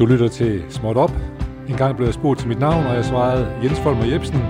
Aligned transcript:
Du 0.00 0.06
lytter 0.06 0.28
til 0.28 0.64
Småt 0.68 0.96
Op. 0.96 1.12
En 1.68 1.76
gang 1.76 1.96
blev 1.96 2.06
jeg 2.06 2.14
spurgt 2.14 2.40
til 2.40 2.48
mit 2.48 2.58
navn, 2.58 2.86
og 2.86 2.94
jeg 2.94 3.04
svarede 3.04 3.52
Jens 3.62 3.80
Folmer 3.80 4.04
Jebsen. 4.04 4.42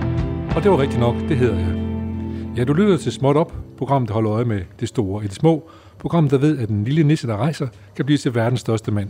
Og 0.55 0.63
det 0.63 0.71
var 0.71 0.79
rigtigt 0.79 0.99
nok, 0.99 1.15
det 1.15 1.37
hedder 1.37 1.59
jeg. 1.59 1.75
Ja, 2.57 2.63
du 2.63 2.73
lytter 2.73 2.97
til 2.97 3.11
Småt 3.11 3.37
Op, 3.37 3.53
programmet, 3.77 4.07
der 4.07 4.13
holder 4.13 4.31
øje 4.31 4.45
med 4.45 4.61
det 4.79 4.87
store 4.87 5.23
i 5.23 5.27
det 5.27 5.35
små. 5.35 5.69
Programmet, 5.99 6.31
der 6.31 6.37
ved, 6.37 6.57
at 6.57 6.69
en 6.69 6.83
lille 6.83 7.03
nisse, 7.03 7.27
der 7.27 7.37
rejser, 7.37 7.67
kan 7.95 8.05
blive 8.05 8.17
til 8.17 8.35
verdens 8.35 8.59
største 8.59 8.91
mand. 8.91 9.09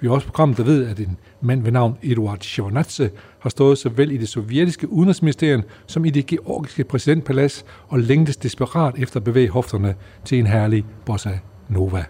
Vi 0.00 0.06
har 0.06 0.14
også 0.14 0.26
programmet, 0.26 0.58
der 0.58 0.64
ved, 0.64 0.86
at 0.86 0.98
en 0.98 1.16
mand 1.40 1.62
ved 1.62 1.72
navn 1.72 1.98
Eduard 2.02 2.40
Shevardnadze 2.40 3.10
har 3.38 3.50
stået 3.50 3.78
såvel 3.78 4.12
i 4.12 4.16
det 4.16 4.28
sovjetiske 4.28 4.92
udenrigsministerium 4.92 5.62
som 5.86 6.04
i 6.04 6.10
det 6.10 6.26
georgiske 6.26 6.84
præsidentpalads 6.84 7.64
og 7.88 7.98
længtes 7.98 8.36
desperat 8.36 8.94
efter 8.98 9.20
at 9.20 9.24
bevæge 9.24 9.48
hofterne 9.48 9.94
til 10.24 10.38
en 10.38 10.46
herlig 10.46 10.84
bossa 11.04 11.38
nova. 11.68 12.04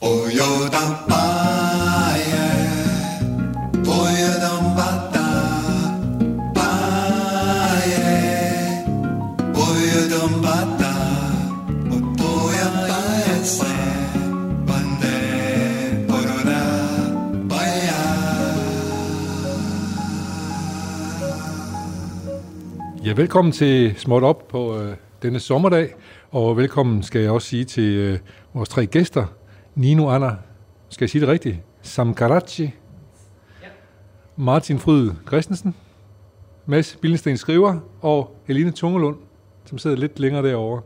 Oh, 0.00 0.10
yo 0.10 0.68
da 0.72 1.31
Ja, 23.12 23.16
velkommen 23.16 23.52
til 23.52 23.94
Småt 23.96 24.22
Op 24.22 24.48
på 24.48 24.78
øh, 24.78 24.96
denne 25.22 25.40
sommerdag, 25.40 25.94
og 26.30 26.56
velkommen 26.56 27.02
skal 27.02 27.20
jeg 27.20 27.30
også 27.30 27.48
sige 27.48 27.64
til 27.64 27.96
øh, 27.96 28.18
vores 28.54 28.68
tre 28.68 28.86
gæster. 28.86 29.26
Nino 29.74 30.08
Anna, 30.08 30.36
skal 30.88 31.04
jeg 31.04 31.10
sige 31.10 31.20
det 31.20 31.28
rigtigt? 31.28 31.56
Samkarachi. 31.82 32.62
Ja. 32.62 33.66
Martin 34.36 34.78
Fryd 34.78 35.10
Christensen. 35.26 35.74
Mads 36.66 36.98
Billensten 37.00 37.36
Skriver. 37.36 37.78
Og 38.00 38.36
Helene 38.46 38.70
Tungelund, 38.70 39.16
som 39.64 39.78
sidder 39.78 39.96
lidt 39.96 40.20
længere 40.20 40.48
derovre. 40.48 40.82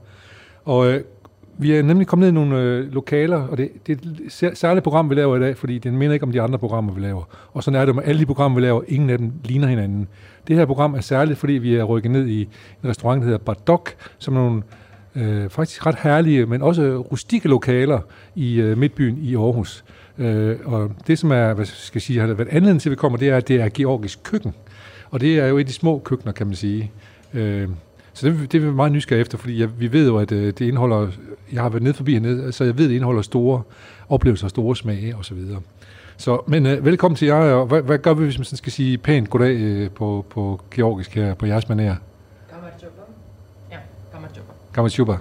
Og 0.64 0.92
øh, 0.92 1.04
vi 1.58 1.72
er 1.72 1.82
nemlig 1.82 2.06
kommet 2.06 2.32
ned 2.34 2.42
i 2.42 2.44
nogle 2.44 2.62
øh, 2.62 2.92
lokaler, 2.92 3.36
og 3.36 3.58
det, 3.58 3.70
det 3.86 4.00
er 4.42 4.48
et 4.48 4.58
særligt 4.58 4.84
program, 4.84 5.10
vi 5.10 5.14
laver 5.14 5.36
i 5.36 5.40
dag, 5.40 5.56
fordi 5.56 5.78
det 5.78 5.94
minder 5.94 6.14
ikke 6.14 6.22
om 6.22 6.32
de 6.32 6.40
andre 6.40 6.58
programmer, 6.58 6.92
vi 6.92 7.00
laver. 7.00 7.22
Og 7.52 7.62
sådan 7.62 7.80
er 7.80 7.84
det 7.84 7.94
med 7.94 8.02
alle 8.06 8.20
de 8.20 8.26
programmer, 8.26 8.60
vi 8.60 8.66
laver. 8.66 8.82
Ingen 8.88 9.10
af 9.10 9.18
dem 9.18 9.32
ligner 9.44 9.68
hinanden. 9.68 10.08
Det 10.48 10.56
her 10.56 10.66
program 10.66 10.94
er 10.94 11.00
særligt, 11.00 11.38
fordi 11.38 11.52
vi 11.52 11.74
er 11.74 11.84
rykket 11.84 12.10
ned 12.10 12.26
i 12.26 12.40
en 12.84 12.90
restaurant, 12.90 13.20
der 13.20 13.24
hedder 13.24 13.38
Badok, 13.38 13.94
som 14.18 14.36
er 14.36 14.40
nogle 14.40 14.62
øh, 15.14 15.48
faktisk 15.48 15.86
ret 15.86 15.96
herlige, 16.02 16.46
men 16.46 16.62
også 16.62 17.06
rustikke 17.12 17.48
lokaler 17.48 18.00
i 18.34 18.60
øh, 18.60 18.78
Midtbyen 18.78 19.18
i 19.22 19.34
Aarhus. 19.36 19.84
Øh, 20.18 20.56
og 20.64 20.90
det, 21.06 21.18
som 21.18 21.30
er, 21.32 21.54
hvad 21.54 21.64
skal 21.64 21.96
jeg 21.96 22.02
sige, 22.02 22.20
har 22.20 22.26
været 22.26 22.48
anledning 22.48 22.80
til, 22.80 22.88
at 22.88 22.90
vi 22.90 22.96
kommer, 22.96 23.18
det 23.18 23.28
er, 23.28 23.36
at 23.36 23.48
det 23.48 23.60
er 23.60 23.68
georgisk 23.74 24.22
køkken. 24.22 24.54
Og 25.10 25.20
det 25.20 25.38
er 25.38 25.46
jo 25.46 25.56
et 25.56 25.60
af 25.60 25.66
de 25.66 25.72
små 25.72 25.98
køkkener, 25.98 26.32
kan 26.32 26.46
man 26.46 26.56
sige. 26.56 26.90
Øh, 27.34 27.68
så 28.16 28.26
det, 28.26 28.52
det 28.52 28.62
er 28.62 28.66
vi 28.66 28.72
meget 28.72 28.92
nysgerrige 28.92 29.20
efter, 29.20 29.38
fordi 29.38 29.60
jeg, 29.60 29.80
vi 29.80 29.92
ved 29.92 30.06
jo, 30.06 30.16
at 30.16 30.32
øh, 30.32 30.46
det 30.46 30.60
indeholder, 30.60 31.08
jeg 31.52 31.62
har 31.62 31.68
været 31.68 31.82
nede 31.82 31.94
forbi 31.94 32.12
hernede, 32.12 32.52
så 32.52 32.64
jeg 32.64 32.78
ved, 32.78 32.84
at 32.84 32.88
det 32.88 32.94
indeholder 32.94 33.22
store 33.22 33.62
oplevelser, 34.08 34.48
store 34.48 34.76
smage 34.76 35.16
osv. 35.16 35.38
Så, 35.46 35.60
så 36.16 36.42
men 36.46 36.66
øh, 36.66 36.84
velkommen 36.84 37.16
til 37.16 37.26
jer, 37.26 37.34
og 37.34 37.66
hvad, 37.66 37.82
hvad 37.82 37.98
gør 37.98 38.14
vi, 38.14 38.24
hvis 38.24 38.38
man 38.38 38.44
skal 38.44 38.72
sige 38.72 38.98
pænt 38.98 39.30
goddag 39.30 39.56
øh, 39.56 39.90
på, 39.90 40.26
på 40.30 40.60
georgisk 40.70 41.14
her, 41.14 41.34
på 41.34 41.46
jeres 41.46 41.64
manér? 41.64 41.82
Ja, 41.82 41.94
Kamarchuba. 44.74 45.16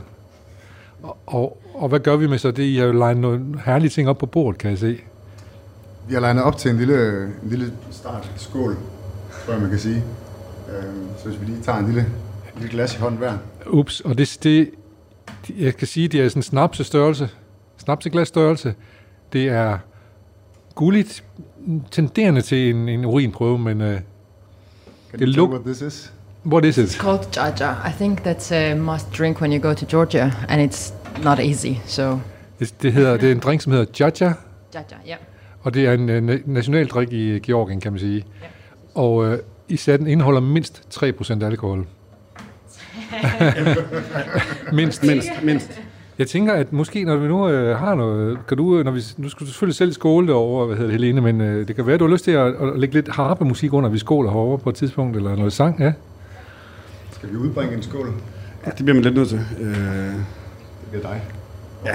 Og, 1.03 1.17
og, 1.25 1.61
og 1.73 1.89
hvad 1.89 1.99
gør 1.99 2.15
vi 2.15 2.27
med 2.27 2.37
så 2.37 2.51
det? 2.51 2.63
I 2.63 2.77
har 2.77 2.85
jo 2.85 2.91
legnet 2.91 3.21
nogle 3.21 3.61
herlige 3.65 3.89
ting 3.89 4.09
op 4.09 4.17
på 4.17 4.25
bordet, 4.25 4.59
kan 4.59 4.69
jeg 4.69 4.77
se. 4.77 5.01
Vi 6.07 6.13
har 6.13 6.21
legnet 6.21 6.43
op 6.43 6.57
til 6.57 6.71
en 6.71 6.77
lille, 6.77 7.23
en 7.23 7.49
lille 7.49 7.73
start 7.91 8.31
skål, 8.35 8.77
tror 9.45 9.53
jeg, 9.53 9.61
man 9.61 9.69
kan 9.69 9.79
sige. 9.79 10.03
Øhm, 10.69 11.07
så 11.17 11.29
hvis 11.29 11.41
vi 11.41 11.45
lige 11.45 11.61
tager 11.61 11.79
en 11.79 11.85
lille, 11.85 12.05
lille 12.55 12.69
glas 12.71 12.95
i 12.95 12.97
hånden 12.97 13.17
hver. 13.17 13.37
Ups, 13.67 13.99
og 13.99 14.17
det, 14.17 14.37
det, 14.43 14.71
jeg 15.59 15.75
kan 15.75 15.87
sige, 15.87 16.07
det 16.07 16.21
er 16.21 16.29
sådan 16.29 16.39
en 16.39 16.43
snapsestørrelse, 16.43 17.29
snapseglasstørrelse. 17.77 18.75
Det 19.33 19.47
er 19.49 19.77
gulligt, 20.75 21.23
tenderende 21.91 22.41
til 22.41 22.69
en, 22.69 22.89
en 22.89 23.05
urinprøve, 23.05 23.59
men 23.59 23.81
uh, 23.81 23.87
Det 23.87 23.99
tell 25.19 25.41
what 25.41 25.61
this 25.65 25.81
is? 25.81 26.13
what 26.45 26.65
is 26.65 26.77
It's 26.77 26.81
it? 26.81 26.89
called 26.91 27.19
Jaja. 27.37 27.71
I 27.89 27.91
think 27.97 28.19
that's 28.27 28.53
a 28.53 28.75
must 28.75 29.17
drink 29.17 29.41
when 29.41 29.53
you 29.53 29.59
go 29.61 29.73
to 29.73 29.85
Georgia, 29.89 30.31
and 30.49 30.71
it's 30.71 30.93
not 31.23 31.39
easy. 31.39 31.73
So 31.85 32.19
Det, 32.59 32.81
det, 32.81 32.93
hedder, 32.93 33.17
det 33.17 33.27
er 33.27 33.31
en 33.31 33.39
drink, 33.39 33.61
som 33.61 33.71
hedder 33.71 33.85
Jaja, 33.99 34.33
Jaja, 34.73 34.85
yeah. 35.07 35.17
og 35.61 35.73
det 35.73 35.85
er 35.85 35.93
en 35.93 36.29
uh, 36.29 36.35
national 36.45 36.87
drik 36.87 37.13
i 37.13 37.39
Georgien, 37.39 37.79
kan 37.81 37.91
man 37.91 37.99
sige. 37.99 38.25
Og 38.95 39.15
uh, 39.15 39.33
især 39.69 39.97
den 39.97 40.07
indeholder 40.07 40.41
mindst 40.41 40.81
3% 41.03 41.43
alkohol. 41.45 41.87
mindst. 44.77 45.03
Mindst, 45.03 45.29
mindst. 45.43 45.81
Jeg 46.19 46.27
tænker, 46.27 46.53
at 46.53 46.73
måske 46.73 47.03
når 47.03 47.15
vi 47.15 47.27
nu 47.27 47.49
øh, 47.49 47.77
har 47.77 47.95
noget, 47.95 48.37
kan 48.47 48.57
du, 48.57 48.77
øh, 48.79 48.85
når 48.85 48.91
vi, 48.91 49.01
nu 49.17 49.29
skal 49.29 49.45
du 49.45 49.51
selvfølgelig 49.51 49.75
selv 49.75 49.93
skåle 49.93 50.27
derovre, 50.27 50.65
hvad 50.65 50.77
hedder 50.77 50.91
det, 50.91 51.01
Helene, 51.01 51.21
men 51.21 51.41
øh, 51.41 51.67
det 51.67 51.75
kan 51.75 51.85
være, 51.85 51.93
at 51.93 51.99
du 51.99 52.05
har 52.05 52.11
lyst 52.13 52.23
til 52.23 52.31
at, 52.31 52.45
at 52.47 52.79
lægge 52.79 52.93
lidt 52.95 53.09
harpemusik 53.09 53.73
under, 53.73 53.89
vi 53.89 53.97
skåler 53.97 54.29
herovre 54.31 54.57
på 54.57 54.69
et 54.69 54.75
tidspunkt, 54.75 55.17
eller 55.17 55.35
noget 55.35 55.53
sang, 55.53 55.79
ja? 55.79 55.93
Skal 57.11 57.29
vi 57.31 57.35
udbringe 57.35 57.75
en 57.75 57.83
skål? 57.83 58.13
Ja, 58.65 58.71
det 58.71 58.85
bliver 58.85 58.93
man 58.93 59.03
lidt 59.03 59.15
nødt 59.15 59.29
til. 59.29 59.39
Øh, 59.61 59.67
Det 59.67 60.15
bliver 60.91 61.03
dig. 61.03 61.21
Ja. 61.85 61.91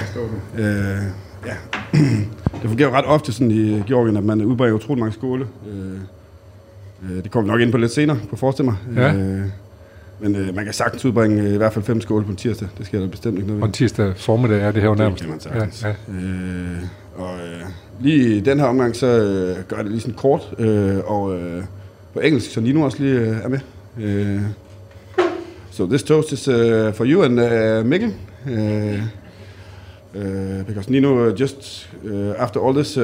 Øh, 0.63 1.03
ja. 1.47 1.55
det 2.63 2.69
fungerer 2.69 2.89
jo 2.89 2.95
ret 2.95 3.05
ofte 3.07 3.33
sådan 3.33 3.51
i 3.51 3.83
Georgien, 3.87 4.17
at 4.17 4.25
man 4.25 4.43
udbringer 4.45 4.75
utrolig 4.75 5.01
mange 5.01 5.13
skåle. 5.13 5.47
Øh, 5.73 5.93
øh, 7.17 7.23
det 7.25 7.31
kommer 7.31 7.51
vi 7.51 7.53
nok 7.53 7.61
ind 7.61 7.73
på 7.73 7.79
lidt 7.79 7.93
senere, 7.93 8.19
på 8.31 8.37
forestille 8.37 8.71
mig. 8.71 8.77
Ja. 8.97 9.15
Øh, 9.15 9.41
men 10.23 10.37
øh, 10.37 10.55
man 10.57 10.65
kan 10.65 10.75
sagtens 10.75 11.05
udbringe 11.05 11.43
øh, 11.43 11.55
i 11.55 11.57
hvert 11.57 11.73
fald 11.73 11.85
fem 11.85 12.01
skåle 12.01 12.25
på 12.25 12.31
en 12.31 12.37
tirsdag. 12.37 12.69
Det 12.79 12.87
skal 12.87 13.01
der 13.01 13.09
bestemt 13.09 13.37
ikke 13.37 13.47
noget 13.47 13.63
Og 13.63 13.67
en 13.67 13.73
tirsdag 13.73 14.13
formiddag 14.17 14.61
er 14.61 14.73
det 14.73 14.83
her 14.83 14.89
jo 14.89 14.95
Det 14.95 14.99
nærmest. 14.99 15.23
kan 15.23 15.31
man 15.31 15.41
sagtens. 15.41 15.83
Ja, 15.83 15.89
ja. 15.89 15.95
Øh, 16.15 16.79
og 17.17 17.35
øh, 17.39 17.63
lige 18.01 18.37
i 18.37 18.41
den 18.41 18.59
her 18.61 18.67
omgang, 18.67 18.97
så 18.97 19.07
øh, 19.07 19.57
gør 19.69 19.77
jeg 19.77 19.85
det 19.85 19.91
lige 19.93 20.01
sådan 20.01 20.15
kort, 20.15 20.55
øh, 20.59 20.99
og 21.05 21.39
øh, 21.39 21.63
på 22.15 22.21
engelsk, 22.21 22.51
så 22.53 22.61
Nino 22.61 22.83
også 22.83 23.03
lige 23.03 23.19
øh, 23.21 23.37
er 23.45 23.49
med. 23.49 23.59
Øh, 24.01 24.41
so 25.71 25.87
this 25.87 26.03
toast 26.03 26.33
is 26.33 26.49
uh, 26.49 26.55
for 26.95 27.05
you 27.05 27.23
and 27.23 27.41
uh, 27.41 27.87
Mikkel. 27.87 28.15
Uh, 28.47 28.53
uh, 30.15 30.65
because 30.67 30.91
Nino 30.91 31.29
uh, 31.29 31.41
just 31.41 31.89
uh, 32.05 32.35
after 32.39 32.61
all 32.67 32.75
this 32.75 32.97
uh, 32.97 33.03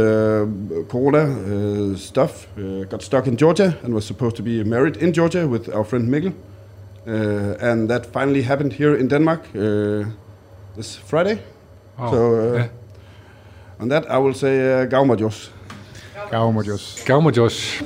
corona 0.89 1.25
uh, 1.25 1.97
stuff 1.97 2.47
uh, 2.59 2.85
got 2.91 3.03
stuck 3.03 3.27
in 3.27 3.37
Georgia 3.37 3.73
and 3.85 3.95
was 3.95 4.05
supposed 4.05 4.37
to 4.37 4.43
be 4.43 4.65
married 4.65 4.97
in 4.97 5.13
Georgia 5.15 5.47
with 5.47 5.69
our 5.75 5.85
friend 5.85 6.09
Mikkel. 6.09 6.33
Uh, 7.07 7.71
and 7.71 7.89
that 7.89 8.07
finally 8.13 8.43
happened 8.43 8.73
here 8.73 8.97
in 8.97 9.09
Denmark 9.09 9.41
uh, 9.55 10.05
this 10.77 10.97
Friday. 10.97 11.39
Wow. 11.99 12.11
So, 12.11 12.17
uh, 12.17 12.59
ja. 12.59 12.69
On 13.81 13.89
that, 13.89 14.11
I 14.11 14.19
will 14.19 14.35
say 14.35 14.83
uh, 14.83 14.87
Gaumadjos. 14.87 15.53
Gaumodjos. 16.31 17.05
Gavmer 17.07 17.31
Josh. 17.31 17.83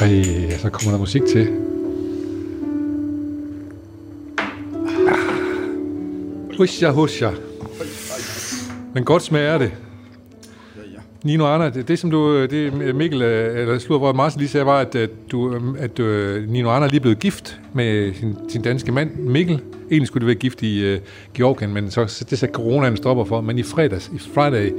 Ej, 0.00 0.50
så 0.58 0.70
kommer 0.70 0.90
der 0.90 0.98
musik 0.98 1.22
til. 1.26 1.48
Husja, 6.56 6.90
husja. 6.90 7.30
Men 8.94 9.04
godt 9.04 9.22
smager 9.22 9.58
det. 9.58 9.72
Nino 11.24 11.46
Anna, 11.46 11.70
det, 11.70 11.88
det 11.88 11.98
som 11.98 12.10
du, 12.10 12.46
det 12.46 12.94
Mikkel, 12.94 13.22
øh, 13.22 13.60
eller 13.60 13.98
hvor 13.98 14.12
Martin 14.12 14.38
lige 14.38 14.48
sagde, 14.48 14.66
var, 14.66 14.80
at, 14.80 14.94
at, 14.94 15.10
du, 15.30 15.54
øh, 15.54 15.60
at 15.78 15.98
uh, 15.98 16.48
Nino 16.48 16.70
Anna 16.70 16.86
er 16.86 16.90
lige 16.90 17.00
blevet 17.00 17.18
gift 17.18 17.60
med 17.72 18.14
sin, 18.14 18.36
sin 18.48 18.62
danske 18.62 18.92
mand, 18.92 19.10
Mikkel. 19.16 19.60
Egentlig 19.90 20.06
skulle 20.06 20.20
det 20.20 20.26
være 20.26 20.34
gift 20.34 20.62
i 20.62 20.94
uh, 20.94 21.00
Georgien, 21.34 21.74
men 21.74 21.90
så, 21.90 22.06
så 22.06 22.24
det 22.24 22.38
satte 22.38 22.52
coronaen 22.52 22.96
stopper 22.96 23.24
for. 23.24 23.40
Men 23.40 23.58
i 23.58 23.62
fredags, 23.62 24.10
i 24.14 24.18
Friday, 24.18 24.70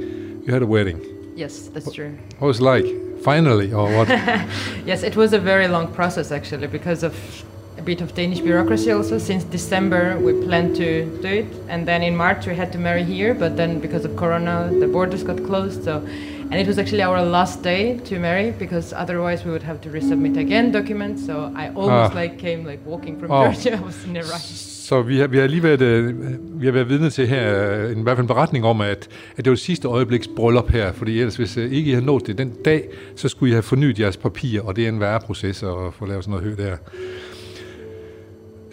you 0.46 0.52
had 0.52 0.62
a 0.62 0.66
wedding. 0.66 0.98
Yes, 1.38 1.70
that's 1.74 1.94
true. 1.94 2.10
What 2.40 2.46
was 2.46 2.58
it 2.58 2.64
like? 2.76 2.86
Finally, 3.24 3.72
or 3.72 3.88
what? 3.88 4.08
Yes, 4.86 5.02
it 5.02 5.16
was 5.16 5.32
a 5.32 5.38
very 5.38 5.68
long 5.68 5.94
process 5.94 6.32
actually 6.32 6.66
because 6.66 7.06
of 7.06 7.44
a 7.78 7.82
bit 7.82 8.00
of 8.00 8.14
Danish 8.14 8.40
bureaucracy 8.40 8.90
also. 8.90 9.18
Since 9.18 9.44
December 9.44 10.18
we 10.18 10.32
planned 10.46 10.76
to 10.76 11.04
do 11.22 11.28
it, 11.28 11.46
and 11.68 11.86
then 11.86 12.02
in 12.02 12.16
March 12.16 12.46
we 12.46 12.54
had 12.54 12.72
to 12.72 12.78
marry 12.78 13.04
here, 13.04 13.34
but 13.34 13.56
then 13.56 13.80
because 13.80 14.04
of 14.04 14.16
Corona 14.16 14.70
the 14.80 14.86
borders 14.86 15.22
got 15.22 15.36
closed. 15.44 15.84
So, 15.84 16.06
and 16.52 16.60
it 16.60 16.66
was 16.66 16.78
actually 16.78 17.02
our 17.04 17.20
last 17.24 17.64
day 17.64 17.98
to 18.04 18.18
marry 18.20 18.50
because 18.58 18.94
otherwise 19.02 19.44
we 19.44 19.50
would 19.50 19.62
have 19.62 19.78
to 19.80 19.88
resubmit 19.88 20.36
again 20.38 20.72
documents. 20.72 21.26
So 21.26 21.32
I 21.32 21.64
almost 21.76 22.14
Ah. 22.14 22.20
like 22.22 22.38
came 22.38 22.70
like 22.70 22.80
walking 22.86 23.18
from 23.20 23.30
Wow. 23.30 23.42
Georgia. 23.44 23.76
I 23.80 23.84
was 23.84 24.04
in 24.08 24.16
a 24.16 24.20
rush. 24.20 24.68
Så 24.88 25.02
vi 25.02 25.18
har, 25.18 25.26
vi 25.26 25.38
har 25.38 25.46
lige 25.46 25.62
været, 25.62 25.80
øh, 25.82 26.14
vi 26.60 26.66
har 26.66 26.72
været 26.72 26.88
vidne 26.88 27.10
til 27.10 27.26
her, 27.26 27.72
øh, 27.84 27.92
en, 27.92 27.98
i 27.98 28.02
hvert 28.02 28.16
fald 28.16 28.24
en 28.24 28.28
beretning 28.28 28.64
om, 28.64 28.80
at, 28.80 29.08
at 29.36 29.44
det 29.44 29.50
var 29.50 29.56
sidste 29.56 29.88
øjebliks 29.88 30.28
bryllup 30.36 30.70
her, 30.70 30.92
fordi 30.92 31.18
ellers 31.18 31.36
hvis 31.36 31.56
øh, 31.56 31.72
ikke 31.72 31.90
I 31.90 31.92
havde 31.94 32.06
nået 32.06 32.26
det 32.26 32.38
den 32.38 32.52
dag, 32.64 32.88
så 33.16 33.28
skulle 33.28 33.50
I 33.50 33.52
have 33.52 33.62
fornyet 33.62 33.98
jeres 34.00 34.16
papirer, 34.16 34.62
og 34.62 34.76
det 34.76 34.84
er 34.84 34.88
en 34.88 35.00
værre 35.00 35.20
proces 35.20 35.62
at 35.62 35.68
få 35.98 36.06
lavet 36.06 36.24
sådan 36.24 36.40
noget 36.40 36.56
hø 36.58 36.64
der. 36.64 36.76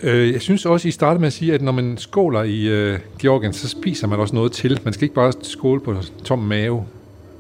Øh, 0.04 0.34
jeg 0.34 0.42
synes 0.42 0.66
også, 0.66 0.88
I 0.88 0.92
startede 0.92 1.20
med 1.20 1.28
at 1.28 1.34
sige, 1.34 1.54
at 1.54 1.62
når 1.62 1.72
man 1.72 1.98
skåler 1.98 2.44
i 2.44 2.68
øh, 2.68 3.00
Georgien, 3.22 3.54
så 3.54 3.70
spiser 3.70 4.08
man 4.08 4.20
også 4.20 4.36
noget 4.36 4.52
til. 4.52 4.80
Man 4.84 4.94
skal 4.94 5.04
ikke 5.04 5.16
bare 5.16 5.34
skåle 5.42 5.82
på 5.82 5.96
tom 6.24 6.40
mave 6.40 6.86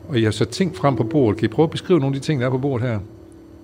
og 0.10 0.20
I 0.20 0.24
har 0.24 0.32
sat 0.32 0.50
ting 0.50 0.76
frem 0.76 0.96
på 0.96 1.04
bordet. 1.04 1.40
Kan 1.40 1.46
I 1.46 1.48
prøve 1.48 1.64
at 1.64 1.70
beskrive 1.70 2.00
nogle 2.00 2.16
af 2.16 2.22
de 2.22 2.26
ting, 2.26 2.42
der 2.42 2.48
er 2.48 2.52
på 2.52 2.58
bordet 2.58 2.88
her? 2.88 3.00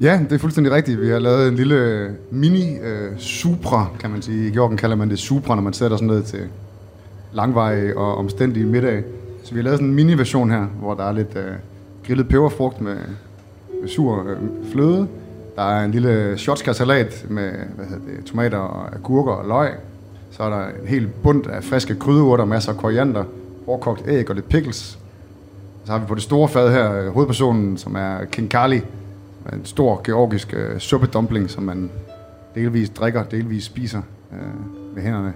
Ja, 0.02 0.20
det 0.30 0.36
er 0.36 0.40
fuldstændig 0.40 0.74
rigtigt. 0.74 1.02
Vi 1.02 1.10
har 1.10 1.20
lavet 1.20 1.48
en 1.48 1.56
lille 1.56 2.10
mini-supra, 2.32 3.82
øh, 3.82 3.94
øh 3.94 4.00
kan 4.00 4.10
man 4.10 4.22
sige. 4.22 4.48
I 4.48 4.52
Georgien 4.52 4.78
kalder 4.78 4.96
man 4.96 5.10
det 5.10 5.20
supra, 5.20 5.56
når 5.56 5.62
man 5.62 5.74
sætter 5.74 5.98
sådan 5.98 6.08
noget 6.08 6.26
til 6.26 6.40
langveje 7.34 7.94
og 7.96 8.18
omstændige 8.18 8.66
middag. 8.66 9.04
Så 9.44 9.52
vi 9.52 9.60
har 9.60 9.64
lavet 9.64 9.78
sådan 9.78 9.90
en 9.90 9.96
mini-version 9.96 10.50
her, 10.52 10.66
hvor 10.66 10.94
der 10.94 11.04
er 11.04 11.12
lidt 11.12 11.36
øh, 11.36 11.44
grillet 12.08 12.28
peberfrugt 12.28 12.82
med, 12.82 12.96
med 13.82 13.90
sur 13.90 14.30
øh, 14.30 14.38
fløde. 14.72 15.08
Der 15.56 15.62
er 15.62 15.86
en 15.86 15.92
lille 15.92 16.38
shotskarsalat 16.38 17.26
med 17.30 17.52
hvad 17.76 17.86
hedder 17.86 18.06
det, 18.06 18.26
tomater 18.26 18.58
og 18.58 18.96
agurker 18.96 19.32
og 19.32 19.48
løg. 19.48 19.72
Så 20.32 20.44
er 20.44 20.50
der 20.50 20.66
en 20.82 20.88
helt 20.88 21.24
bund 21.24 21.48
af 21.48 21.64
friske 21.64 21.96
krydderurter, 21.96 22.46
masser 22.46 22.72
af 22.72 22.78
koriander, 22.78 23.24
hårdkogt 23.66 24.04
æg 24.08 24.30
og 24.30 24.36
lidt 24.36 24.50
pickles. 24.50 25.00
Så 25.86 25.92
har 25.92 26.00
vi 26.00 26.06
på 26.06 26.16
det 26.16 26.24
store 26.24 26.50
fad 26.50 26.72
her 26.72 27.10
hovedpersonen, 27.10 27.78
som 27.78 27.96
er 27.96 28.26
King 28.32 28.50
Kali, 28.50 28.82
en 29.54 29.66
stor 29.66 30.02
georgisk 30.04 30.54
uh, 30.54 30.78
suppedumpling, 30.80 31.50
som 31.50 31.64
man 31.64 31.90
delvis 32.56 32.90
drikker, 32.90 33.24
delvis 33.24 33.64
spiser 33.64 34.02
uh, 34.32 34.38
med 34.96 35.04
hænderne 35.04 35.34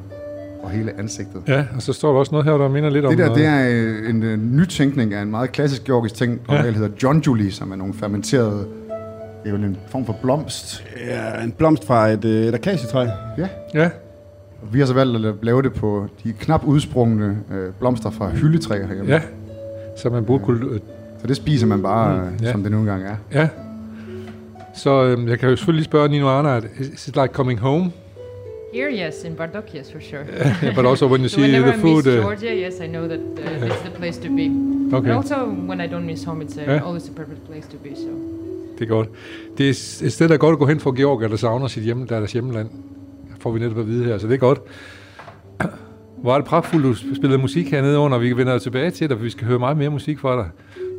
og 0.63 0.69
hele 0.69 1.00
ansigtet. 1.00 1.42
Ja, 1.48 1.66
og 1.75 1.81
så 1.81 1.94
står 1.94 2.12
der 2.12 2.19
også 2.19 2.31
noget 2.31 2.46
her, 2.46 2.57
der 2.57 2.69
minder 2.69 2.90
lidt 2.90 3.04
det 3.04 3.10
om 3.12 3.18
der, 3.18 3.25
noget. 3.25 3.40
det 3.40 3.46
er 3.46 4.01
uh, 4.04 4.10
en 4.10 4.24
uh, 4.24 4.57
nytænkning 4.57 5.13
af 5.13 5.22
en 5.22 5.31
meget 5.31 5.51
klassisk 5.51 5.84
georgisk 5.84 6.16
ting, 6.16 6.42
der 6.50 6.54
Ja. 6.66 6.72
hedder 6.72 6.90
John 7.04 7.19
Julie, 7.19 7.51
som 7.51 7.72
er 7.72 7.75
nogle 7.75 7.94
fermenterede, 7.94 8.68
det 9.44 9.50
er 9.50 9.51
vel 9.51 9.63
en 9.63 9.78
form 9.88 10.06
for 10.06 10.16
blomst. 10.22 10.84
Ja, 11.07 11.44
en 11.44 11.51
blomst 11.51 11.86
fra 11.88 12.07
et, 12.07 12.25
øh, 12.25 12.46
et 12.46 12.54
akacietræ. 12.56 13.07
Ja. 13.38 13.48
Ja, 13.74 13.90
vi 14.72 14.80
har 14.80 14.86
så 14.86 14.94
valgt 14.94 15.25
at 15.25 15.34
lave 15.42 15.62
det 15.62 15.74
på 15.74 16.07
de 16.24 16.34
knap 16.34 16.63
udsprungne 16.66 17.38
uh, 17.50 17.74
blomster 17.80 18.10
fra 18.10 18.30
hyldetræer 18.30 18.88
herhjemme. 18.88 19.12
ja. 19.12 19.22
Så 20.01 20.10
man 20.10 20.25
burde 20.25 20.44
kunne... 20.44 20.66
øh, 20.74 20.80
Så 21.22 21.28
det 21.28 21.36
spiser 21.36 21.68
man 21.68 21.81
bare, 21.81 22.18
Mm, 22.18 22.28
mm, 22.31 22.38
ja. 22.44 22.51
som 22.51 22.63
det 22.63 22.72
nu 22.72 22.80
engang 22.80 23.04
er. 23.04 23.16
Ja. 23.34 23.50
Så 24.75 25.04
øhm, 25.04 25.28
jeg 25.28 25.40
kan 25.40 25.50
jo 25.50 25.56
selvfølgelig 25.56 25.80
lige 25.80 25.86
spørge 25.86 26.10
Nino 26.10 26.28
Arna, 26.28 26.62
is 26.80 27.07
it 27.07 27.16
like 27.16 27.30
coming 27.34 27.60
home? 27.60 27.92
Here, 28.74 29.07
yes, 29.07 29.24
in 29.24 29.34
Bardok, 29.34 29.63
yes, 29.75 29.92
for 29.92 30.00
sure. 30.00 30.22
Yeah, 30.63 30.75
but 30.75 30.86
also 30.86 31.07
when 31.07 31.22
you 31.22 31.28
so 31.30 31.36
see 31.36 31.42
whenever 31.44 31.72
the 31.72 31.78
I 31.78 31.81
food... 31.81 31.96
miss 31.96 32.07
Uh, 32.07 32.22
Georgia, 32.24 32.54
yes, 32.66 32.74
I 32.80 32.88
know 32.88 33.07
that 33.07 33.19
uh, 33.19 33.62
this 33.62 33.74
is 33.75 33.81
the 33.92 34.00
place 34.00 34.18
to 34.19 34.28
be. 34.36 34.50
But 34.92 35.00
okay, 35.00 35.12
also, 35.12 35.36
when 35.69 35.81
I 35.81 35.88
don't 35.88 36.06
miss 36.06 36.24
home, 36.24 36.42
it's 36.46 36.57
uh, 36.57 36.62
Yeah. 36.62 36.86
always 36.88 37.07
a 37.10 37.12
perfect 37.12 37.46
place 37.51 37.68
to 37.72 37.78
be. 37.84 37.90
So 37.96 38.10
det 38.80 38.86
er 38.86 38.90
godt. 38.90 39.10
Det 39.57 39.66
er 39.66 39.69
et 40.06 40.13
sted, 40.13 40.28
der 40.28 40.34
er 40.34 40.38
godt 40.38 40.54
at 40.54 40.60
gå 40.60 40.66
hen 40.66 40.80
for 40.80 40.92
Georgia, 40.92 41.28
der 41.28 41.36
savner 41.36 41.68
sit 41.68 41.84
hjem, 41.84 42.07
der 42.07 42.16
er 42.16 42.19
deres 42.19 42.31
hjemland. 42.34 42.69
Får 43.40 43.51
vi 43.51 43.60
netop 43.60 43.78
at 43.80 43.88
vide 43.88 44.06
her, 44.06 44.18
så 44.18 44.28
det 44.28 44.34
er 44.34 44.38
godt. 44.38 44.60
Hvor 46.21 46.33
er 46.33 46.38
det 46.38 46.45
pragtfuldt, 46.45 46.86
du 46.86 47.16
spillede 47.16 47.42
musik 47.42 47.71
hernede 47.71 47.98
under. 48.00 48.18
Vi 48.18 48.38
vender 48.38 48.57
tilbage 48.60 48.92
til 48.92 49.10
dig, 49.10 49.18
for 49.18 49.24
vi 49.24 49.30
skal 49.30 49.48
høre 49.48 49.60
meget 49.60 49.77
mere 49.77 49.89
musik 49.89 50.19
fra 50.19 50.36
dig. 50.38 50.50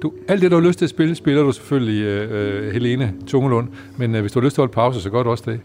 Du, 0.03 0.13
alt 0.29 0.43
det, 0.43 0.51
du 0.51 0.57
har 0.57 0.67
lyst 0.67 0.79
til 0.79 0.87
at 0.87 0.91
spille, 0.91 1.15
spiller 1.15 1.43
du 1.43 1.53
selvfølgelig 1.53 2.03
øh, 2.05 2.67
øh, 2.67 2.73
Helene 2.73 3.15
Tungelund. 3.27 3.69
Men 3.97 4.15
øh, 4.15 4.21
hvis 4.21 4.33
du 4.33 4.41
har 4.41 4.45
lyst 4.45 4.55
til 4.55 4.61
at 4.61 4.63
holde 4.63 4.73
pause, 4.75 5.01
så 5.01 5.11
gør 5.11 5.23
du 5.23 5.31
også 5.31 5.45
det. 5.47 5.61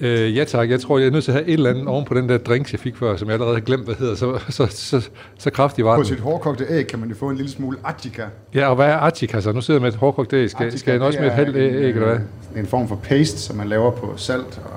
Øh, 0.00 0.36
ja 0.36 0.44
tak, 0.44 0.70
jeg 0.70 0.80
tror, 0.80 0.98
jeg 0.98 1.06
er 1.06 1.10
nødt 1.10 1.24
til 1.24 1.30
at 1.30 1.36
have 1.36 1.46
et 1.48 1.52
eller 1.52 1.70
andet 1.70 1.86
oven 1.86 2.04
på 2.04 2.14
den 2.14 2.28
der 2.28 2.38
drinks, 2.38 2.72
jeg 2.72 2.80
fik 2.80 2.96
før, 2.96 3.16
som 3.16 3.28
jeg 3.28 3.32
allerede 3.34 3.54
har 3.54 3.60
glemt, 3.60 3.84
hvad 3.84 3.94
hedder. 3.94 4.14
Så, 4.14 4.38
så, 4.48 4.66
så, 4.70 5.08
så 5.38 5.50
kraftig 5.50 5.84
var 5.84 5.94
På 5.96 6.02
den. 6.02 6.08
sit 6.08 6.20
hårdkogte 6.20 6.64
æg 6.70 6.86
kan 6.86 6.98
man 6.98 7.08
jo 7.08 7.14
få 7.14 7.28
en 7.30 7.36
lille 7.36 7.50
smule 7.50 7.78
ajika. 7.84 8.22
Ja, 8.54 8.68
og 8.68 8.76
hvad 8.76 8.86
er 8.86 8.96
Achika 8.98 9.40
så? 9.40 9.52
Nu 9.52 9.60
sidder 9.60 9.80
jeg 9.80 9.82
med 9.82 9.92
et 9.92 9.96
hårdkogt 9.98 10.32
æg. 10.32 10.50
Skal, 10.50 10.64
Ajika, 10.64 10.76
skal 10.76 10.92
jeg 10.92 11.02
også 11.02 11.16
det 11.18 11.22
med 11.24 11.30
et 11.30 11.32
er 11.32 11.44
halvt 11.44 11.56
æg, 11.56 11.68
en, 11.68 11.74
eller 11.84 12.04
hvad? 12.06 12.18
øh, 12.54 12.60
En 12.60 12.66
form 12.66 12.88
for 12.88 12.96
paste, 12.96 13.38
som 13.38 13.56
man 13.56 13.68
laver 13.68 13.90
på 13.90 14.12
salt. 14.16 14.60
Og, 14.64 14.75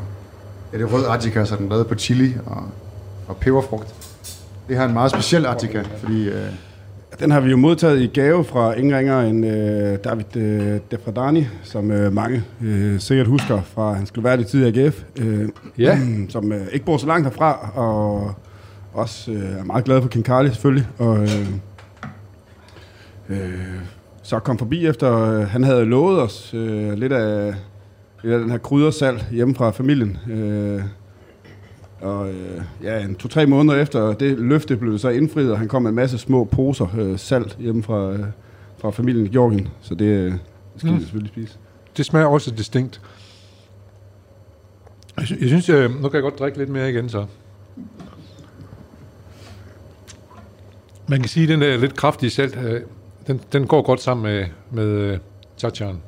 ja, 0.74 0.78
det 0.78 0.84
er 0.84 0.88
rød 0.88 1.06
ajika, 1.10 1.46
så 1.46 1.56
den 1.56 1.66
er 1.66 1.70
lavet 1.70 1.88
på 1.88 1.96
chili 1.96 2.34
og, 2.46 2.64
og 3.28 3.38
peberfrugt. 3.38 3.96
Det 4.68 4.76
her 4.78 4.84
er 4.84 4.88
en 4.88 4.94
meget 4.94 5.12
speciel 5.12 5.46
ajika, 5.46 5.82
fordi 5.98 6.30
øh, 6.30 6.46
Den 7.20 7.32
har 7.32 7.40
vi 7.40 7.50
jo 7.50 7.58
modtaget 7.58 8.00
i 8.02 8.08
gave 8.08 8.44
fra 8.44 8.74
ingen 8.74 8.98
ringer 8.98 9.22
end 9.22 9.46
øh, 9.46 9.98
David 10.04 10.36
øh, 10.36 10.80
Defradani, 10.92 11.48
som 11.64 11.92
øh, 11.92 12.14
mange 12.14 12.44
øh, 12.62 13.00
sikkert 13.00 13.28
husker 13.28 13.62
fra 13.62 13.94
hans 13.94 14.12
globale 14.12 14.44
tid 14.44 14.66
i 14.66 14.80
AGF. 14.80 15.04
Øh, 15.20 15.50
Ja. 15.78 16.00
Som 16.30 16.52
øh, 16.52 16.68
ikke 16.72 16.86
bor 16.86 16.98
så 16.98 17.08
langt 17.08 17.28
herfra, 17.28 17.72
og 17.76 18.32
også 18.94 19.32
øh, 19.32 19.60
er 19.60 19.64
meget 19.64 19.86
glad 19.86 20.02
for 20.02 20.10
King 20.10 20.26
Carly 20.26 20.48
selvfølgelig. 20.50 20.88
Og, 20.98 21.18
øh, 21.22 21.48
øh, 23.30 23.54
så 24.24 24.40
kom 24.40 24.58
forbi 24.58 24.88
efter, 24.88 25.22
øh, 25.32 25.48
han 25.48 25.64
havde 25.64 25.86
lovet 25.86 26.22
os 26.22 26.54
øh, 26.54 26.94
lidt, 26.94 27.14
af, 27.14 27.54
lidt 28.24 28.34
af 28.34 28.40
den 28.40 28.50
her 28.52 28.58
kryddersal 28.58 29.24
hjemme 29.32 29.56
fra 29.56 29.72
familien. 29.72 30.18
Øh, 30.32 30.82
og 32.02 32.30
øh, 32.30 32.62
ja, 32.84 33.04
en 33.04 33.16
to-tre 33.16 33.46
måneder 33.46 33.82
efter 33.82 34.14
det 34.14 34.40
løfte 34.40 34.78
blev 34.78 34.92
det 34.94 35.02
så 35.02 35.10
indfriet, 35.10 35.52
og 35.52 35.60
han 35.60 35.68
kom 35.68 35.82
med 35.82 35.90
en 35.90 35.96
masse 35.96 36.18
små 36.18 36.44
poser 36.44 36.88
øh, 36.98 37.20
salt 37.20 37.58
hjemme 37.60 37.84
fra, 37.84 38.12
øh, 38.12 38.20
fra 38.78 38.92
familien 38.92 39.26
i 39.26 39.30
Georgien. 39.30 39.68
Så 39.82 39.96
det, 39.96 40.06
øh, 40.06 40.32
det 40.32 40.40
skal 40.78 40.90
Mm. 40.92 40.98
vi 40.98 41.02
selvfølgelig 41.02 41.32
spise. 41.32 41.58
Det 41.98 42.06
smager 42.06 42.26
også 42.28 42.52
distinkt. 42.52 43.02
Jeg 45.18 45.28
sy- 45.28 45.34
jeg 45.42 45.48
synes, 45.48 45.70
øh, 45.70 45.90
nu 46.02 46.10
kan 46.10 46.14
jeg 46.14 46.22
godt 46.24 46.40
drikke 46.40 46.58
lidt 46.58 46.70
mere 46.70 46.90
igen 46.90 47.10
så. 47.10 47.26
Man 51.08 51.20
kan 51.20 51.30
sige, 51.30 51.44
at 51.44 51.50
den 51.50 51.62
der 51.62 51.78
lidt 51.78 51.96
kraftige 51.96 52.30
salt, 52.30 52.58
øh, 52.58 52.82
den, 53.28 53.42
den 53.54 53.68
går 53.68 53.82
godt 53.82 54.02
sammen 54.02 54.24
med, 54.24 54.46
med 54.72 54.86
øh, 54.86 55.20
chachan. 55.58 56.02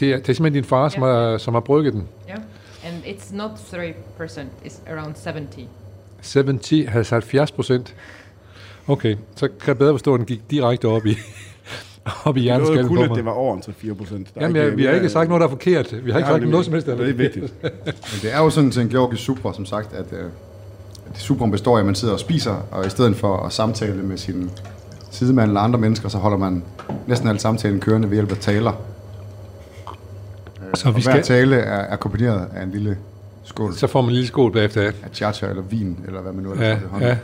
Det 0.00 0.12
er, 0.12 0.16
det 0.16 0.28
er 0.28 0.32
simpelthen 0.32 0.52
din 0.52 0.64
far, 0.64 0.88
som, 0.88 1.02
Ja. 1.02 1.08
har, 1.08 1.38
som 1.38 1.54
har 1.54 1.60
brygget 1.60 1.92
den. 1.92 2.08
yeah, 2.28 2.38
and 2.84 3.04
it's 3.04 3.36
not 3.36 3.50
three 3.72 3.92
percent; 4.18 4.48
it's 4.64 4.92
around 4.92 5.14
seventy. 5.14 5.60
70, 6.34 6.72
altså 6.94 7.14
70 7.14 7.50
procent. 7.52 7.94
Okay, 8.88 9.16
så 9.36 9.48
kan 9.48 9.66
jeg 9.66 9.78
bedre 9.78 9.92
forstå, 9.92 10.14
at 10.14 10.18
den 10.18 10.26
gik 10.26 10.50
direkte 10.50 10.88
op 10.88 11.06
i, 11.06 11.10
op 12.24 12.36
i 12.36 12.40
Det 12.40 12.48
var 12.50 12.54
hjerneskallen 12.54 12.88
kun, 12.88 12.96
på 12.96 13.02
at 13.02 13.08
mig. 13.08 13.16
det 13.16 13.24
var 13.24 13.32
over 13.32 13.56
en 13.56 13.62
3-4 13.90 13.94
procent. 13.94 14.28
Jamen, 14.40 14.56
jeg, 14.56 14.76
vi 14.76 14.84
har 14.84 14.92
ikke 14.92 15.08
sagt 15.08 15.28
noget, 15.28 15.40
der 15.40 15.46
er 15.46 15.50
forkert. 15.50 16.04
Vi 16.04 16.10
har 16.10 16.18
ikke 16.18 16.30
sagt 16.30 16.48
noget 16.48 16.64
som 16.64 16.72
helst. 16.74 16.86
der 16.86 16.92
er 16.94 16.96
Det 16.98 17.08
er 17.08 17.14
vigtigt. 17.14 17.54
men 18.12 18.18
det 18.22 18.34
er 18.34 18.38
jo 18.42 18.50
sådan 18.50 18.70
til 18.70 18.82
en 18.82 18.88
georgisk 18.88 19.22
supra, 19.24 19.54
som 19.54 19.66
sagt, 19.66 19.92
at, 19.92 20.06
øh, 20.12 20.24
at 21.10 21.18
superen 21.18 21.50
består 21.50 21.76
af, 21.76 21.80
at 21.80 21.86
man 21.86 21.94
sidder 21.94 22.14
og 22.14 22.20
spiser, 22.20 22.54
og 22.70 22.86
i 22.86 22.90
stedet 22.90 23.16
for 23.16 23.36
at 23.36 23.52
samtale 23.52 24.02
med 24.02 24.16
sin 24.18 24.50
sidemand 25.10 25.50
eller 25.50 25.60
andre 25.60 25.78
mennesker, 25.78 26.08
så 26.08 26.18
holder 26.18 26.38
man 26.38 26.62
næsten 27.06 27.28
al 27.28 27.38
samtalen 27.38 27.80
kørende 27.80 28.10
ved 28.10 28.16
hjælp 28.16 28.30
af 28.32 28.38
taler. 28.38 28.72
Så, 30.76 30.88
Og 30.88 30.96
vi 30.96 31.02
hver 31.02 31.12
skal, 31.12 31.22
tale 31.22 31.56
er 31.56 31.92
akkompagneret 31.92 32.48
af 32.56 32.62
en 32.62 32.70
lille 32.70 32.98
skål 33.44 33.74
så 33.74 33.86
får 33.86 34.00
man 34.00 34.08
en 34.08 34.14
lille 34.14 34.28
skål 34.28 34.52
bagefter. 34.52 34.82
Ja, 34.82 34.86
af 34.88 35.10
chacha 35.12 35.46
eller 35.46 35.62
vin, 35.62 35.98
eller 36.06 36.20
hvad 36.20 36.32
man 36.32 36.44
nu 36.44 36.52
ellers 36.52 36.66
ja. 36.68 36.78
har 36.92 37.06
ja. 37.06 37.16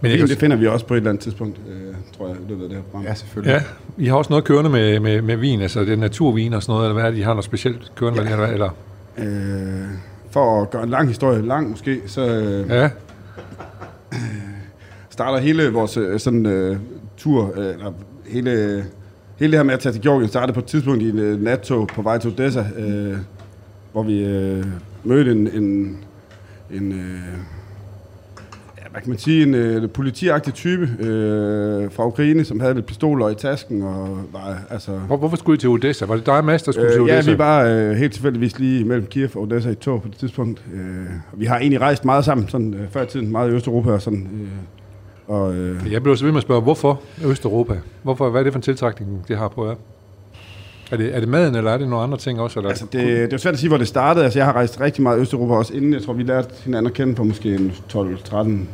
Men 0.00 0.10
Vin, 0.10 0.20
jeg, 0.20 0.28
det 0.28 0.38
finder 0.38 0.56
vi 0.56 0.66
også 0.66 0.86
på 0.86 0.94
et 0.94 0.98
eller 0.98 1.10
andet 1.10 1.22
tidspunkt, 1.22 1.56
øh, 1.68 1.94
tror 2.16 2.28
jeg, 2.28 2.36
i 2.36 2.48
løbet 2.48 2.62
af 2.62 2.68
det 2.68 2.78
her 2.78 2.84
program. 2.84 3.06
Ja, 3.06 3.14
selvfølgelig. 3.14 3.52
ja, 3.98 4.02
I 4.04 4.06
har 4.06 4.16
også 4.16 4.30
noget 4.30 4.44
kørende 4.44 4.70
med, 4.70 5.00
med, 5.00 5.22
med 5.22 5.36
vin, 5.36 5.60
altså 5.60 5.80
det 5.80 5.92
er 5.92 5.96
naturvin 5.96 6.52
og 6.52 6.62
sådan 6.62 6.72
noget, 6.72 6.86
eller 6.86 6.94
hvad 6.94 7.04
er 7.04 7.10
det, 7.10 7.18
I 7.18 7.22
har 7.22 7.32
noget 7.32 7.44
specielt 7.44 7.92
kørende 7.94 8.22
med 8.22 8.30
det, 8.30 8.52
eller, 8.52 8.70
Øh, 9.18 9.26
for 10.30 10.62
at 10.62 10.70
gøre 10.70 10.82
en 10.82 10.90
lang 10.90 11.08
historie 11.08 11.42
lang 11.42 11.70
måske, 11.70 12.00
så 12.06 12.20
øh, 12.20 12.70
Ja, 12.70 12.90
starter 15.10 15.38
hele 15.38 15.72
vores 15.72 15.96
øh, 15.96 16.20
sådan, 16.20 16.46
øh, 16.46 16.76
tur, 17.16 17.52
øh, 17.56 17.66
eller 17.66 17.92
hele, 18.26 18.84
hele 19.42 19.52
det 19.52 19.58
her 19.58 19.64
med 19.64 19.74
at 19.74 19.80
tage 19.80 19.92
til 19.92 20.02
Georgien, 20.02 20.28
startede 20.28 20.52
på 20.54 20.60
et 20.60 20.66
tidspunkt 20.66 21.02
i 21.02 21.08
en 21.08 21.18
øh, 21.18 21.42
nattog 21.42 21.88
på 21.88 22.02
vej 22.02 22.18
til 22.18 22.30
Odessa, 22.30 22.64
øh, 22.78 23.16
hvor 23.92 24.02
vi 24.02 24.24
øh, 24.24 24.64
mødte 25.04 25.32
en, 25.32 25.48
en, 25.48 25.98
en 26.70 26.92
øh, 26.92 26.98
ja, 28.78 28.82
hvad 28.90 29.00
kan 29.00 29.10
man 29.10 29.18
sige, 29.18 29.42
en 29.42 29.54
øh, 29.54 29.90
politiagtig 29.90 30.54
type 30.54 30.88
øh, 31.00 31.90
fra 31.90 32.06
Ukraine, 32.06 32.44
som 32.44 32.60
havde 32.60 32.74
lidt 32.74 32.86
pistoler 32.86 33.28
i 33.28 33.34
tasken, 33.34 33.82
og 33.82 34.18
var 34.32 34.58
altså... 34.70 34.92
Hvor, 34.92 35.16
hvorfor 35.16 35.36
skulle 35.36 35.56
I 35.56 35.58
til 35.58 35.68
Odessa? 35.68 36.04
Var 36.06 36.16
det 36.16 36.26
dig 36.26 36.36
og 36.36 36.44
Mads, 36.44 36.62
der 36.62 36.72
skulle 36.72 36.92
til 36.92 37.00
Øh, 37.00 37.08
ja, 37.08 37.14
Odessa? 37.14 37.30
vi 37.30 37.38
var 37.38 37.64
øh, 37.64 37.90
helt 37.90 38.12
tilfældigvis 38.12 38.58
lige 38.58 38.84
mellem 38.84 39.06
Kiev 39.06 39.30
og 39.34 39.42
Odessa 39.42 39.70
i 39.70 39.74
tog 39.74 40.02
på 40.02 40.08
det 40.08 40.16
tidspunkt. 40.16 40.62
Øh, 40.74 40.80
vi 41.40 41.44
har 41.44 41.58
egentlig 41.58 41.80
rejst 41.80 42.04
meget 42.04 42.24
sammen, 42.24 42.48
sådan, 42.48 42.74
øh, 42.74 42.90
før 42.90 43.02
i 43.02 43.06
tiden, 43.06 43.32
meget 43.32 43.50
i 43.50 43.54
Østeuropa 43.54 43.90
og 43.90 44.02
sådan. 44.02 44.28
Øh, 44.32 44.48
og, 45.28 45.54
øh, 45.54 45.92
Jeg 45.92 46.02
blev 46.02 46.16
så 46.16 46.24
ved 46.24 46.32
med 46.32 46.38
at 46.38 46.42
spørge, 46.42 46.60
hvorfor 46.62 47.00
Østeuropa? 47.24 47.74
Hvorfor, 48.02 48.30
hvad 48.30 48.40
er 48.40 48.44
det 48.44 48.52
for 48.52 48.58
en 48.58 48.62
tiltrækning, 48.62 49.24
det 49.28 49.38
har 49.38 49.48
på 49.48 49.66
jer? 49.68 49.74
Er 50.90 50.96
det, 50.96 51.16
er 51.16 51.20
det 51.20 51.28
maden, 51.28 51.54
eller 51.54 51.70
er 51.70 51.78
det 51.78 51.88
nogle 51.88 52.02
andre 52.04 52.18
ting 52.18 52.40
også? 52.40 52.58
Eller? 52.58 52.70
altså, 52.70 52.84
det, 52.92 53.06
det 53.06 53.22
er 53.22 53.28
jo 53.32 53.38
svært 53.38 53.54
at 53.54 53.60
sige, 53.60 53.68
hvor 53.68 53.78
det 53.78 53.88
startede. 53.88 54.24
Altså, 54.24 54.38
jeg 54.38 54.46
har 54.46 54.52
rejst 54.52 54.80
rigtig 54.80 55.02
meget 55.02 55.18
i 55.18 55.20
Østeuropa 55.20 55.54
også 55.54 55.74
inden. 55.74 55.92
Jeg 55.92 56.02
tror, 56.02 56.12
vi 56.12 56.22
lærte 56.22 56.48
hinanden 56.64 56.86
at 56.86 56.92
kende 56.94 57.16
for 57.16 57.24
måske 57.24 57.54
en 57.54 57.72
12-13 57.92 57.94
Du 57.94 58.00
er 58.02 58.08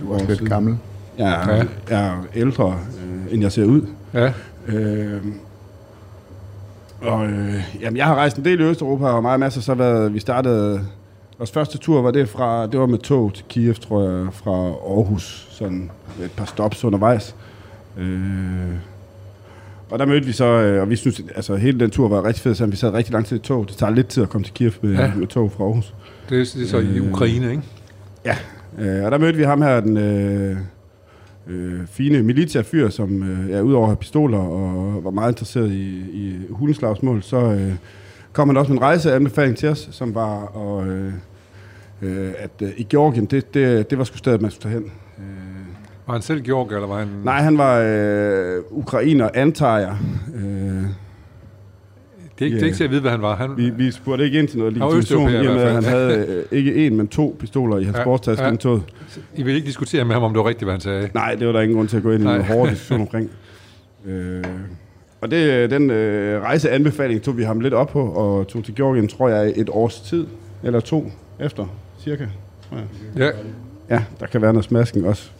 år 0.09 0.15
også 0.15 0.27
lidt 0.27 0.29
siden. 0.39 0.49
gammel. 0.49 0.77
Jeg 1.19 1.29
er, 1.33 1.55
Ja. 1.57 1.65
jeg 1.91 2.07
er 2.07 2.13
ældre, 2.35 2.69
øh, 3.29 3.35
end 3.35 3.43
jeg 3.43 3.53
ser 3.53 3.65
ud. 3.65 3.83
Ja, 4.15 4.33
Øh, 4.69 5.21
og 7.03 7.27
øh, 7.27 7.55
jamen, 7.81 7.97
jeg 7.97 8.07
har 8.07 8.15
rejst 8.15 8.37
en 8.37 8.45
del 8.45 8.61
i 8.61 8.63
Østeuropa, 8.63 9.05
og 9.07 9.23
mig 9.23 9.33
og 9.33 9.41
Mads 9.41 9.55
har 9.55 9.63
så 9.63 9.75
været, 9.75 10.15
vi 10.15 10.19
startede, 10.19 10.81
vores 11.39 11.51
første 11.51 11.79
tur 11.79 12.03
var 12.03 12.11
det 12.11 12.29
fra, 12.29 12.67
det 12.67 12.81
var 12.81 12.87
med 12.87 12.99
tog 12.99 13.35
til 13.35 13.45
Kiev, 13.49 13.75
tror 13.75 14.03
jeg, 14.11 14.27
fra 14.33 14.51
Aarhus, 14.69 15.49
sådan 15.51 15.91
et 16.25 16.31
par 16.37 16.45
stops 16.45 16.85
undervejs. 16.85 17.37
Øh, 17.99 18.75
og 19.91 19.99
der 19.99 20.07
mødte 20.07 20.27
vi 20.27 20.33
så, 20.33 20.45
øh, 20.45 20.83
og 20.83 20.91
vi 20.91 20.97
synes, 20.97 21.21
altså 21.37 21.57
hele 21.57 21.81
den 21.81 21.91
tur 21.91 22.09
var 22.09 22.25
rigtig 22.25 22.43
fed, 22.43 22.55
så 22.55 22.67
vi 22.67 22.77
sad 22.77 22.95
rigtig 22.95 23.13
lang 23.13 23.27
tid 23.27 23.37
i 23.37 23.41
tog. 23.41 23.69
Det 23.69 23.77
tager 23.77 23.91
lidt 23.93 24.09
tid 24.09 24.23
at 24.23 24.29
komme 24.29 24.45
til 24.45 24.55
Kiev 24.55 24.73
med, 24.83 24.93
Ja. 24.93 25.05
ja. 25.05 25.13
med 25.15 25.27
tog 25.27 25.53
fra 25.53 25.65
Aarhus. 25.65 25.95
det, 26.29 26.41
er- 26.41 26.45
det 26.55 26.63
er 26.65 26.69
så 26.69 26.79
i 26.79 26.97
Øh, 26.99 27.11
Ukraine, 27.13 27.51
ikke? 27.51 27.63
Øh, 28.79 29.05
og 29.05 29.11
der 29.11 29.19
mødte 29.19 29.39
vi 29.39 29.45
ham 29.45 29.63
her, 29.63 29.81
den, 29.81 29.97
øh, 29.97 30.57
øh, 31.47 31.87
fine 31.87 32.23
militærfyr, 32.23 32.89
som 32.89 33.23
øh, 33.23 33.51
er 33.51 33.61
udover 33.61 33.85
at 33.85 33.89
have 33.91 33.97
pistoler 33.97 34.39
og 34.39 35.05
var 35.05 35.11
meget 35.11 35.33
interesseret 35.33 35.71
i, 35.73 35.99
i 36.13 36.37
hundeslagsmål, 36.51 37.23
så 37.23 37.37
øh, 37.37 37.73
kom 38.39 38.49
han 38.49 38.57
også 38.57 38.73
med 38.73 38.79
en 38.81 38.85
rejseanbefaling 38.85 39.57
til 39.57 39.69
os, 39.69 39.89
som 39.93 40.15
var 40.15 40.35
og, 40.57 40.87
øh, 40.87 41.13
øh, 42.03 42.31
at 42.39 42.51
øh, 42.63 42.69
i 42.77 42.83
Georgien, 42.83 43.25
det, 43.27 43.55
det, 43.55 43.91
det 43.91 43.99
var 43.99 44.05
sgu 44.05 44.17
stedet, 44.17 44.43
man 44.43 44.51
skulle 44.51 44.63
tage 44.73 44.75
hen. 44.83 44.93
Øh, 45.19 45.25
Var 46.07 46.13
han 46.15 46.23
selv 46.23 46.43
Georg, 46.43 46.73
eller 46.73 46.87
var 46.87 46.99
han... 46.99 47.09
nej, 47.25 47.41
han 47.43 47.59
var 47.59 47.79
øh, 47.79 48.63
ukrainer, 48.71 49.29
antager 49.35 49.79
jeg. 49.79 49.97
Øh, 50.35 50.43
Det 50.43 50.85
er 52.41 52.45
ikke, 52.45 52.55
det 52.57 52.63
er 52.63 52.67
ikke 52.67 52.77
til 52.77 52.85
at 52.85 52.91
vide, 52.91 53.01
hvad 53.01 53.11
han 53.11 53.23
var. 53.23 53.37
Han, 53.37 53.51
vi, 53.57 53.71
vi 53.71 53.91
spurgte 53.91 54.25
ikke 54.25 54.39
ind 54.39 54.49
til 54.49 54.59
noget 54.59 54.73
legitimation, 54.73 55.31
i 55.31 55.37
og 55.47 55.55
med, 55.55 55.63
at 55.63 55.73
han 55.73 55.85
havde 55.85 56.27
øh, 56.29 56.59
ikke 56.59 56.87
en, 56.87 56.97
men 56.97 57.09
to 57.09 57.37
pistoler 57.41 57.79
i 57.79 57.85
hans 57.85 57.97
Ja, 57.97 58.03
sportstaske 58.03 58.45
ja. 58.45 58.57
toget. 58.57 58.83
I 59.37 59.43
vil 59.43 59.55
ikke 59.55 59.67
diskutere 59.67 60.05
med 60.05 60.15
ham, 60.15 60.23
om 60.23 60.33
det 60.33 60.39
var 60.39 60.49
rigtigt, 60.49 60.65
hvad 60.67 60.75
han 60.75 60.81
sagde. 60.81 61.11
Nej, 61.15 61.35
det 61.35 61.47
var 61.47 61.53
der 61.53 61.61
ingen 61.61 61.77
grund 61.77 61.89
til 61.89 61.97
at 61.97 62.03
gå 62.03 62.11
ind 62.13 62.23
i 62.23 62.27
Nej. 62.27 62.37
en 62.37 62.43
hårde 62.45 62.71
diskussion 62.73 63.01
omkring. 63.01 63.31
Øh, 64.07 64.45
og 65.21 65.31
det, 65.31 65.71
den 65.71 65.91
øh, 65.91 66.43
rejseanbefaling 66.43 67.23
tog 67.23 67.37
vi 67.39 67.43
ham 67.43 67.61
lidt 67.61 67.75
op 67.75 67.89
på, 67.89 68.03
og 68.13 68.47
tog 68.49 68.65
til 68.65 68.75
Georgien, 68.75 69.09
tror 69.09 69.29
jeg, 69.29 69.53
et 69.57 69.69
års 69.73 70.01
tid, 70.01 70.27
eller 70.63 70.81
to 70.81 71.11
efter, 71.41 71.67
cirka. 72.01 72.27
Ja, 73.17 73.31
Ja, 73.91 74.03
der 74.21 74.27
kan 74.27 74.43
være 74.43 74.53
noget 74.53 74.65
smasking 74.65 75.07
også. 75.07 75.31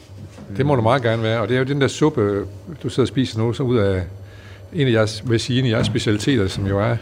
det 0.57 0.67
må 0.67 0.75
du 0.75 0.83
meget 0.83 1.03
gerne 1.03 1.23
være. 1.23 1.41
Og 1.41 1.49
det 1.49 1.55
er 1.55 1.59
jo 1.59 1.65
den 1.65 1.81
der 1.81 1.89
suppe, 1.89 2.45
du 2.83 2.89
sidder 2.89 3.03
og 3.05 3.09
spiser 3.09 3.39
nu, 3.39 3.53
så 3.53 3.63
ud 3.63 3.77
af 3.77 4.03
en 4.73 4.87
af 4.89 4.93
jeres, 4.93 5.23
vil 5.25 5.31
jeg 5.35 5.41
sige, 5.41 5.59
en 5.59 5.67
af 5.67 5.71
jeres 5.71 5.87
specialiteter, 5.87 6.47
som 6.49 6.67
jo 6.67 6.79
er... 6.79 6.97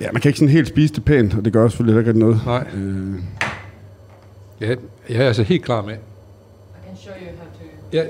Ja, 0.00 0.12
man 0.12 0.20
kan 0.22 0.28
ikke 0.28 0.38
sådan 0.38 0.52
helt 0.52 0.68
spise 0.68 0.94
det 0.94 1.04
pænt, 1.04 1.34
og 1.34 1.44
det 1.44 1.52
gør 1.52 1.68
selvfølgelig 1.68 1.94
heller 1.94 2.10
ikke 2.10 2.20
noget. 2.20 2.40
Nej, 2.46 2.66
Øh, 2.74 3.14
ja, 4.60 4.74
jeg 5.10 5.22
er 5.22 5.26
altså 5.26 5.42
helt 5.42 5.64
klar 5.64 5.82
med. 5.82 5.94
I 5.94 5.96
can 6.86 6.96
show 6.96 7.14
you 7.14 7.26
how 7.26 7.46
to. 7.46 7.96
Ja, 7.96 8.02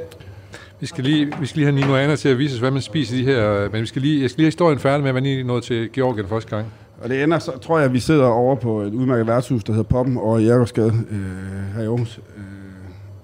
vi 0.80 0.86
skal 0.86 1.04
lige, 1.04 1.32
vi 1.40 1.46
skal 1.46 1.58
lige 1.58 1.72
have 1.72 1.80
Nino 1.80 1.96
Anna 1.96 2.16
til 2.16 2.28
at 2.28 2.38
vise 2.38 2.54
os, 2.54 2.60
hvad 2.60 2.70
man 2.70 2.82
spiser 2.82 3.16
de 3.16 3.24
her... 3.24 3.54
Øh, 3.54 3.72
men 3.72 3.80
vi 3.80 3.86
skal 3.86 4.02
lige, 4.02 4.22
jeg 4.22 4.30
skal 4.30 4.40
lige 4.40 4.44
have 4.44 4.48
historien 4.48 4.78
færdig 4.78 5.02
med, 5.02 5.12
hvordan 5.12 5.26
I 5.26 5.42
nåede 5.42 5.60
til 5.60 5.92
Georgien 5.92 6.28
første 6.28 6.56
gang. 6.56 6.66
og 7.02 7.08
det 7.08 7.22
ender, 7.22 7.38
så 7.38 7.58
tror 7.58 7.78
jeg, 7.78 7.84
at 7.84 7.92
vi 7.92 8.00
sidder 8.00 8.26
over 8.26 8.54
på 8.54 8.80
et 8.80 8.94
udmærket 8.94 9.26
værtshus, 9.26 9.64
der 9.64 9.72
hedder 9.72 9.88
Poppen 9.88 10.16
over 10.16 10.38
i 10.38 10.44
Jærgårdsgade 10.44 10.92
øh, 11.10 11.74
her 11.74 11.82
i 11.82 11.86
Aarhus. 11.86 12.20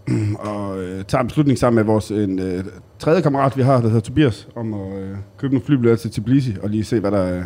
Øh, 0.09 0.33
og 0.51 0.83
øh, 0.83 1.05
tager 1.05 1.23
en 1.23 1.29
beslutning 1.29 1.59
sammen 1.59 1.77
med 1.77 1.85
vores 1.85 2.11
en, 2.11 2.39
øh, 2.39 2.65
tredje 2.99 3.23
kammerat, 3.23 3.57
vi 3.57 3.63
har, 3.63 3.81
der 3.81 3.89
hedder 3.89 4.01
Tobias, 4.01 4.49
om 4.55 4.75
at 4.75 5.03
øh, 5.03 5.17
købe 5.39 5.55
nogle 5.55 5.67
flybilletter 5.67 6.11
til 6.11 6.23
Tbilisi 6.23 6.57
og 6.63 6.71
lige 6.71 6.85
se, 6.85 7.01
hvad 7.01 7.11
der, 7.11 7.37
øh, 7.37 7.43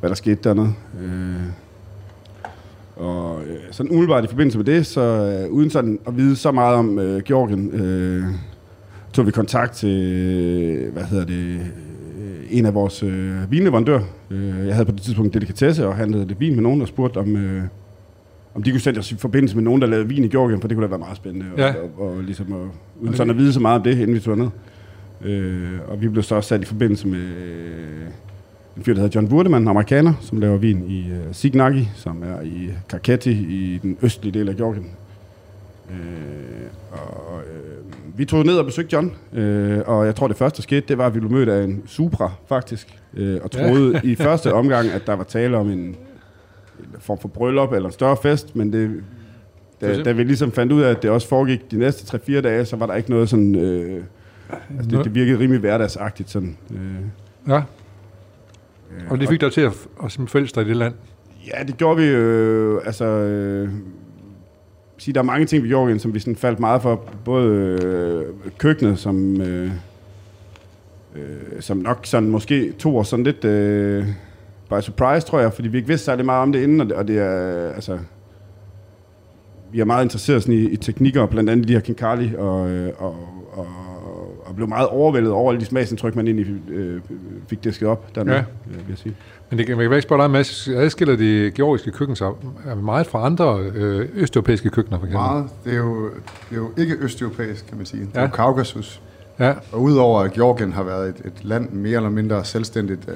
hvad 0.00 0.10
der 0.10 0.16
skete 0.16 0.40
dernede. 0.44 0.74
Øh, 1.00 1.42
og 2.96 3.42
øh, 3.42 3.56
sådan 3.70 3.90
umiddelbart 3.90 4.24
i 4.24 4.28
forbindelse 4.28 4.58
med 4.58 4.64
det, 4.64 4.86
så 4.86 5.00
øh, 5.00 5.52
uden 5.52 5.70
sådan 5.70 5.98
at 6.06 6.16
vide 6.16 6.36
så 6.36 6.52
meget 6.52 6.76
om 6.76 6.98
øh, 6.98 7.22
Georgien, 7.22 7.70
øh, 7.70 8.24
tog 9.12 9.26
vi 9.26 9.30
kontakt 9.30 9.72
til, 9.72 10.90
hvad 10.92 11.04
hedder 11.04 11.24
det, 11.24 11.60
en 12.50 12.66
af 12.66 12.74
vores 12.74 13.02
øh, 13.02 13.50
vinleverandører. 13.50 14.02
Øh, 14.30 14.66
jeg 14.66 14.74
havde 14.74 14.86
på 14.86 14.92
det 14.92 15.02
tidspunkt 15.02 15.34
en 15.34 15.40
delikatesse 15.40 15.86
og 15.86 15.96
handlede 15.96 16.26
lidt 16.26 16.40
vin 16.40 16.54
med 16.54 16.62
nogen, 16.62 16.82
og 16.82 16.88
spurgte 16.88 17.18
om, 17.18 17.36
øh, 17.36 17.62
om 18.54 18.62
de 18.62 18.70
kunne 18.70 18.80
sætte 18.80 18.98
os 18.98 19.12
i 19.12 19.16
forbindelse 19.16 19.56
med 19.56 19.64
nogen, 19.64 19.80
der 19.82 19.88
lavede 19.88 20.08
vin 20.08 20.24
i 20.24 20.28
Georgien, 20.28 20.60
for 20.60 20.68
det 20.68 20.76
kunne 20.76 20.84
da 20.84 20.88
være 20.88 20.98
meget 20.98 21.16
spændende. 21.16 21.46
Ja. 21.56 21.74
Og, 21.74 21.90
og, 21.98 22.16
og, 22.16 22.22
ligesom 22.22 22.52
at, 22.52 22.68
uden 23.00 23.14
sådan 23.14 23.30
at 23.30 23.36
vide 23.36 23.52
så 23.52 23.60
meget 23.60 23.78
om 23.78 23.82
det, 23.82 23.92
inden 23.92 24.14
vi 24.14 24.20
tog 24.20 24.38
ned. 24.38 24.48
Øh, 25.24 25.78
og 25.88 26.00
vi 26.00 26.08
blev 26.08 26.22
så 26.22 26.34
også 26.34 26.48
sat 26.48 26.62
i 26.62 26.64
forbindelse 26.64 27.08
med 27.08 27.20
øh, 27.20 28.06
en 28.76 28.84
fyr, 28.84 28.94
der 28.94 29.00
hedder 29.00 29.20
John 29.20 29.32
Wurdemann, 29.32 29.68
amerikaner, 29.68 30.14
som 30.20 30.40
laver 30.40 30.56
vin 30.56 30.84
i 30.88 31.10
øh, 31.10 31.18
Signagi, 31.32 31.88
som 31.94 32.22
er 32.22 32.40
i 32.42 32.70
Karkati 32.88 33.30
i 33.30 33.78
den 33.82 33.98
østlige 34.02 34.38
del 34.38 34.48
af 34.48 34.56
Georgien. 34.56 34.86
Øh, 35.90 35.96
og 36.92 37.40
øh, 37.40 38.07
vi 38.18 38.24
tog 38.24 38.46
ned 38.46 38.58
og 38.58 38.64
besøgte 38.64 38.96
John, 38.96 39.16
øh, 39.32 39.80
og 39.86 40.06
jeg 40.06 40.14
tror 40.14 40.28
det 40.28 40.36
første, 40.36 40.62
skete, 40.62 40.80
det 40.88 40.98
var, 40.98 41.06
at 41.06 41.14
vi 41.14 41.20
blev 41.20 41.32
mødt 41.32 41.48
af 41.48 41.64
en 41.64 41.82
Supra, 41.86 42.32
faktisk, 42.48 42.98
øh, 43.14 43.40
og 43.42 43.50
troede 43.50 43.92
ja. 43.92 44.00
i 44.08 44.14
første 44.14 44.52
omgang, 44.52 44.88
at 44.88 45.06
der 45.06 45.16
var 45.16 45.24
tale 45.24 45.56
om 45.56 45.70
en, 45.70 45.78
en 45.78 45.96
form 46.98 47.18
for 47.18 47.28
bryllup 47.28 47.72
eller 47.72 47.86
en 47.86 47.92
større 47.92 48.16
fest, 48.22 48.56
men 48.56 48.72
det, 48.72 49.04
da, 49.80 50.02
da 50.02 50.12
vi 50.12 50.24
ligesom 50.24 50.52
fandt 50.52 50.72
ud 50.72 50.82
af, 50.82 50.90
at 50.90 51.02
det 51.02 51.10
også 51.10 51.28
foregik 51.28 51.70
de 51.70 51.78
næste 51.78 52.18
3-4 52.38 52.40
dage, 52.40 52.64
så 52.64 52.76
var 52.76 52.86
der 52.86 52.94
ikke 52.94 53.10
noget 53.10 53.28
sådan... 53.28 53.54
Øh, 53.54 54.02
altså 54.76 54.90
det, 54.90 55.04
det 55.04 55.14
virkede 55.14 55.38
rimelig 55.38 55.60
hverdagsagtigt 55.60 56.30
sådan. 56.30 56.56
Øh, 56.70 56.78
Ja, 57.54 57.62
og 59.10 59.20
det 59.20 59.28
fik 59.28 59.40
dig 59.40 59.52
til 59.52 59.60
at, 59.60 59.72
at 60.04 60.12
som 60.12 60.28
fælles 60.28 60.52
dig 60.52 60.64
i 60.64 60.68
det 60.68 60.76
land. 60.76 60.94
Ja, 61.46 61.64
det 61.64 61.76
gjorde 61.76 61.96
vi 61.96 62.08
øh, 62.08 62.80
altså... 62.86 63.04
Øh, 63.04 63.70
sige, 64.98 65.14
der 65.14 65.20
er 65.20 65.24
mange 65.24 65.46
ting 65.46 65.62
ved 65.62 65.70
Jorgen, 65.70 65.98
som 65.98 66.14
vi 66.14 66.18
sådan 66.18 66.36
faldt 66.36 66.60
meget 66.60 66.82
for. 66.82 67.04
Både 67.24 67.48
øh, 67.84 68.24
køkkenet, 68.58 68.98
som, 68.98 69.40
øh, 69.40 69.70
øh, 71.16 71.60
som 71.60 71.76
nok 71.76 72.06
sådan 72.06 72.28
måske 72.30 72.72
tog 72.72 72.96
os 72.96 73.08
sådan 73.08 73.24
lidt 73.24 73.44
øh, 73.44 74.06
by 74.70 74.80
surprise, 74.80 75.26
tror 75.26 75.40
jeg, 75.40 75.52
fordi 75.52 75.68
vi 75.68 75.76
ikke 75.76 75.88
vidste 75.88 76.04
særlig 76.04 76.24
meget 76.24 76.42
om 76.42 76.52
det 76.52 76.62
inden, 76.62 76.80
og 76.80 76.86
det, 76.88 76.96
og 76.96 77.08
det 77.08 77.18
er, 77.18 77.72
altså... 77.72 77.98
Vi 79.72 79.80
er 79.80 79.84
meget 79.84 80.04
interesseret 80.04 80.42
sådan 80.42 80.54
i, 80.54 80.62
i 80.62 80.76
teknikker, 80.76 81.26
blandt 81.26 81.50
andet 81.50 81.68
de 81.68 81.72
her 81.72 81.80
kinkali, 81.80 82.34
og, 82.38 82.70
øh, 82.70 82.92
og, 82.98 83.16
og, 83.52 83.66
og 84.48 84.56
blev 84.56 84.68
meget 84.68 84.88
overvældet 84.88 85.32
over 85.32 85.50
alle 85.52 85.60
de 85.60 85.66
smagsindtryk, 85.66 86.16
man 86.16 86.26
egentlig 86.26 86.46
øh, 86.70 87.00
fik 87.48 87.64
disket 87.64 87.88
op 87.88 88.14
dernede, 88.14 88.36
Ja. 88.36 88.42
ja. 88.70 88.76
vil 88.76 88.84
jeg 88.88 88.98
sige. 88.98 89.14
Men 89.50 89.58
det, 89.58 89.66
kan- 89.66 89.76
man 89.76 89.86
kan 89.86 89.92
ikke 89.92 90.02
spørge 90.02 90.22
dig, 90.22 90.30
Mads, 90.30 90.68
adskiller 90.68 91.16
det 91.16 91.54
georgiske 91.54 91.90
køkken 91.90 92.16
sig 92.16 92.26
er 92.66 92.74
meget 92.74 93.06
fra 93.06 93.26
andre 93.26 93.58
øh, 93.74 94.08
østeuropæiske 94.14 94.70
køkkener, 94.70 94.98
for 94.98 95.06
eksempel? 95.06 95.26
Meget. 95.30 95.46
Det 95.64 95.72
er 95.72 95.76
jo, 95.76 96.04
det 96.04 96.12
er 96.52 96.56
jo 96.56 96.70
ikke 96.76 96.96
østeuropæisk, 97.00 97.66
kan 97.66 97.76
man 97.76 97.86
sige. 97.86 98.00
Det 98.02 98.10
er 98.14 98.20
Ja. 98.20 98.26
jo 98.26 98.32
Kaukasus. 98.32 99.00
Ja, 99.38 99.52
Og 99.72 99.82
udover 99.82 100.20
at 100.20 100.32
Georgien 100.32 100.72
har 100.72 100.82
været 100.82 101.08
et, 101.08 101.16
et 101.24 101.44
land 101.44 101.70
mere 101.72 101.96
eller 101.96 102.10
mindre 102.10 102.44
selvstændigt, 102.44 103.00
øh, 103.08 103.14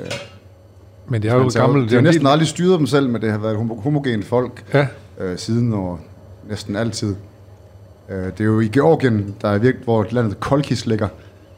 men 1.09 1.23
det 1.23 1.31
er 1.31 1.35
jo 1.35 1.51
gammelt. 1.55 1.85
det 1.85 1.93
har 1.93 1.99
en 1.99 2.05
næsten 2.05 2.27
aldrig 2.27 2.49
styret 2.49 2.79
dem 2.79 2.87
selv, 2.87 3.09
men 3.11 3.23
det 3.23 3.31
har 3.31 3.39
været 3.39 3.53
et 3.53 3.59
homo- 3.59 3.81
homogent 3.81 4.25
folk 4.25 4.65
Ja, 4.75 4.87
øh, 5.21 5.39
siden 5.39 5.73
og 5.73 6.01
næsten 6.49 6.77
altid. 6.77 7.15
Øh, 8.13 8.25
det 8.25 8.41
er 8.41 8.45
jo 8.45 8.61
i 8.61 8.69
Georgien, 8.69 9.35
der 9.43 9.49
er 9.49 9.59
virkelig, 9.59 9.85
hvor 9.85 10.07
landet 10.11 10.41
Kolkis 10.41 10.87
ligger, 10.87 11.09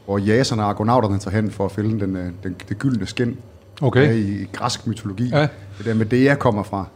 hvor 0.05 0.19
jaserne 0.19 0.63
og 0.63 0.69
argonauterne 0.69 1.19
tager 1.19 1.37
hen 1.37 1.51
for 1.51 1.65
at 1.65 1.73
finde 1.73 2.01
den, 2.01 2.17
øh, 2.17 2.31
den, 2.43 2.57
det 2.69 2.79
gyldne 2.79 3.07
skin 3.07 3.37
okay. 3.83 4.07
ja, 4.07 4.13
i, 4.13 4.21
i 4.21 4.49
græsk 4.53 4.87
mytologi. 4.87 5.29
Ja. 5.29 5.49
Det 5.79 5.87
der 5.87 5.95
med 5.95 6.07
det, 6.07 6.25
jeg 6.25 6.39
kommer 6.39 6.63
fra. 6.63 6.87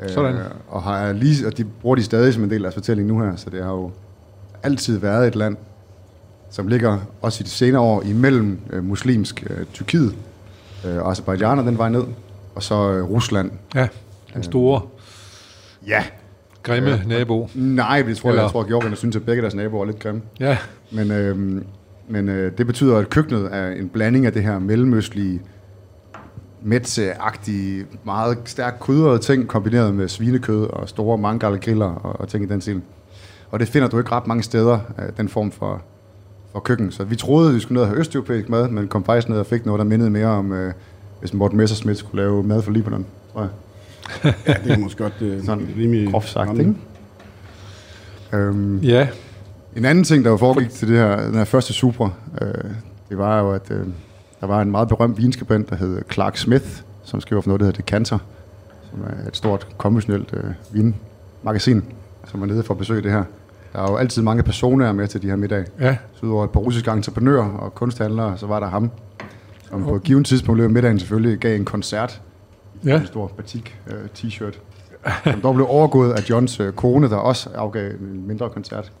Øh, 0.00 0.08
Sådan. 0.08 0.36
og, 0.68 0.82
har 0.82 1.12
lige, 1.12 1.46
og 1.46 1.56
de 1.56 1.64
bruger 1.64 1.96
de 1.96 2.02
stadig 2.02 2.34
som 2.34 2.44
en 2.44 2.50
del 2.50 2.56
af 2.56 2.62
deres 2.62 2.74
fortælling 2.74 3.08
nu 3.08 3.20
her, 3.20 3.36
så 3.36 3.50
det 3.50 3.62
har 3.62 3.70
jo 3.70 3.90
altid 4.62 4.98
været 4.98 5.28
et 5.28 5.36
land, 5.36 5.56
som 6.50 6.68
ligger 6.68 6.98
også 7.22 7.42
i 7.42 7.44
de 7.44 7.50
senere 7.50 7.82
år 7.82 8.02
imellem 8.02 8.58
øh, 8.70 8.84
muslimsk 8.84 9.46
øh, 9.50 9.66
Tyrkiet 9.72 10.14
øh, 10.86 10.96
og 10.96 11.10
Azerbaijan 11.10 11.58
den 11.58 11.78
vej 11.78 11.88
ned, 11.88 12.04
og 12.54 12.62
så 12.62 12.92
øh, 12.92 13.10
Rusland. 13.10 13.50
Ja, 13.74 13.88
den 14.34 14.42
store, 14.42 14.80
Ja. 15.86 16.04
Grimme 16.64 16.90
Ja. 16.90 17.00
nabo. 17.06 17.48
Nej, 17.54 18.02
det 18.02 18.16
tror 18.16 18.30
jeg, 18.32 18.42
jeg 18.42 18.50
tror, 18.50 18.60
at 18.60 18.66
Georgien 18.66 18.96
synes, 18.96 19.16
at 19.16 19.24
begge 19.24 19.42
deres 19.42 19.54
naboer 19.54 19.82
er 19.82 19.86
lidt 19.86 19.98
grimme. 19.98 20.22
Ja, 20.40 20.58
Men, 20.92 21.10
øh, 21.10 21.62
men 22.08 22.28
øh, 22.28 22.52
det 22.58 22.66
betyder, 22.66 22.98
at 22.98 23.10
køkkenet 23.10 23.48
er 23.52 23.68
en 23.70 23.88
blanding 23.88 24.26
af 24.26 24.32
det 24.32 24.42
her 24.42 24.58
mellemøstlige, 24.58 25.40
metse-agtige, 26.62 27.84
meget 28.04 28.38
stærkt 28.44 28.80
krydrede 28.80 29.18
ting, 29.18 29.48
kombineret 29.48 29.94
med 29.94 30.08
svinekød 30.08 30.66
og 30.66 30.88
store 30.88 31.18
mangalgriller 31.18 31.86
og, 31.86 32.20
og 32.20 32.28
ting 32.28 32.44
i 32.44 32.46
den 32.48 32.60
stil. 32.60 32.80
Og 33.50 33.60
det 33.60 33.68
finder 33.68 33.88
du 33.88 33.98
ikke 33.98 34.12
ret 34.12 34.26
mange 34.26 34.42
steder, 34.42 34.78
øh, 34.98 35.04
den 35.16 35.28
form 35.28 35.50
for, 35.50 35.82
for 36.52 36.60
køkken. 36.60 36.90
Så 36.90 37.04
vi 37.04 37.16
troede, 37.16 37.54
vi 37.54 37.60
skulle 37.60 37.74
ned 37.76 37.82
og 37.82 37.88
have 37.88 37.98
østeuropæisk 38.00 38.48
mad, 38.48 38.68
men 38.68 38.88
kom 38.88 39.04
faktisk 39.04 39.28
ned 39.28 39.38
og 39.38 39.46
fik 39.46 39.66
noget, 39.66 39.78
der 39.78 39.84
mindede 39.84 40.10
mere 40.10 40.26
om, 40.26 40.52
øh, 40.52 40.72
hvis 41.20 41.34
Morten 41.34 41.56
Messerschmidt 41.56 41.98
skulle 41.98 42.22
lave 42.22 42.42
mad 42.42 42.62
for 42.62 42.70
Libanon, 42.70 43.06
tror 43.32 43.40
jeg. 43.40 43.50
Ja, 44.24 44.54
det 44.64 44.72
er 44.72 44.78
måske 44.78 45.02
godt 45.02 45.12
øh, 45.20 45.42
Sådan 45.46 45.68
rimelig 45.78 46.10
Groft 46.12 46.28
sagt, 46.28 46.48
ramme. 46.48 46.60
ikke? 46.62 46.74
Øhm, 48.32 48.78
ja, 48.78 49.08
En 49.76 49.84
anden 49.84 50.04
ting, 50.04 50.24
der 50.24 50.30
jo 50.30 50.36
foregik 50.36 50.70
til 50.70 50.88
det 50.88 50.96
her, 50.96 51.26
den 51.26 51.34
her 51.34 51.44
første 51.44 51.72
Supra, 51.72 52.10
øh, 52.42 52.48
det 53.08 53.18
var 53.18 53.40
jo, 53.40 53.52
at 53.52 53.70
øh, 53.70 53.86
der 54.40 54.46
var 54.46 54.62
en 54.62 54.70
meget 54.70 54.88
berømt 54.88 55.18
vinskribent, 55.18 55.70
der 55.70 55.76
hed 55.76 56.02
Clark 56.12 56.36
Smith, 56.36 56.64
som 57.04 57.20
skriver 57.20 57.42
for 57.42 57.48
noget, 57.48 57.60
der 57.60 57.66
hedder 57.66 57.82
Decanter, 57.82 58.18
som 58.90 59.00
er 59.02 59.28
et 59.28 59.36
stort 59.36 59.66
konventionelt 59.78 60.34
øh, 60.34 60.44
vinmagasin, 60.72 61.84
som 62.30 62.42
er 62.42 62.46
nede 62.46 62.62
for 62.62 62.74
at 62.74 62.78
besøge 62.78 63.02
det 63.02 63.10
her. 63.10 63.24
Der 63.72 63.78
er 63.80 63.90
jo 63.90 63.96
altid 63.96 64.22
mange 64.22 64.42
personer 64.42 64.92
med 64.92 65.08
til 65.08 65.22
de 65.22 65.28
her 65.28 65.36
middag. 65.36 65.64
ja. 65.80 65.96
Så 66.14 66.26
udover 66.26 66.44
et 66.44 66.50
par 66.50 66.60
russiske 66.60 66.90
entreprenører 66.90 67.44
og 67.50 67.74
kunsthandlere, 67.74 68.38
så 68.38 68.46
var 68.46 68.60
der 68.60 68.66
ham, 68.66 68.90
som 69.68 69.84
på 69.84 69.96
et 69.96 70.02
givet 70.02 70.26
tidspunkt 70.26 70.62
af 70.62 70.70
middagen 70.70 70.98
selvfølgelig 70.98 71.38
gav 71.38 71.56
en 71.56 71.64
koncert 71.64 72.20
Ja, 72.84 73.00
en 73.00 73.06
stor 73.06 73.26
batik 73.26 73.78
øh, 73.86 73.94
t-shirt, 74.18 74.58
som 75.24 75.40
dog 75.40 75.54
blev 75.54 75.66
overgået 75.68 76.12
af 76.12 76.30
Johns 76.30 76.60
øh, 76.60 76.72
kone, 76.72 77.10
der 77.10 77.16
også 77.16 77.50
afgav 77.54 77.90
en 77.90 78.26
mindre 78.26 78.50
koncert. 78.50 78.92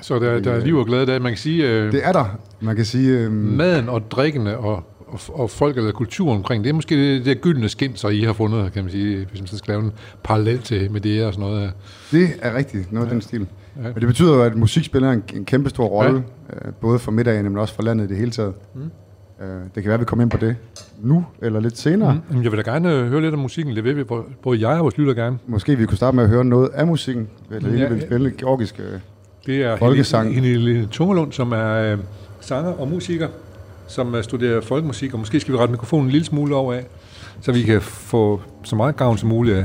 så 0.00 0.18
der, 0.18 0.40
der 0.40 0.52
er 0.52 0.64
liv 0.64 0.76
og 0.76 0.86
glæde 0.86 1.06
der. 1.06 1.18
Man 1.18 1.32
kan 1.32 1.38
sige, 1.38 1.70
øh, 1.70 1.92
Det 1.92 2.06
er 2.06 2.12
der. 2.12 2.38
Man 2.60 2.76
kan 2.76 2.84
sige... 2.84 3.18
Øh, 3.18 3.32
maden 3.32 3.88
og 3.88 4.10
drikkene 4.10 4.58
og, 4.58 4.82
og, 5.06 5.20
og 5.28 5.50
folk 5.50 5.76
eller 5.76 5.92
kultur 5.92 6.32
omkring, 6.32 6.64
det 6.64 6.70
er 6.70 6.74
måske 6.74 6.96
det, 6.96 7.24
det 7.24 7.40
gyldne 7.40 7.68
skin, 7.68 7.96
så 7.96 8.08
I 8.08 8.20
har 8.20 8.32
fundet, 8.32 8.72
kan 8.72 8.84
man 8.84 8.92
sige, 8.92 9.26
hvis 9.30 9.40
man 9.40 9.46
skal 9.46 9.72
lave 9.72 9.84
en 9.84 9.92
parallel 10.24 10.58
til 10.58 10.90
med 10.90 11.00
det 11.00 11.24
og 11.24 11.34
sådan 11.34 11.48
noget. 11.48 11.72
det 12.10 12.28
er 12.42 12.54
rigtigt, 12.54 12.92
noget 12.92 13.06
af 13.06 13.12
den 13.12 13.20
stil. 13.20 13.46
Ja. 13.76 13.82
Men 13.82 13.94
det 13.94 14.06
betyder 14.06 14.34
jo, 14.34 14.42
at 14.42 14.56
musik 14.56 14.84
spiller 14.84 15.10
en, 15.10 15.22
en 15.34 15.44
kæmpe 15.44 15.70
stor 15.70 15.86
rolle, 15.86 16.24
ja. 16.62 16.68
øh, 16.68 16.72
både 16.80 16.98
for 16.98 17.12
middagen, 17.12 17.44
men 17.44 17.58
også 17.58 17.74
for 17.74 17.82
landet 17.82 18.04
i 18.04 18.08
det 18.08 18.16
hele 18.16 18.30
taget. 18.30 18.54
Mm. 18.74 18.90
Øh, 19.42 19.48
det 19.48 19.82
kan 19.82 19.84
være, 19.84 19.94
at 19.94 20.00
vi 20.00 20.04
kommer 20.04 20.22
ind 20.22 20.30
på 20.30 20.36
det 20.36 20.56
nu, 21.02 21.24
eller 21.42 21.60
lidt 21.60 21.78
senere. 21.78 22.20
Mm. 22.30 22.42
Jeg 22.42 22.52
vil 22.52 22.64
da 22.64 22.70
gerne 22.70 22.92
øh, 22.94 23.06
høre 23.06 23.20
lidt 23.20 23.34
om 23.34 23.40
musikken. 23.40 23.76
Det 23.76 23.84
vil 23.84 23.96
vi, 23.96 24.04
både- 24.04 24.60
jeg 24.68 24.68
og 24.78 24.82
vores 24.82 24.98
lytter 24.98 25.14
gerne. 25.14 25.38
Måske 25.46 25.76
vi 25.76 25.86
kunne 25.86 25.96
starte 25.96 26.14
med 26.16 26.24
at 26.24 26.30
høre 26.30 26.44
noget 26.44 26.68
af 26.74 26.86
musikken. 26.86 27.28
At 27.50 27.78
Ja, 27.78 27.88
vil 27.88 28.00
spille 28.02 28.30
georgisk. 28.38 28.80
Øh, 28.80 29.00
Det 29.46 29.62
er 29.62 29.76
Folkesang. 29.76 30.34
Henrik 30.34 30.90
Tungelund, 30.90 31.32
som 31.32 31.52
er 31.52 31.92
øh, 31.92 31.98
sanger 32.40 32.72
og 32.72 32.88
musiker, 32.88 33.28
som 33.88 34.14
øh, 34.14 34.22
studerer 34.24 34.60
folkemusik, 34.60 35.12
og 35.12 35.18
måske 35.18 35.40
skal 35.40 35.54
vi 35.54 35.58
rette 35.58 35.72
mikrofonen 35.72 36.04
en 36.06 36.10
lille 36.12 36.24
smule 36.24 36.54
over 36.54 36.74
af, 36.74 36.86
så 37.40 37.52
vi 37.52 37.62
kan 37.62 37.80
få 37.80 38.40
så 38.64 38.76
meget 38.76 38.96
gavn 38.96 39.18
som 39.18 39.28
muligt 39.28 39.56
af. 39.56 39.64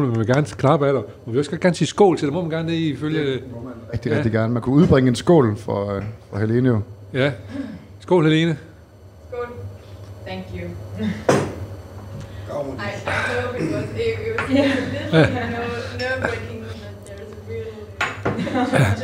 Nogle 0.00 0.18
vil 0.18 0.26
gerne 0.26 0.46
klappe 0.46 0.86
af 0.86 0.92
dig. 0.92 1.02
Og 1.26 1.32
vi 1.32 1.38
også 1.38 1.58
gerne 1.60 1.74
sige 1.74 1.88
skål 1.88 2.18
til 2.18 2.26
dig. 2.26 2.34
Må 2.34 2.40
man 2.40 2.50
gerne 2.50 2.68
det 2.68 2.74
ifølge... 2.76 3.40
rigtig, 3.92 4.08
Ja. 4.10 4.14
ja. 4.14 4.16
rigtig 4.16 4.32
gerne. 4.32 4.52
Man 4.52 4.62
kunne 4.62 4.74
udbringe 4.74 5.08
en 5.08 5.14
skål 5.14 5.56
for, 5.56 5.94
øh, 5.94 6.02
for 6.30 6.38
Helene 6.38 6.68
jo. 6.68 6.80
Ja. 7.14 7.32
Skål, 8.00 8.24
Helene. 8.24 8.56
Good. 9.30 9.46
Thank 10.26 10.44
you. 10.54 10.68
I, 10.98 11.04
I 12.50 13.10
hope 13.10 13.64
it 13.64 13.74
was, 13.74 13.84
it, 13.84 13.98
it 13.98 14.40
was 14.40 14.50
yeah. 14.50 14.68
no, 15.12 15.40
no 15.40 15.56
good 16.20 16.38
English, 16.52 16.78
but 16.82 17.06
there's 17.06 17.32
a 17.32 18.66
real... 18.70 18.98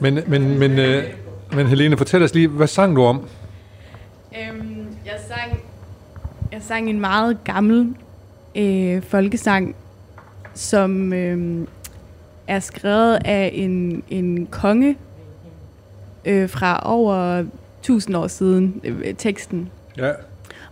Men, 0.00 0.18
men, 0.26 0.58
men, 0.58 0.78
øh, 0.78 1.04
men 1.52 1.66
Helene, 1.66 1.96
fortæl 1.96 2.22
os 2.22 2.34
lige, 2.34 2.48
hvad 2.48 2.66
sang 2.66 2.96
du 2.96 3.02
om? 3.02 3.16
Øhm, 4.38 4.86
jeg, 5.06 5.14
sang, 5.28 5.60
jeg 6.52 6.62
sang 6.62 6.90
en 6.90 7.00
meget 7.00 7.36
gammel 7.44 7.94
øh, 8.56 9.02
folkesang, 9.02 9.74
som 10.54 11.12
øh, 11.12 11.66
er 12.48 12.60
skrevet 12.60 13.18
af 13.24 13.50
en, 13.54 14.02
en 14.10 14.46
konge 14.46 14.96
øh, 16.24 16.48
fra 16.48 16.80
over 16.84 17.44
1000 17.80 18.16
år 18.16 18.26
siden, 18.26 18.80
øh, 18.84 19.14
teksten. 19.14 19.68
Ja. 19.98 20.10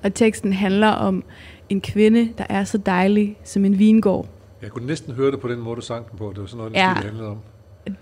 Og 0.03 0.15
teksten 0.15 0.53
handler 0.53 0.89
om 0.89 1.25
en 1.69 1.81
kvinde, 1.81 2.29
der 2.39 2.45
er 2.49 2.65
så 2.65 2.79
dejlig 2.79 3.37
som 3.45 3.65
en 3.65 3.79
vingård. 3.79 4.27
Jeg 4.63 4.71
kunne 4.71 4.87
næsten 4.87 5.15
høre 5.15 5.31
det 5.31 5.41
på 5.41 5.49
den 5.49 5.59
måde, 5.61 5.77
du 5.77 5.81
sang 5.81 6.11
den 6.11 6.19
på. 6.19 6.31
Det 6.35 6.41
var 6.41 6.47
sådan 6.47 6.59
noget, 6.59 6.73
Ja. 6.75 6.89
ja. 6.89 6.95
det 6.95 7.05
handlede 7.05 7.29
om. 7.29 7.39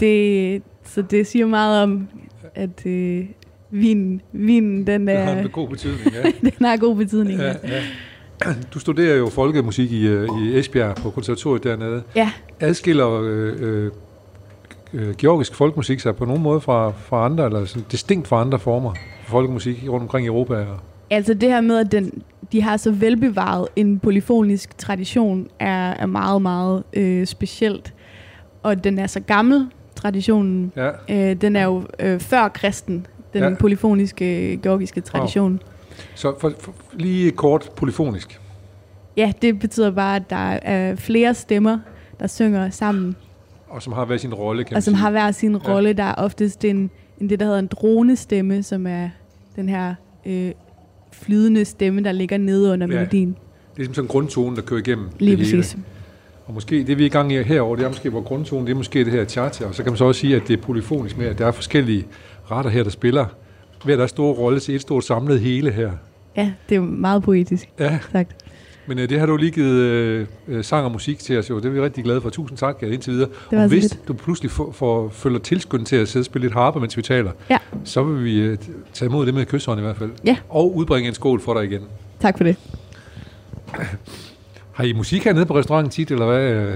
Det, 0.01 0.63
så 0.85 1.03
det 1.03 1.27
siger 1.27 1.47
meget 1.47 1.83
om, 1.83 2.09
at 2.55 2.87
øh, 2.87 3.25
vinen, 3.71 4.21
vinen 4.33 4.87
den, 4.87 5.07
Det 5.07 5.17
har 5.19 5.33
er, 5.33 5.43
en 5.43 5.49
god 5.51 5.69
betydning, 5.69 6.01
ja. 6.15 6.23
den 6.51 6.67
har 6.67 6.77
god 6.77 6.97
betydning. 6.97 7.39
ja, 7.41 7.47
ja. 7.65 7.83
Du 8.75 8.79
studerer 8.79 9.17
jo 9.17 9.29
folkemusik 9.29 9.93
i, 9.93 10.07
øh, 10.07 10.29
i 10.43 10.59
Esbjerg 10.59 10.97
på 10.97 11.11
konservatoriet 11.11 11.65
dernede. 11.65 12.03
ja. 12.17 12.31
Adskiller 12.61 13.21
øh, 13.23 13.55
øh, 13.59 13.91
øh, 14.95 15.15
georgisk 15.19 15.55
folkemusik 15.55 16.01
sig 16.01 16.17
på 16.17 16.25
nogen 16.25 16.43
måde 16.43 16.61
fra, 16.61 16.91
fra 16.91 17.25
andre, 17.25 17.45
eller 17.47 17.65
sådan 17.65 17.87
distinkt 17.91 18.29
fra 18.29 18.41
andre 18.41 18.59
former 18.59 18.95
for 19.25 19.31
folkemusik 19.31 19.85
rundt 19.89 20.03
omkring 20.03 20.25
i 20.25 20.29
Europa? 20.29 20.67
Altså 21.11 21.35
det 21.35 21.49
her 21.49 21.61
med, 21.61 21.79
at 21.79 21.93
den, 21.93 22.23
de 22.53 22.63
har 22.63 22.77
så 22.77 22.91
velbevaret 22.91 23.69
en 23.77 23.99
polyfonisk 23.99 24.79
tradition, 24.79 25.49
er, 25.59 25.91
er 25.91 26.07
meget, 26.07 26.43
meget 26.43 26.83
øh, 26.93 27.27
specielt. 27.27 27.95
Og 28.63 28.85
den 28.85 28.99
er 28.99 29.07
så 29.07 29.21
gammel, 29.21 29.67
traditionen. 29.95 30.73
ja. 30.77 30.91
Øh, 31.31 31.37
den 31.41 31.57
er 31.57 31.65
jo 31.65 31.83
øh, 32.01 32.21
før 32.21 32.49
kristen, 32.49 33.07
den 33.33 33.43
Ja. 33.43 33.55
polyfoniske 33.55 34.53
øh, 34.53 34.63
georgiske 34.63 35.01
tradition. 35.01 35.61
Så 36.15 36.35
for, 36.41 36.53
for, 36.61 36.75
lige 36.93 37.31
kort 37.31 37.71
polyfonisk. 37.77 38.41
Ja, 39.17 39.33
det 39.43 39.59
betyder 39.59 39.91
bare, 39.91 40.17
at 40.17 40.31
der 40.31 40.37
er 40.63 40.97
flere 40.97 41.35
stemmer, 41.35 41.79
der 42.21 42.27
synger 42.27 42.71
sammen, 42.71 43.17
Og 43.69 43.83
som 43.83 43.93
har 43.93 44.05
hver 44.05 44.17
sin 44.17 44.35
rolle, 44.35 44.65
kan 44.65 44.77
og 44.77 44.83
som 44.83 44.93
sige. 44.95 45.01
har 45.01 45.11
hver 45.11 45.31
sin 45.31 45.53
Ja. 45.53 45.73
rolle. 45.73 45.93
Der 45.93 46.05
er 46.05 46.15
oftest 46.15 46.65
en, 46.65 46.91
en 47.21 47.29
det, 47.31 47.41
der 47.41 47.47
hedder 47.47 47.59
en 47.59 47.67
dronestemme, 47.67 48.63
som 48.63 48.87
er 48.87 49.09
den 49.57 49.69
her 49.69 49.95
øh, 50.27 50.51
flydende 51.13 51.65
stemme, 51.65 52.03
der 52.05 52.13
ligger 52.13 52.39
nede 52.39 52.73
under 52.73 52.87
Ja. 52.87 52.95
melodien. 52.95 53.29
Det 53.29 53.37
er 53.37 53.77
ligesom 53.77 53.95
sådan 53.95 54.05
en 54.05 54.09
grundtone, 54.09 54.57
der 54.57 54.63
kører 54.63 54.81
igennem 54.81 55.09
Lige 55.19 55.37
det 55.37 55.47
hele. 55.47 55.59
præcis. 55.63 55.77
Og 56.47 56.55
måske 56.55 56.85
det, 56.85 56.99
vi 56.99 57.03
er 57.03 57.07
i 57.07 57.09
gang 57.09 57.33
i 57.33 57.43
herover, 57.43 57.77
det 57.77 57.85
er 57.85 57.89
måske, 57.89 58.11
hvor 58.11 58.21
grundtonen, 58.21 58.67
det 58.67 58.73
er 58.73 58.77
måske 58.77 59.05
det 59.05 59.13
her 59.13 59.25
charter. 59.25 59.67
Og 59.67 59.75
så 59.75 59.83
kan 59.83 59.93
man 59.93 59.97
så 59.97 60.05
også 60.05 60.21
sige, 60.21 60.37
at 60.37 60.43
det 60.49 60.59
er 60.59 60.63
polyfonisk 60.63 61.19
med, 61.19 61.27
at 61.27 61.39
der 61.39 61.47
er 61.47 61.53
forskellige 61.53 62.07
retter 62.51 62.71
her, 62.71 62.83
der 62.83 62.91
spiller 62.91 63.27
hver 63.85 63.97
deres 63.97 64.11
store 64.11 64.35
rolle 64.35 64.61
til 64.61 64.75
et 64.75 64.81
stort 64.81 65.05
samlet 65.05 65.41
hele 65.41 65.71
her. 65.71 65.91
Ja, 66.37 66.53
det 66.69 66.75
er 66.75 66.81
jo 66.81 66.87
meget 66.87 67.23
poetisk 67.23 67.69
Ja, 67.79 67.99
sagt. 68.13 68.37
men 68.87 68.99
øh, 68.99 69.09
det 69.09 69.19
har 69.21 69.27
du 69.27 69.37
lige 69.37 69.51
givet 69.51 69.81
øh, 69.83 70.27
øh, 70.49 70.65
sang 70.65 70.85
og 70.85 70.93
musik 70.93 71.19
til 71.19 71.39
os 71.39 71.51
jo. 71.51 71.57
Det 71.57 71.65
er 71.65 71.71
vi 71.71 71.81
rigtig 71.81 72.05
glade 72.05 72.21
for. 72.21 72.31
Tusind 72.31 72.59
tak 72.59 72.83
indtil 72.83 73.13
videre. 73.13 73.29
Det 73.51 73.59
var 73.59 73.63
og 73.63 73.69
hvis 73.69 73.83
lidt. 73.83 74.09
du 74.09 74.13
pludselig 74.13 74.51
får, 74.51 74.73
får, 74.73 75.09
føler 75.09 75.39
tilskynd 75.39 75.87
til 75.87 75.97
at 75.97 76.09
sidde 76.09 76.23
og 76.23 76.27
spille 76.27 76.45
lidt 76.45 76.55
harpe, 76.55 76.81
mens 76.81 76.97
vi 76.97 77.03
taler, 77.03 77.31
Ja. 77.51 77.59
så 77.85 78.03
vil 78.03 78.25
vi 78.25 78.39
øh, 78.41 78.59
tage 78.93 79.09
imod 79.09 79.27
det 79.27 79.35
med 79.35 79.47
kysshånd 79.47 79.81
i 79.81 79.83
hvert 79.83 79.97
fald. 79.97 80.11
Ja. 80.25 80.37
Og 80.49 80.77
udbringe 80.77 81.09
en 81.09 81.15
skål 81.15 81.41
for 81.41 81.55
dig 81.55 81.65
igen. 81.65 81.83
Tak 82.21 82.37
for 82.37 82.45
det. 82.45 82.57
Har 84.73 84.85
I 84.85 84.93
musik 84.93 85.25
hernede 85.25 85.47
på 85.47 85.59
restauranten 85.59 85.91
tit, 85.91 86.11
eller 86.11 86.27
hvad? 86.27 86.75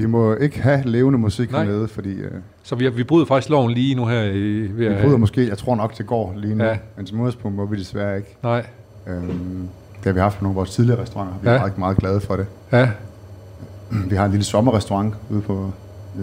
Vi 0.00 0.06
må 0.06 0.34
ikke 0.34 0.62
have 0.62 0.82
levende 0.84 1.18
musik 1.18 1.50
Nej. 1.52 1.64
hernede, 1.64 1.88
fordi 1.88 2.12
øh, 2.12 2.30
Så 2.62 2.74
vi, 2.74 2.88
vi 2.88 3.04
bryder 3.04 3.26
faktisk 3.26 3.50
loven 3.50 3.70
lige 3.72 3.94
nu 3.94 4.06
her. 4.06 4.22
I, 4.22 4.32
ved 4.72 4.88
vi 4.88 5.02
bryder 5.02 5.16
måske, 5.16 5.48
jeg 5.48 5.58
tror 5.58 5.74
nok, 5.74 5.98
det 5.98 6.06
går 6.06 6.34
lige 6.36 6.54
nu. 6.54 6.64
Ja. 6.64 6.76
Men 6.96 7.06
som 7.06 7.20
udgangspunkt 7.20 7.56
må 7.56 7.66
vi 7.66 7.76
desværre 7.78 8.16
ikke. 8.16 8.36
Nej. 8.42 8.66
Øhm, 9.08 9.68
det 9.96 10.04
har 10.04 10.12
vi 10.12 10.20
haft 10.20 10.38
på 10.38 10.44
nogle 10.44 10.52
af 10.52 10.56
vores 10.56 10.70
tidligere 10.70 11.02
restauranter. 11.02 11.34
Vi 11.42 11.48
er 11.48 11.52
Ja. 11.52 11.58
meget, 11.58 11.78
meget 11.78 11.96
glade 11.96 12.20
for 12.20 12.36
det. 12.36 12.46
Ja, 12.72 12.90
Vi 14.10 14.16
har 14.16 14.24
en 14.24 14.30
lille 14.30 14.44
sommerrestaurant 14.44 15.14
ude 15.30 15.40
på 15.40 15.70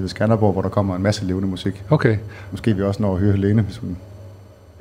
Skanderborg, 0.07 0.53
hvor 0.53 0.61
der 0.61 0.69
kommer 0.69 0.95
en 0.95 1.03
masse 1.03 1.25
levende 1.25 1.47
musik. 1.47 1.83
Okay. 1.89 2.17
Måske 2.51 2.75
vi 2.75 2.81
også 2.81 3.01
når 3.01 3.13
at 3.13 3.19
høre 3.19 3.31
Helene, 3.31 3.61
hvis 3.61 3.77
hun... 3.77 3.97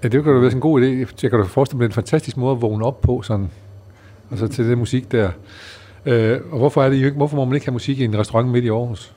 Ja, 0.03 0.09
det 0.09 0.25
kan 0.25 0.33
da 0.33 0.39
være 0.39 0.51
sådan 0.51 0.57
en 0.57 0.61
god 0.61 0.81
idé. 0.83 0.85
Jeg 1.23 1.31
kan 1.31 1.41
da 1.41 1.45
forestille 1.47 1.79
mig, 1.79 1.83
det 1.83 1.87
er 1.89 1.93
en 1.93 1.95
fantastisk 1.95 2.37
måde 2.37 2.53
at 2.57 2.63
vågne 2.63 2.85
op 2.85 3.01
på, 3.01 3.23
sådan. 3.23 3.51
Og 4.31 4.39
så 4.39 4.49
til 4.49 4.69
det 4.69 4.79
musik 4.79 5.13
der. 5.13 5.31
Øh, 6.07 6.40
og 6.51 6.59
hvorfor, 6.59 6.83
er 6.83 6.88
det, 6.88 6.97
ikke- 6.97 7.11
hvorfor 7.11 7.37
må 7.37 7.45
man 7.45 7.55
ikke 7.55 7.66
have 7.66 7.73
musik 7.73 8.01
i 8.01 8.05
en 8.05 8.19
restaurant 8.19 8.49
midt 8.49 8.64
i 8.64 8.69
Aarhus? 8.69 9.12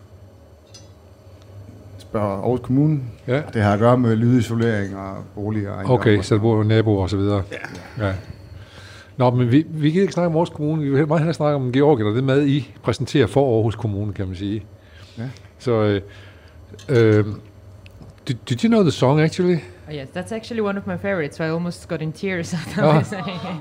spørger 1.97 2.41
Aarhus 2.41 2.60
Kommune. 2.60 2.99
Ja. 3.28 3.41
Det 3.54 3.62
har 3.62 3.73
at 3.73 3.80
gøre 3.80 3.97
med 3.97 4.15
lydisolering 4.15 4.97
og 4.97 5.15
boliger. 5.36 5.71
og 5.71 5.93
Okay, 5.93 6.21
så 6.21 6.36
der 6.36 6.41
bor 6.41 6.58
jo 6.58 6.63
naboer 6.63 7.02
og 7.02 7.10
så 7.10 7.17
videre. 7.17 7.43
Ja. 7.97 8.08
ja. 8.08 8.13
Nå, 9.17 9.30
men 9.30 9.52
vi, 9.52 9.65
vi 9.69 9.89
gider 9.91 10.02
ikke 10.02 10.13
snakke 10.13 10.28
om 10.28 10.34
vores 10.34 10.49
kommune. 10.49 10.82
Vi 10.84 10.89
vil 10.89 11.08
meget 11.08 11.19
hellere 11.21 11.34
snakke 11.34 11.56
om 11.56 11.71
Georgien, 11.71 12.08
og 12.08 12.15
det 12.15 12.23
mad, 12.23 12.45
I 12.47 12.73
præsenterer 12.84 13.28
for 13.28 13.56
Aarhus 13.56 13.75
Kommune, 13.75 14.13
kan 14.13 14.28
man 14.28 14.36
sige. 14.36 14.63
Ja. 15.17 15.23
Så, 15.60 15.71
øh, 15.71 16.02
øh, 16.89 17.25
did, 18.28 18.36
did 18.49 18.63
you 18.63 18.67
know 18.69 18.82
the 18.82 18.91
song, 18.91 19.21
actually? 19.21 19.58
Oh, 19.89 19.91
yes, 19.91 20.10
that's 20.13 20.32
actually 20.32 20.62
one 20.62 20.78
of 20.78 20.86
my 20.86 20.97
favorites. 20.97 21.38
So 21.38 21.45
I 21.45 21.49
almost 21.49 21.88
got 21.88 22.02
in 22.02 22.12
tears 22.12 22.54
Ah. 22.78 23.04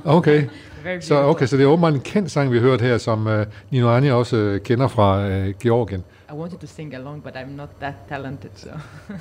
Okay, 0.19 0.49
Very 0.85 1.01
så, 1.01 1.15
okay, 1.15 1.47
så 1.47 1.57
det 1.57 1.63
er 1.63 1.67
åbenbart 1.67 1.95
en 1.95 2.01
kendt 2.01 2.31
sang, 2.31 2.53
vi 2.53 2.59
hørt 2.59 2.81
her, 2.81 2.99
som 2.99 3.27
uh, 3.27 3.47
Nino 3.71 3.89
Anja 3.89 4.15
også 4.15 4.37
uh, 4.37 4.61
kender 4.61 4.89
fra 4.89 5.27
uh, 5.27 5.55
Georgien. 5.63 6.05
I 6.31 6.35
wanted 6.35 6.59
to 6.59 6.67
sing 6.67 6.95
along, 6.95 7.23
but 7.23 7.37
I'm 7.37 7.57
not 7.57 7.69
that 7.81 7.95
talented, 8.09 8.51
so 8.57 8.69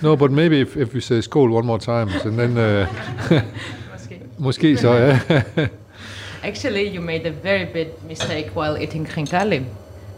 No, 0.01 0.15
but 0.15 0.31
maybe 0.31 0.61
if, 0.61 0.77
if 0.77 0.93
we 0.93 1.01
say 1.01 1.21
skål 1.21 1.51
one 1.51 1.65
more 1.65 1.77
time, 1.77 2.09
so 2.09 2.29
then, 2.29 2.57
uh, 2.57 2.87
måske. 3.93 4.21
måske 4.37 4.77
så, 4.77 4.93
ja. 4.93 5.19
Actually, 6.43 6.95
you 6.95 7.01
made 7.01 7.25
a 7.25 7.33
very 7.43 7.65
big 7.73 7.87
mistake 8.07 8.49
while 8.55 8.83
eating 8.83 9.07
khinkali. 9.07 9.61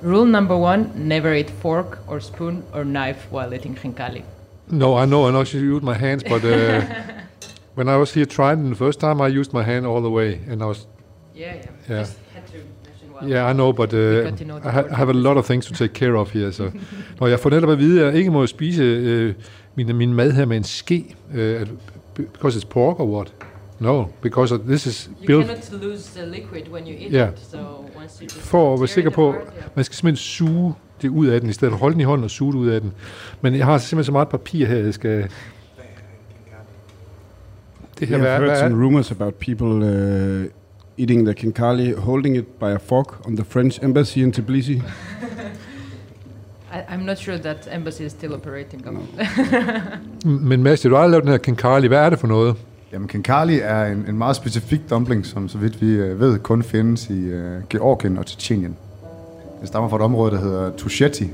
Rule 0.04 0.32
number 0.32 0.56
one: 0.56 0.86
never 0.96 1.34
eat 1.34 1.50
fork 1.50 2.00
or 2.08 2.20
spoon 2.20 2.64
or 2.74 2.84
knife 2.84 3.28
while 3.32 3.56
eating 3.56 3.78
khinkali. 3.78 4.24
No, 4.72 4.96
I 5.04 5.06
know, 5.06 5.28
I 5.28 5.32
know 5.32 5.44
she 5.44 5.58
used 5.58 5.84
my 5.84 5.94
hands, 5.98 6.24
but 6.24 6.44
uh, 6.44 6.82
when 7.76 7.88
I 7.90 7.98
was 7.98 8.14
here 8.14 8.26
trying 8.26 8.70
the 8.70 8.76
first 8.76 9.00
time, 9.00 9.22
I 9.22 9.28
used 9.40 9.54
my 9.54 9.64
hand 9.64 9.86
all 9.86 10.02
the 10.02 10.10
way, 10.10 10.40
and 10.52 10.62
I 10.62 10.66
was, 10.66 10.88
Yeah, 11.36 11.54
yeah. 11.56 11.62
Yeah. 11.90 12.00
Just 12.00 12.18
had 12.34 12.44
to 12.48 12.58
mention 12.86 13.08
while. 13.14 13.30
yeah, 13.30 13.50
I 13.50 13.54
know, 13.54 13.72
but 13.74 13.94
uh, 13.94 14.30
know 14.46 14.60
I, 14.64 14.72
ha- 14.72 14.88
I 14.92 14.96
have 14.96 15.10
a 15.10 15.14
lot 15.14 15.38
of 15.38 15.46
things 15.46 15.66
to 15.68 15.74
take 15.74 15.94
care 15.94 16.16
of 16.18 16.30
here, 16.32 16.52
så. 16.52 16.72
Når 17.20 17.28
jeg 17.28 17.40
får 17.40 17.50
netop 17.50 17.70
at 17.70 17.80
vide, 17.80 18.00
at 18.02 18.06
jeg 18.08 18.16
ikke 18.16 18.32
må 18.32 18.48
spise 18.48 18.84
øh, 18.84 19.34
min, 19.76 19.96
min 19.96 20.14
mad 20.14 20.32
her 20.32 20.46
med 20.46 20.58
en 20.58 20.64
ske, 20.64 21.16
øh, 21.34 21.68
because 22.16 22.58
it's 22.60 22.68
pork 22.68 23.00
or 23.00 23.06
what? 23.16 23.34
No, 23.80 24.06
because 24.22 24.58
this 24.68 24.86
is 24.86 25.10
You 25.22 25.28
built, 25.28 25.46
cannot 25.46 25.82
lose 25.84 26.04
the 26.20 26.26
liquid 26.26 26.68
when 26.72 26.84
you 26.88 26.94
eat 27.00 27.12
Yeah. 27.14 27.30
it, 27.32 27.40
so 27.52 27.58
once 27.98 28.20
you 28.22 28.28
just 28.28 28.40
for 28.40 28.74
at 28.74 28.80
være 28.80 28.88
sikker 28.88 29.10
på, 29.10 29.30
apart, 29.30 29.44
yeah. 29.58 29.64
man 29.76 29.86
skal 29.86 29.96
simpelthen 29.96 30.18
suge 30.18 30.74
det 31.02 31.10
ud 31.10 31.28
af 31.28 31.42
den, 31.42 31.50
i 31.50 31.54
stedet 31.54 31.72
for 31.72 31.76
at 31.76 31.80
holde 31.80 31.94
den 31.94 32.02
i 32.02 32.04
hånden 32.04 32.24
og 32.24 32.30
suge 32.30 32.54
det 32.54 32.60
ud 32.60 32.68
af 32.68 32.82
den. 32.82 32.94
Men 33.42 33.56
jeg 33.56 33.66
har 33.66 33.78
simpelthen 33.78 34.06
så 34.06 34.12
meget 34.12 34.30
papir 34.30 34.66
her, 34.66 34.76
jeg 34.76 34.94
skal... 34.94 35.30
Det 38.00 38.08
her, 38.08 38.16
We 38.16 38.22
hvad, 38.22 38.32
have 38.32 38.40
hvad 38.40 38.50
heard 38.50 38.64
er, 38.64 38.70
some 38.70 38.86
rumors 38.86 39.12
about 39.12 39.34
people 39.34 39.68
uh, 39.68 40.46
eating 40.98 41.26
the 41.26 41.34
kinkali, 41.34 41.92
holding 41.92 42.38
it 42.38 42.46
by 42.46 42.64
a 42.66 42.78
fork 42.78 43.28
on 43.28 43.36
the 43.36 43.46
French 43.46 43.84
embassy 43.84 44.18
in 44.18 44.32
Tbilisi. 44.32 44.82
I, 46.72 46.94
I'm 46.94 47.06
not 47.06 47.18
sure 47.18 47.38
that 47.38 47.68
embassy 47.72 48.02
is 48.02 48.12
still 48.12 48.34
operating. 48.34 48.86
No. 48.86 49.00
Men 50.50 50.64
Mads, 50.64 50.82
du 50.82 50.96
har 50.96 51.08
lavet 51.08 51.24
den 51.24 51.32
her 51.32 51.38
kinkali. 51.38 51.88
Hvad 51.88 52.00
er 52.00 52.10
det 52.10 52.20
for 52.20 52.28
noget? 52.28 52.56
Jamen, 52.94 53.08
kinkali 53.08 53.60
er 53.60 53.86
en, 53.86 54.06
en 54.08 54.18
meget 54.18 54.36
specifik 54.36 54.90
dumpling, 54.90 55.26
som 55.26 55.50
så 55.50 55.58
vidt 55.58 55.82
vi 55.82 55.92
øh, 55.92 56.20
ved 56.20 56.40
kun 56.40 56.64
findes 56.64 57.10
i 57.10 57.20
øh, 57.20 57.62
Georgien 57.70 58.18
og 58.18 58.26
Tjetjenien. 58.26 58.78
Det 59.62 59.68
stammer 59.68 59.90
fra 59.90 59.96
et 59.98 60.02
område, 60.02 60.32
der 60.32 60.42
hedder 60.42 60.72
Tusheti. 60.78 61.24
Det 61.24 61.32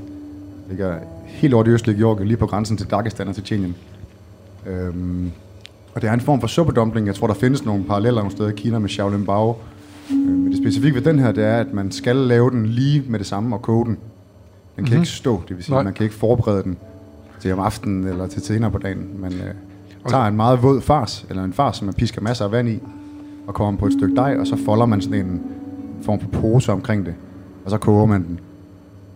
ligger 0.68 0.94
helt 1.24 1.54
over 1.54 1.62
det 1.62 1.70
østlige 1.70 1.98
Georgien, 1.98 2.28
lige 2.28 2.36
på 2.36 2.46
grænsen 2.46 2.76
til 2.76 2.86
Dagestan 2.90 3.28
og 3.28 3.34
Tjetjenien. 3.34 3.74
Øhm, 4.66 5.30
og 5.94 6.02
det 6.02 6.08
er 6.08 6.12
en 6.14 6.20
form 6.20 6.40
for 6.40 6.46
suppedumpling. 6.46 7.06
Jeg 7.06 7.14
tror, 7.14 7.26
der 7.26 7.34
findes 7.34 7.64
nogle 7.64 7.84
paralleller 7.84 8.20
nogle 8.20 8.32
steder 8.32 8.48
i 8.48 8.52
Kina 8.56 8.78
med 8.78 8.88
Shaolin 8.88 9.24
Bao. 9.26 9.56
Øh, 10.12 10.16
men 10.18 10.50
det 10.52 10.58
specifikke 10.58 10.94
ved 10.94 11.02
den 11.02 11.18
her, 11.18 11.32
det 11.32 11.44
er, 11.44 11.56
at 11.56 11.72
man 11.72 11.90
skal 11.90 12.16
lave 12.16 12.50
den 12.50 12.66
lige 12.66 13.02
med 13.08 13.18
det 13.18 13.26
samme 13.26 13.56
og 13.56 13.62
koge 13.62 13.84
den. 13.84 13.92
Den 13.94 13.98
kan 14.76 14.82
Mhm. 14.84 14.84
mm-hmm. 14.84 15.00
ikke 15.02 15.08
stå, 15.10 15.42
det 15.48 15.56
vil 15.56 15.64
sige, 15.64 15.74
Nej. 15.74 15.82
man 15.82 15.92
kan 15.92 16.04
ikke 16.04 16.16
forberede 16.16 16.62
den 16.62 16.76
til 17.40 17.52
om 17.52 17.58
aftenen 17.60 18.04
eller 18.08 18.26
til 18.26 18.42
senere 18.42 18.70
på 18.70 18.78
dagen. 18.78 19.08
Man 19.18 19.32
øh, 19.32 19.54
tager 20.08 20.24
en 20.24 20.36
meget 20.36 20.62
våd 20.62 20.80
fars, 20.80 21.26
eller 21.30 21.44
en 21.44 21.52
fars, 21.52 21.76
som 21.76 21.84
man 21.84 21.94
pisker 21.94 22.22
masser 22.22 22.44
af 22.44 22.52
vand 22.52 22.68
i, 22.68 22.78
og 23.46 23.54
kommer 23.54 23.80
på 23.80 23.86
et 23.86 23.92
stykke 23.92 24.16
dej, 24.16 24.36
og 24.40 24.46
så 24.46 24.56
folder 24.64 24.86
man 24.86 25.00
sådan 25.00 25.26
en 25.26 25.42
form 26.02 26.20
for 26.20 26.28
pose 26.28 26.72
omkring 26.72 27.06
det, 27.06 27.14
og 27.66 27.70
så 27.70 27.78
koger 27.78 28.06
man 28.06 28.24
den. 28.24 28.40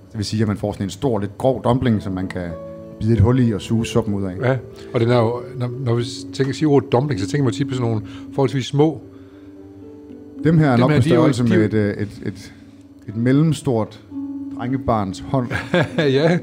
Det 0.09 0.19
vil 0.19 0.25
sige, 0.25 0.43
at 0.43 0.49
man 0.49 0.57
får 0.57 0.73
sådan 0.73 0.87
en 0.87 0.91
stor, 0.91 1.19
lidt 1.19 1.39
grov 1.39 1.65
dumpling, 1.65 2.03
som 2.03 2.13
man 2.13 2.29
kan 2.29 2.51
bide 3.01 3.13
et 3.13 3.21
hul 3.21 3.49
i 3.49 3.53
og 3.53 3.61
suge 3.61 3.87
suppen 3.87 4.15
ud 4.15 4.23
af. 4.25 4.37
Ja, 4.43 4.57
og 4.95 5.01
den 5.01 5.11
er 5.11 5.19
jo, 5.19 5.43
når, 5.57 5.71
når 5.79 5.95
vi 5.95 6.05
tænker, 6.33 6.53
siger 6.53 6.71
ordet 6.71 6.93
dumpling, 6.93 7.21
så 7.21 7.29
tænker 7.29 7.45
man 7.45 7.53
tit 7.53 7.69
på 7.69 7.75
sådan 7.75 7.91
nogle 7.91 8.07
forholdsvis 8.35 8.67
små. 8.67 9.01
Dem 10.45 10.59
her 10.59 10.71
er 10.71 10.77
nok 10.77 10.91
på 10.91 11.03
størrelse 11.03 11.45
med 11.45 11.65
et, 11.65 11.75
øh, 11.75 11.95
et, 11.95 12.21
et, 12.27 12.53
et 13.09 13.17
mellemstort 13.17 14.01
drengebarns 14.59 15.25
hånd. 15.29 15.49
ja, 15.99 16.39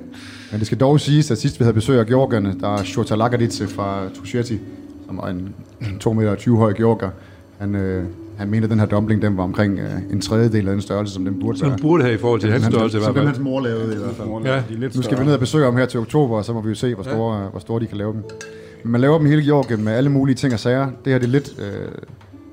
Men 0.52 0.60
det 0.60 0.68
skal 0.68 0.80
dog 0.80 1.00
siges, 1.00 1.32
at 1.32 1.38
sidst 1.38 1.60
vi 1.60 1.64
havde 1.64 1.74
besøg 1.74 2.00
af 2.00 2.06
georgerne, 2.06 2.56
der 2.60 2.78
er 2.78 2.84
Shota 2.84 3.16
Lagadice 3.16 3.68
fra 3.68 4.10
Tusheti, 4.14 4.60
som 5.06 5.18
er 5.18 5.28
en 5.28 5.56
2 6.00 6.14
meter 6.14 6.36
20 6.36 6.58
høj 6.58 6.74
georger. 6.74 7.10
Han, 7.58 7.76
øh, 7.76 8.06
han 8.38 8.50
mente, 8.50 8.64
at 8.66 8.70
den 8.72 8.80
her 8.80 8.86
dumpling 8.86 9.22
den 9.22 9.38
var 9.38 9.44
omkring 9.44 9.80
øh, 9.80 9.86
en 10.12 10.22
tredjedel 10.22 10.68
af 10.68 10.74
den 10.74 10.82
størrelse, 10.82 11.14
som 11.14 11.26
den 11.26 11.40
burde 11.40 11.58
som 11.60 11.70
være. 11.70 11.78
burde 11.82 12.04
have 12.04 12.16
i 12.16 12.18
forhold 12.18 12.42
til 12.42 12.52
hans 12.52 12.66
størrelse 12.66 13.02
Som 13.02 13.14
den 13.14 13.26
hans 13.26 13.40
mor 13.40 13.60
lavede 13.62 13.94
i 13.94 13.98
hvert 13.98 14.16
fald. 14.16 14.28
Ja. 14.46 14.52
De 14.70 14.74
er 14.76 14.80
lidt 14.80 14.96
Nu 14.96 15.02
skal 15.02 15.20
vi 15.20 15.24
ned 15.26 15.34
og 15.34 15.40
besøge 15.40 15.66
ham 15.66 15.78
her 15.78 15.86
til 15.86 16.00
oktober, 16.00 16.38
og 16.38 16.46
så 16.46 16.54
må 16.54 16.62
vi 16.62 16.70
jo 16.70 16.76
se, 16.76 16.94
hvor 16.94 17.04
store, 17.04 17.42
ja. 17.44 17.50
hvor 17.50 17.60
store 17.60 17.80
de 17.82 17.86
kan 17.86 17.98
lave 17.98 18.14
dem. 18.14 18.24
Men 18.84 18.92
man 18.92 19.02
laver 19.02 19.18
dem 19.18 19.28
i 19.28 19.30
hele 19.30 19.42
Georgien 19.44 19.84
med 19.84 19.94
alle 19.94 20.10
mulige 20.10 20.36
ting 20.36 20.54
og 20.54 20.60
sager. 20.60 20.86
Det 21.06 21.14
her 21.14 21.20
det 21.20 21.26
er 21.28 21.32
lidt 21.32 21.56
øh, 21.60 21.88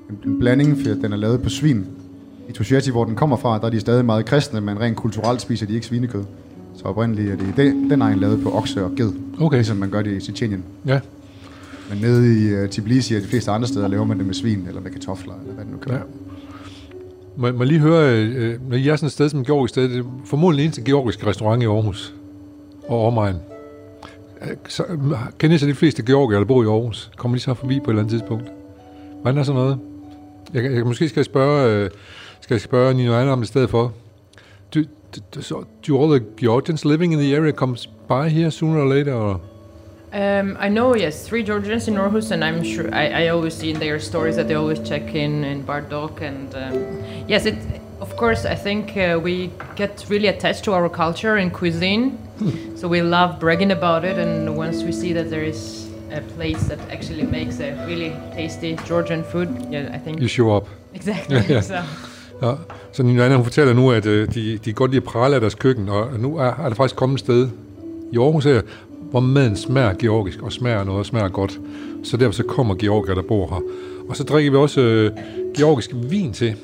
en, 0.09 0.31
en 0.31 0.39
blanding, 0.39 0.77
for 0.77 0.93
den 1.01 1.13
er 1.13 1.17
lavet 1.17 1.41
på 1.41 1.49
svin. 1.49 1.85
I 2.49 2.51
Tusheti, 2.51 2.91
hvor 2.91 3.05
den 3.05 3.15
kommer 3.15 3.37
fra, 3.37 3.59
der 3.59 3.65
er 3.65 3.69
de 3.69 3.79
stadig 3.79 4.05
meget 4.05 4.25
kristne, 4.25 4.61
men 4.61 4.79
rent 4.79 4.97
kulturelt 4.97 5.41
spiser 5.41 5.65
de 5.65 5.73
ikke 5.73 5.85
svinekød. 5.85 6.23
Så 6.75 6.83
oprindeligt 6.85 7.31
er 7.31 7.35
det 7.37 7.47
den, 7.57 7.89
den 7.89 8.01
egen 8.01 8.19
lavet 8.19 8.43
på 8.43 8.57
okse 8.57 8.83
og 8.83 8.91
ged, 8.97 9.11
Okay, 9.41 9.57
ligesom 9.57 9.77
man 9.77 9.89
gør 9.89 10.01
det 10.01 10.11
i 10.11 10.19
Tjetjenien. 10.19 10.63
ja. 10.87 10.99
Men 11.89 11.97
nede 12.01 12.39
i 12.47 12.63
uh, 12.63 12.69
Tbilisi 12.69 13.15
og 13.15 13.21
de 13.21 13.27
fleste 13.27 13.51
andre 13.51 13.67
steder 13.67 13.87
laver 13.87 14.03
man 14.05 14.17
det 14.17 14.25
med 14.25 14.33
svin 14.33 14.65
eller 14.67 14.81
med 14.81 14.91
kartofler, 14.91 15.33
eller 15.41 15.53
hvad 15.53 15.65
det 15.65 15.71
nu 15.73 15.77
kan 15.77 15.91
Ja. 15.91 15.97
være. 15.97 16.05
Må, 17.37 17.51
må 17.51 17.63
jeg 17.63 17.67
lige 17.67 17.79
høre, 17.79 18.15
øh, 18.23 18.69
når 18.69 18.77
I 18.77 18.87
er 18.87 18.95
sådan 18.95 19.07
et 19.07 19.11
sted 19.13 19.29
som 19.29 19.45
georgisk 19.45 19.69
sted, 19.71 19.89
det 19.89 19.99
er 19.99 20.03
formodentlig 20.25 20.61
den 20.63 20.67
eneste 20.67 20.81
georgiske 20.81 21.27
restaurant 21.27 21.63
i 21.63 21.65
Aarhus 21.65 22.13
og 22.87 23.07
omegn. 23.07 23.35
Øh, 24.41 24.47
Så, 24.67 24.83
øh, 24.89 24.97
kender 25.39 25.55
I 25.55 25.59
så 25.59 25.65
de 25.65 25.73
fleste 25.73 26.03
georgier, 26.05 26.39
der 26.39 26.45
bor 26.45 26.63
i 26.63 26.65
Aarhus? 26.65 27.11
Kommer 27.17 27.37
de 27.37 27.41
så 27.41 27.53
forbi 27.53 27.79
på 27.79 27.83
et 27.83 27.89
eller 27.89 28.01
andet 28.03 28.11
tidspunkt? 28.19 28.45
Hvordan 29.21 29.37
er 29.39 29.43
sådan 29.43 29.61
noget? 29.61 29.77
Jeg, 30.53 30.63
kan- 30.63 30.75
jeg, 30.75 30.85
måske 30.85 31.09
skal 31.09 31.19
jeg 31.19 31.25
spørge, 31.25 31.83
øh, 31.83 31.89
skal 32.41 32.53
jeg 32.55 32.61
spørge 32.61 32.93
Nino 32.93 33.13
Anna 33.13 33.31
om 33.31 33.41
i 33.41 33.45
stedet 33.45 33.69
for. 33.69 33.93
Do, 34.75 34.79
do, 35.35 35.41
so, 35.41 35.63
do 35.87 36.03
all 36.03 36.19
the 36.19 36.27
Georgians 36.37 36.85
living 36.85 37.13
in 37.13 37.19
the 37.19 37.37
area 37.37 37.51
comes 37.51 37.87
by 37.87 38.29
here 38.29 38.51
sooner 38.51 38.81
or 38.81 38.93
later? 38.93 39.13
Or? 39.13 39.41
Um, 40.15 40.55
I 40.59 40.69
know, 40.69 40.95
yes, 40.95 41.27
three 41.27 41.43
Georgians 41.43 41.89
in 41.89 41.95
Aarhus, 41.95 42.31
and 42.31 42.41
I'm 42.41 42.63
sure 42.63 42.87
I, 42.95 43.25
I 43.25 43.27
always 43.27 43.53
see 43.53 43.69
in 43.71 43.79
their 43.79 43.99
stories 43.99 44.37
that 44.37 44.47
they 44.47 44.55
always 44.55 44.79
check 44.79 45.13
in 45.13 45.43
in 45.43 45.63
Bardok, 45.65 46.21
and 46.21 46.55
um, 46.55 47.03
yes, 47.27 47.45
it. 47.45 47.55
Of 47.99 48.15
course, 48.15 48.45
I 48.45 48.55
think 48.55 48.95
uh, 48.97 49.19
we 49.23 49.49
get 49.75 50.05
really 50.09 50.27
attached 50.27 50.63
to 50.65 50.73
our 50.73 50.89
culture 50.89 51.35
and 51.35 51.51
cuisine, 51.53 52.17
so 52.75 52.87
we 52.87 53.01
love 53.01 53.39
bragging 53.39 53.71
about 53.71 54.03
it. 54.05 54.17
And 54.17 54.57
once 54.57 54.83
we 54.83 54.91
see 54.91 55.13
that 55.13 55.29
there 55.29 55.43
is 55.43 55.87
a 56.11 56.21
place 56.37 56.63
that 56.67 56.79
actually 56.91 57.23
makes 57.23 57.59
a 57.59 57.73
really 57.87 58.13
tasty 58.35 58.77
Georgian 58.87 59.23
food, 59.23 59.49
yeah, 59.71 59.95
I 59.95 59.97
think 59.97 60.21
You 60.21 60.27
show 60.27 60.55
up. 60.57 60.67
exactly. 60.93 61.41
Yeah. 61.49 61.61
so 61.61 61.75
Ja. 62.41 62.53
Så 62.91 63.03
Nino 63.03 63.23
Anna, 63.23 63.35
hun 63.35 63.43
fortæller 63.43 63.73
nu, 63.73 63.91
at 63.91 64.05
øh, 64.05 64.33
de, 64.33 64.57
de 64.57 64.73
godt 64.73 64.91
lide 64.91 65.01
at 65.01 65.03
prale 65.03 65.35
af 65.35 65.41
deres 65.41 65.55
køkken, 65.55 65.89
og 65.89 66.19
nu 66.19 66.37
er, 66.37 66.43
er 66.43 66.69
der 66.69 66.75
faktisk 66.75 66.95
kommet 66.95 67.15
et 67.15 67.19
sted 67.19 67.49
i 68.11 68.17
Aarhus 68.17 68.45
her, 68.45 68.61
hvor 69.15 69.21
maden 69.21 69.55
smager 69.55 69.93
georgisk, 69.93 70.41
og 70.41 70.51
smager 70.51 70.83
noget, 70.83 70.99
og 70.99 71.05
smager 71.05 71.27
godt. 71.29 71.59
Så 72.03 72.17
derfor 72.17 72.33
så 72.33 72.43
kommer 72.43 72.75
georgier, 72.75 73.15
der 73.15 73.21
bor 73.21 73.47
her. 73.47 73.61
Og 74.09 74.15
så 74.15 74.23
drikker 74.23 74.51
vi 74.51 74.57
også 74.57 74.81
øh, 74.81 75.11
georgisk 75.57 75.91
vin 76.09 76.31
til. 76.31 76.55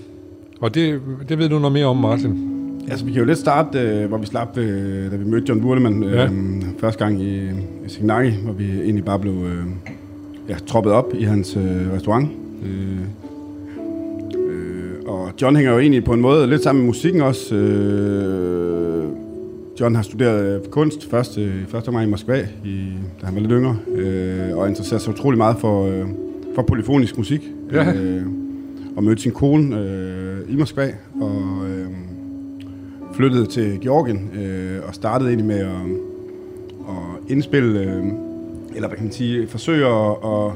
Og 0.61 0.75
det, 0.75 1.01
det 1.29 1.37
ved 1.37 1.49
du 1.49 1.59
noget 1.59 1.73
mere 1.73 1.85
om, 1.85 1.97
Martin. 1.97 2.49
Altså, 2.89 3.05
vi 3.05 3.11
kan 3.11 3.19
jo 3.19 3.25
lidt 3.25 3.37
starte, 3.37 3.79
øh, 3.79 4.07
hvor 4.07 4.17
vi 4.17 4.25
slap, 4.25 4.57
øh, 4.57 5.11
da 5.11 5.15
vi 5.15 5.25
mødte 5.25 5.45
John 5.49 5.61
Burleman 5.61 6.03
øh, 6.03 6.13
Ja. 6.13 6.29
første 6.79 7.03
gang 7.03 7.21
i, 7.21 7.37
i 7.85 7.87
Signaki, 7.87 8.29
hvor 8.29 8.53
vi 8.53 8.81
egentlig 8.81 9.05
bare 9.05 9.19
blev 9.19 9.33
øh, 9.33 9.65
ja, 10.49 10.55
troppet 10.67 10.93
op 10.93 11.13
i 11.13 11.23
hans 11.23 11.57
øh, 11.57 11.93
restaurant. 11.93 12.29
Øh, 12.65 12.97
øh, 14.39 14.93
og 15.05 15.31
John 15.41 15.55
hænger 15.55 15.71
jo 15.71 15.79
egentlig 15.79 16.03
på 16.03 16.13
en 16.13 16.21
måde 16.21 16.47
lidt 16.47 16.63
sammen 16.63 16.81
med 16.83 16.87
musikken 16.87 17.21
også. 17.21 17.55
Øh, 17.55 19.20
John 19.79 19.95
har 19.95 20.01
studeret 20.01 20.55
øh, 20.55 20.69
kunst 20.71 21.09
først, 21.09 21.37
i 21.37 21.49
første 21.67 21.89
omgang 21.89 22.07
i 22.07 22.09
Moskva, 22.09 22.47
i, 22.65 22.87
da 23.21 23.25
han 23.25 23.35
var 23.35 23.41
lidt 23.41 23.51
yngre, 23.51 23.77
øh, 23.95 24.57
og 24.57 24.69
interesserer 24.69 24.99
sig 24.99 25.13
utrolig 25.13 25.37
meget 25.37 25.57
for, 25.57 25.87
øh, 25.87 26.05
for 26.55 26.61
polyfonisk 26.61 27.17
musik. 27.17 27.41
Ja. 27.71 27.93
Øh, 27.93 28.25
og 28.95 29.03
mødte 29.03 29.21
sin 29.21 29.31
kone 29.31 29.79
øh, 29.79 30.53
i 30.53 30.55
Moskva, 30.55 30.93
og 31.21 31.41
øh, 31.69 31.87
flyttede 33.13 33.45
til 33.45 33.79
Georgien, 33.81 34.29
øh, 34.35 34.79
og 34.87 34.95
startede 34.95 35.29
egentlig 35.29 35.47
med 35.47 35.59
at, 35.59 36.01
indspille, 37.29 37.79
øh, 37.79 38.05
eller 38.75 38.87
hvad 38.87 38.97
kan 38.97 39.05
man 39.05 39.11
sige, 39.11 39.47
forsøge 39.47 39.85
at, 39.85 40.15
at, 40.25 40.51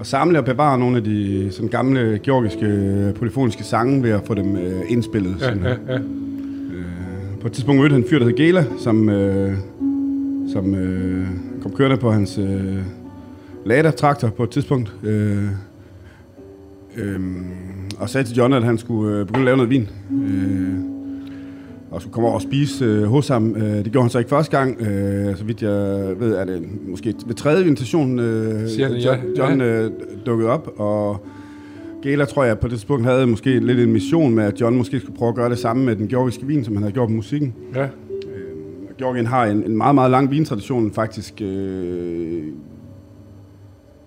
at 0.00 0.06
samle 0.06 0.38
og 0.38 0.44
bevare 0.44 0.78
nogle 0.78 0.96
af 0.96 1.04
de 1.04 1.48
sådan 1.50 1.68
gamle 1.68 2.20
georgiske 2.22 3.12
polyfoniske 3.16 3.64
sange 3.64 4.02
ved 4.02 4.10
at 4.10 4.20
få 4.26 4.34
dem 4.34 4.56
øh, 4.56 4.80
indspillet. 4.88 5.36
Ja, 5.40 5.44
sådan, 5.44 5.62
ja, 5.62 5.94
ja. 5.94 5.98
På 7.40 7.46
et 7.46 7.52
tidspunkt 7.52 7.80
mødte 7.80 7.92
han 7.92 8.02
en 8.02 8.08
fyr, 8.08 8.18
der 8.18 8.26
hed 8.26 8.36
Gela, 8.36 8.64
som, 8.78 9.08
øh, 9.08 9.58
som 10.52 10.74
øh, 10.74 11.26
kom 11.62 11.72
kørende 11.72 11.96
på 11.96 12.10
hans 12.10 12.38
øh, 12.38 12.76
Lada-traktor 13.64 14.28
på 14.28 14.42
et 14.42 14.50
tidspunkt. 14.50 14.94
Øh, 15.02 15.44
øh, 16.96 17.20
og 17.98 18.10
sagde 18.10 18.26
til 18.26 18.36
John, 18.36 18.52
at 18.52 18.62
han 18.62 18.78
skulle 18.78 19.16
øh, 19.16 19.26
begynde 19.26 19.40
at 19.40 19.44
lave 19.44 19.56
noget 19.56 19.70
vin. 19.70 19.88
Øh, 20.10 20.74
og 21.90 22.00
skulle 22.00 22.12
komme 22.12 22.28
over 22.28 22.34
og 22.34 22.42
spise 22.42 22.84
øh, 22.84 23.04
hos 23.04 23.28
ham. 23.28 23.56
Øh, 23.56 23.84
det 23.84 23.92
gjorde 23.92 24.04
han 24.04 24.10
så 24.10 24.18
ikke 24.18 24.28
første 24.28 24.58
gang. 24.58 24.80
Øh, 24.80 25.36
så 25.36 25.44
vidt 25.44 25.62
jeg 25.62 26.14
ved, 26.20 26.34
er 26.34 26.44
det 26.44 26.62
måske 26.88 27.14
ved 27.26 27.34
tredje 27.34 27.66
invitation, 27.66 28.18
øh, 28.18 28.68
Siger 28.68 28.88
han, 28.88 28.96
John, 28.96 29.20
ja. 29.36 29.44
John 29.44 29.60
øh, 29.60 29.90
dukkede 30.26 30.50
op. 30.50 30.70
Og 30.76 31.26
Gela, 32.02 32.24
tror 32.24 32.44
jeg, 32.44 32.58
på 32.58 32.66
det 32.68 32.72
tidspunkt 32.74 33.06
havde 33.06 33.26
måske 33.26 33.58
lidt 33.60 33.80
en 33.80 33.92
mission 33.92 34.34
med, 34.34 34.44
at 34.44 34.60
John 34.60 34.76
måske 34.76 35.00
skulle 35.00 35.16
prøve 35.18 35.28
at 35.28 35.34
gøre 35.34 35.50
det 35.50 35.58
samme 35.58 35.84
med 35.84 35.96
den 35.96 36.08
georgiske 36.08 36.46
vin, 36.46 36.64
som 36.64 36.74
han 36.74 36.82
havde 36.82 36.92
gjort 36.92 37.08
med 37.08 37.16
musikken. 37.16 37.54
ja. 37.74 37.88
Georgien 38.98 39.26
har 39.26 39.46
en, 39.46 39.62
en 39.64 39.76
meget, 39.76 39.94
meget 39.94 40.10
lang 40.10 40.30
vintradition, 40.30 40.92
faktisk. 40.92 41.40
Øh, 41.42 42.42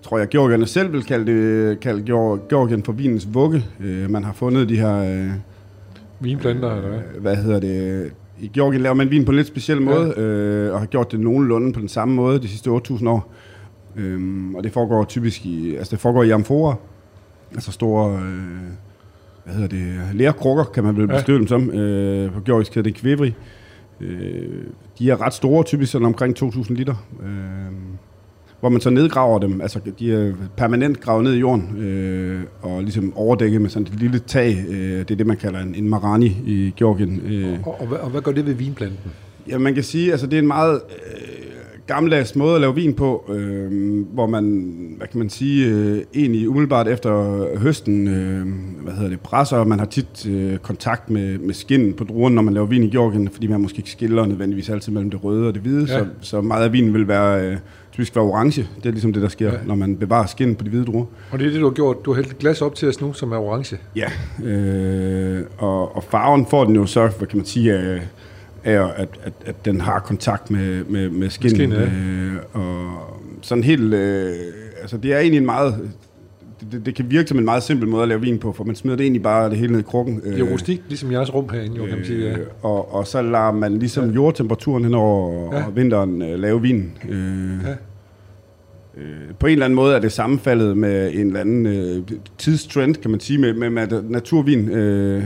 tror 0.02 0.18
jeg, 0.18 0.28
georgierne 0.30 0.66
selv 0.66 0.94
vil 0.94 1.04
kalde, 1.04 1.32
det, 1.32 1.80
kalde 1.80 2.04
Georg- 2.14 2.48
Georgien 2.50 2.84
for 2.84 2.92
vinens 2.92 3.28
vugge. 3.34 3.64
Øh, 3.84 4.10
man 4.10 4.24
har 4.24 4.34
fundet 4.34 4.70
de 4.70 4.76
her, 4.78 4.96
øh, 4.98 5.30
Vinplanter, 6.20 6.76
eller 6.76 6.90
hvad? 6.90 7.00
hvad 7.22 7.36
hedder 7.36 7.60
det... 7.60 8.12
I 8.42 8.48
Georgien 8.54 8.82
laver 8.82 8.94
man 8.94 9.12
vin 9.12 9.26
på 9.26 9.32
en 9.32 9.36
lidt 9.38 9.48
speciel 9.48 9.82
måde, 9.82 10.14
øh, 10.18 10.74
og 10.74 10.80
har 10.80 10.86
gjort 10.86 11.12
det 11.12 11.20
nogenlunde 11.20 11.74
på 11.74 11.80
den 11.80 11.88
samme 11.88 12.16
måde 12.16 12.40
de 12.42 12.48
sidste 12.48 12.70
8.000 12.70 13.10
år. 13.10 13.34
Øhm, 13.98 14.56
og 14.56 14.64
det 14.64 14.72
foregår 14.72 15.04
typisk 15.04 15.46
i, 15.46 15.76
altså 15.76 15.92
det 15.92 16.00
foregår 16.00 16.24
i 16.24 16.30
amforer, 16.30 16.76
altså 17.54 17.72
store, 17.72 18.16
øh, 18.16 18.22
hvad 19.46 19.54
hedder 19.56 19.68
det, 19.68 20.16
lærkrukker, 20.16 20.64
kan 20.64 20.84
man 20.84 20.98
vel 20.98 21.08
Ja. 21.10 21.16
beskrive 21.16 21.38
dem 21.38 21.48
som. 21.48 21.70
Øh, 21.72 22.32
på 22.34 22.40
georgisk 22.42 22.76
hedder 22.76 22.90
det 22.92 22.98
kvivri. 23.00 23.34
Øh, 24.02 24.64
de 25.00 25.10
er 25.12 25.22
ret 25.22 25.34
store, 25.34 25.64
typisk 25.64 25.92
sådan 25.92 26.06
omkring 26.06 26.44
2.000 26.44 26.74
liter. 26.74 27.06
Øh, 27.24 27.30
hvor 28.60 28.70
man 28.70 28.82
så 28.82 28.90
nedgraver 28.90 29.40
dem, 29.40 29.62
altså 29.62 29.80
de 30.00 30.14
er 30.14 30.34
permanent 30.58 31.00
gravet 31.02 31.24
ned 31.24 31.34
i 31.34 31.40
jorden, 31.40 31.78
øh, 31.78 32.42
og 32.62 32.82
ligesom 32.84 33.14
overdækket 33.16 33.62
med 33.62 33.70
sådan 33.70 33.88
et 33.94 34.00
lille 34.00 34.20
tag. 34.20 34.58
Øh, 34.70 35.00
det 35.00 35.12
er 35.12 35.16
det, 35.16 35.28
man 35.28 35.38
kalder 35.38 35.60
en, 35.60 35.76
en 35.76 35.90
marani 35.90 36.38
i 36.46 36.74
Georgien. 36.78 37.22
Øh, 37.26 37.60
Og, 37.66 37.82
og, 37.82 37.88
hvad- 37.88 37.98
og 37.98 38.10
hvad 38.10 38.22
gør 38.22 38.32
det 38.32 38.46
ved 38.46 38.54
vinplanten? 38.54 39.12
Ja, 39.50 39.58
man 39.58 39.74
kan 39.74 39.84
sige, 39.84 40.12
altså 40.12 40.28
det 40.28 40.34
er 40.34 40.40
en 40.42 40.48
meget 40.48 40.82
øh, 40.90 41.41
gammeldags 41.88 42.36
måde 42.36 42.56
at 42.56 42.62
lave 42.62 42.76
vin 42.76 42.94
på, 42.94 43.32
øh, 43.34 44.06
hvor 44.14 44.28
man, 44.28 44.74
hvad 44.98 45.08
kan 45.08 45.20
man 45.20 45.30
sige, 45.30 45.68
øh, 45.68 46.02
egentlig 46.16 46.50
umiddelbart 46.50 46.88
efter 46.88 47.46
høsten, 47.60 48.08
øh, 48.08 48.46
hvad 48.84 48.94
hedder 48.94 49.10
det, 49.10 49.20
presser, 49.20 49.58
og 49.58 49.68
man 49.68 49.80
har 49.80 49.86
tit 49.86 50.28
øh, 50.30 50.58
kontakt 50.58 51.10
med, 51.10 51.38
med 51.38 51.54
skinnen 51.54 51.94
på 51.94 52.04
druerne, 52.04 52.36
når 52.36 52.42
man 52.42 52.54
laver 52.54 52.68
vin 52.68 52.84
i 52.84 52.90
Georgien, 52.90 53.30
fordi 53.30 53.48
man 53.48 53.62
måske 53.62 53.78
ikke 53.78 53.90
skiller 53.92 54.26
nødvendigvis 54.26 54.70
altid 54.70 54.92
mellem 54.92 55.10
det 55.12 55.24
røde 55.24 55.48
og 55.48 55.54
det 55.54 55.62
hvide, 55.62 55.86
Ja. 55.94 56.00
så, 56.00 56.06
så 56.22 56.42
meget 56.42 56.64
af 56.66 56.74
vinen 56.74 56.94
vil 56.94 57.08
være, 57.08 57.46
øh, 57.52 57.58
typisk 57.92 58.16
være 58.16 58.26
orange. 58.26 58.68
Det 58.78 58.86
er 58.86 58.92
ligesom 58.92 59.14
det, 59.14 59.22
der 59.22 59.28
sker, 59.30 59.52
Ja. 59.52 59.58
når 59.66 59.76
man 59.76 59.96
bevarer 59.98 60.26
skinnen 60.26 60.56
på 60.56 60.64
de 60.64 60.70
hvide 60.70 60.86
druer. 60.86 61.06
Og 61.32 61.40
det 61.40 61.48
er 61.48 61.52
det, 61.52 61.60
du 61.60 61.66
har 61.66 61.74
gjort. 61.74 62.06
Du 62.06 62.12
har 62.12 62.16
hældt 62.16 62.32
et 62.32 62.38
glas 62.40 62.62
op 62.62 62.76
til 62.76 62.88
os 62.88 63.02
nu, 63.02 63.14
som 63.14 63.32
er 63.32 63.38
orange. 63.38 63.78
Ja, 63.96 64.08
øh, 64.46 65.42
og, 65.58 65.96
og 65.96 66.04
farven 66.04 66.46
får 66.50 66.66
den 66.66 66.76
jo 66.76 66.86
så, 66.86 67.10
hvad 67.18 67.28
kan 67.28 67.38
man 67.38 67.46
sige, 67.46 67.74
af, 67.74 68.02
af 68.64 68.82
at, 68.98 69.08
at, 69.24 69.34
at 69.46 69.66
den 69.66 69.82
har 69.82 70.00
kontakt 70.00 70.52
med, 70.52 70.84
med, 70.86 71.10
med 71.10 71.30
skin. 71.30 71.50
Skin, 71.50 71.72
ja. 71.72 71.82
øh, 71.82 72.34
og 72.54 72.92
sådan 73.42 73.64
helt, 73.64 73.94
øh, 73.94 74.32
altså 74.82 74.98
det 74.98 75.14
er 75.14 75.20
egentlig 75.20 75.38
en 75.38 75.46
meget, 75.46 75.76
det, 76.60 76.68
det, 76.72 76.86
det 76.86 76.96
kan 76.96 77.06
virke 77.10 77.30
som 77.30 77.38
en 77.38 77.46
meget 77.46 77.64
simpel 77.64 77.88
måde 77.88 78.02
at 78.04 78.08
lave 78.10 78.22
vin 78.22 78.38
på, 78.40 78.52
for 78.52 78.64
man 78.64 78.76
smider 78.76 78.98
det 78.98 79.04
egentlig 79.04 79.24
bare 79.24 79.50
det 79.50 79.58
hele 79.58 79.72
ned 79.72 79.80
i 79.80 79.84
krukken. 79.84 80.22
Det 80.24 80.40
er 80.40 80.44
rustikt, 80.52 80.82
ligesom 80.88 81.12
jeres 81.12 81.34
rum 81.34 81.50
herinde, 81.50 81.78
jo, 81.78 81.86
kan 81.86 81.96
man 81.98 82.06
sige. 82.06 82.26
Ja. 82.30 82.32
Øh, 82.38 82.46
og, 82.62 82.96
og 82.96 83.08
så 83.08 83.22
lader 83.22 83.52
man 83.52 83.80
ligesom 83.80 84.10
ja. 84.10 84.16
jordtemperaturen 84.16 84.84
hen 84.84 84.94
over 84.94 85.56
Ja. 85.56 85.64
vinteren 85.76 86.22
øh, 86.22 86.40
lave 86.40 86.62
vin. 86.62 86.92
Øh, 87.10 87.50
Ja. 87.66 87.72
øh, 89.02 89.34
på 89.40 89.48
en 89.48 89.52
eller 89.52 89.66
anden 89.66 89.76
måde 89.76 89.96
er 89.96 90.00
det 90.00 90.12
sammenfaldet 90.12 90.78
med 90.78 91.12
en 91.14 91.28
eller 91.28 91.40
anden 91.40 91.66
øh, 91.66 92.04
tidstrend, 92.38 92.96
kan 92.96 93.12
man 93.12 93.20
sige, 93.20 93.40
med, 93.40 93.54
med, 93.54 93.70
med 93.70 94.04
naturvin. 94.10 94.70
Øh, 94.70 95.24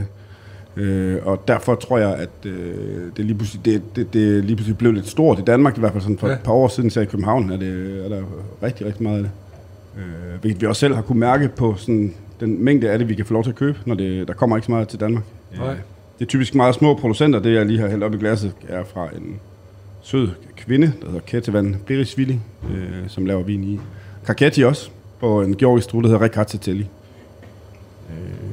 øh, 0.76 1.16
og 1.26 1.42
derfor 1.48 1.74
tror 1.74 1.98
jeg, 1.98 2.14
at 2.14 2.28
øh, 2.44 2.74
det, 3.16 3.24
lige 3.24 3.34
pludselig, 3.38 3.64
det, 3.64 3.82
det, 3.96 4.12
det 4.12 4.44
lige 4.44 4.56
pludselig 4.56 4.78
blev 4.78 4.92
lidt 4.92 5.08
stort 5.08 5.38
i 5.38 5.42
Danmark, 5.42 5.76
i 5.76 5.80
hvert 5.80 5.92
fald 5.92 6.02
sådan 6.02 6.18
for 6.18 6.28
Ja. 6.28 6.34
et 6.34 6.40
par 6.40 6.52
år 6.52 6.68
siden, 6.68 6.90
så 6.90 7.00
i 7.00 7.04
København 7.04 7.50
er, 7.50 7.56
det, 7.56 8.04
er 8.04 8.08
der 8.08 8.22
rigtig, 8.62 8.86
rigtig 8.86 9.02
meget 9.02 9.16
af 9.16 9.22
det. 9.22 9.30
Øh, 9.98 10.40
hvilket 10.40 10.60
vi 10.62 10.66
også 10.66 10.80
selv 10.80 10.94
har 10.94 11.02
kunne 11.02 11.20
mærke 11.20 11.48
på 11.56 11.74
sådan, 11.76 12.14
den 12.40 12.64
mængde 12.64 12.90
af 12.90 12.98
det, 12.98 13.08
vi 13.08 13.14
kan 13.14 13.24
få 13.24 13.32
lov 13.32 13.42
til 13.42 13.50
at 13.50 13.56
købe, 13.56 13.78
når 13.86 13.94
det, 13.94 14.28
der 14.28 14.34
kommer 14.34 14.56
ikke 14.56 14.66
så 14.66 14.72
meget 14.72 14.88
til 14.88 15.00
Danmark. 15.00 15.24
Nej. 15.58 15.74
Det 16.18 16.24
er 16.24 16.26
typisk 16.28 16.54
meget 16.54 16.74
små 16.74 16.94
producenter. 16.94 17.38
Det, 17.40 17.54
jeg 17.54 17.66
lige 17.66 17.78
har 17.80 17.88
hældt 17.88 18.04
op 18.04 18.14
i 18.14 18.16
glasset, 18.18 18.52
er 18.68 18.84
fra 18.84 19.08
en 19.16 19.36
sød 20.02 20.28
kvinde, 20.56 20.92
der 21.02 21.06
hedder 21.06 21.20
Ketevan 21.26 21.76
Berisvili, 21.86 22.40
øh, 22.70 23.08
som 23.08 23.26
laver 23.26 23.42
vin 23.42 23.64
i 23.64 23.80
Karketti 24.26 24.64
også, 24.64 24.90
på 25.20 25.42
en 25.42 25.56
georgisk 25.56 25.92
drue, 25.92 26.02
der 26.02 26.08
hedder 26.08 26.22
Rekatsetelli. 26.22 26.86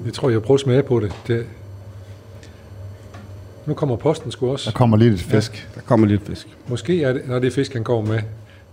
Jeg 0.05 0.13
tror, 0.13 0.29
jeg 0.29 0.41
prøver 0.41 0.55
at 0.57 0.61
smage 0.61 0.83
på 0.83 0.99
det. 0.99 1.11
det. 1.27 1.45
Nu 3.65 3.73
kommer 3.73 3.95
posten 3.95 4.31
sgu 4.31 4.45
Der 4.45 4.51
også. 4.51 4.73
kommer 4.73 4.97
lige 4.97 5.09
lidt 5.09 5.21
fisk. 5.21 5.69
Der 5.75 5.81
kommer 5.81 6.07
lidt 6.07 6.21
fisk. 6.27 6.47
Måske 6.67 7.03
er 7.03 7.13
det, 7.13 7.21
når 7.27 7.39
det 7.39 7.47
er 7.47 7.51
fisk, 7.51 7.73
han 7.73 7.83
kommer 7.83 8.11
med. 8.11 8.19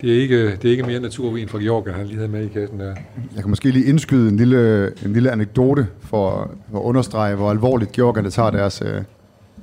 Det 0.01 0.17
er 0.17 0.21
ikke, 0.23 0.51
det 0.57 0.65
er 0.65 0.71
ikke 0.71 0.83
mere 0.83 1.01
naturvin 1.01 1.49
fra 1.49 1.59
Georgia, 1.59 1.93
han 1.93 2.07
lige 2.07 2.17
havde 2.17 2.29
med 2.29 2.45
i 2.45 2.49
kassen 2.49 2.81
der. 2.81 2.95
Jeg 3.35 3.43
kan 3.43 3.51
måske 3.51 3.71
lige 3.71 3.85
indskyde 3.87 4.29
en 4.29 4.37
lille, 4.37 4.87
en 5.05 5.13
lille 5.13 5.31
anekdote 5.31 5.87
for, 6.01 6.51
for 6.71 6.79
at 6.79 6.83
understrege, 6.83 7.35
hvor 7.35 7.51
alvorligt 7.51 7.93
georgerne 7.93 8.31
tager 8.31 8.51
deres, 8.51 8.83
øh, 8.85 9.03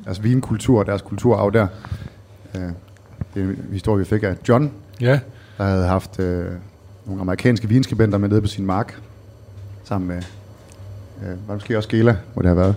deres 0.06 0.24
vinkultur 0.24 0.80
og 0.80 0.86
deres 0.86 1.02
kulturarv 1.02 1.52
der. 1.54 1.68
Øh, 2.56 2.62
Det 3.34 3.44
er 3.44 3.48
en 3.48 3.66
historie, 3.72 4.00
vi 4.00 4.06
fik 4.06 4.24
af 4.24 4.36
John, 4.50 4.72
Ja, 5.02 5.20
der 5.58 5.64
havde 5.64 5.86
haft 5.88 6.20
øh, 6.20 6.46
nogle 7.06 7.22
amerikanske 7.22 7.68
vinskribenter 7.70 8.18
med 8.18 8.30
nede 8.30 8.42
på 8.42 8.48
sin 8.48 8.66
mark, 8.66 9.00
sammen 9.84 10.08
med, 10.08 10.18
øh, 11.22 11.28
var 11.30 11.34
det 11.34 11.48
måske 11.50 11.78
også 11.78 11.90
Gela, 11.90 12.18
hvor 12.34 12.42
det 12.42 12.50
har 12.50 12.56
været, 12.56 12.76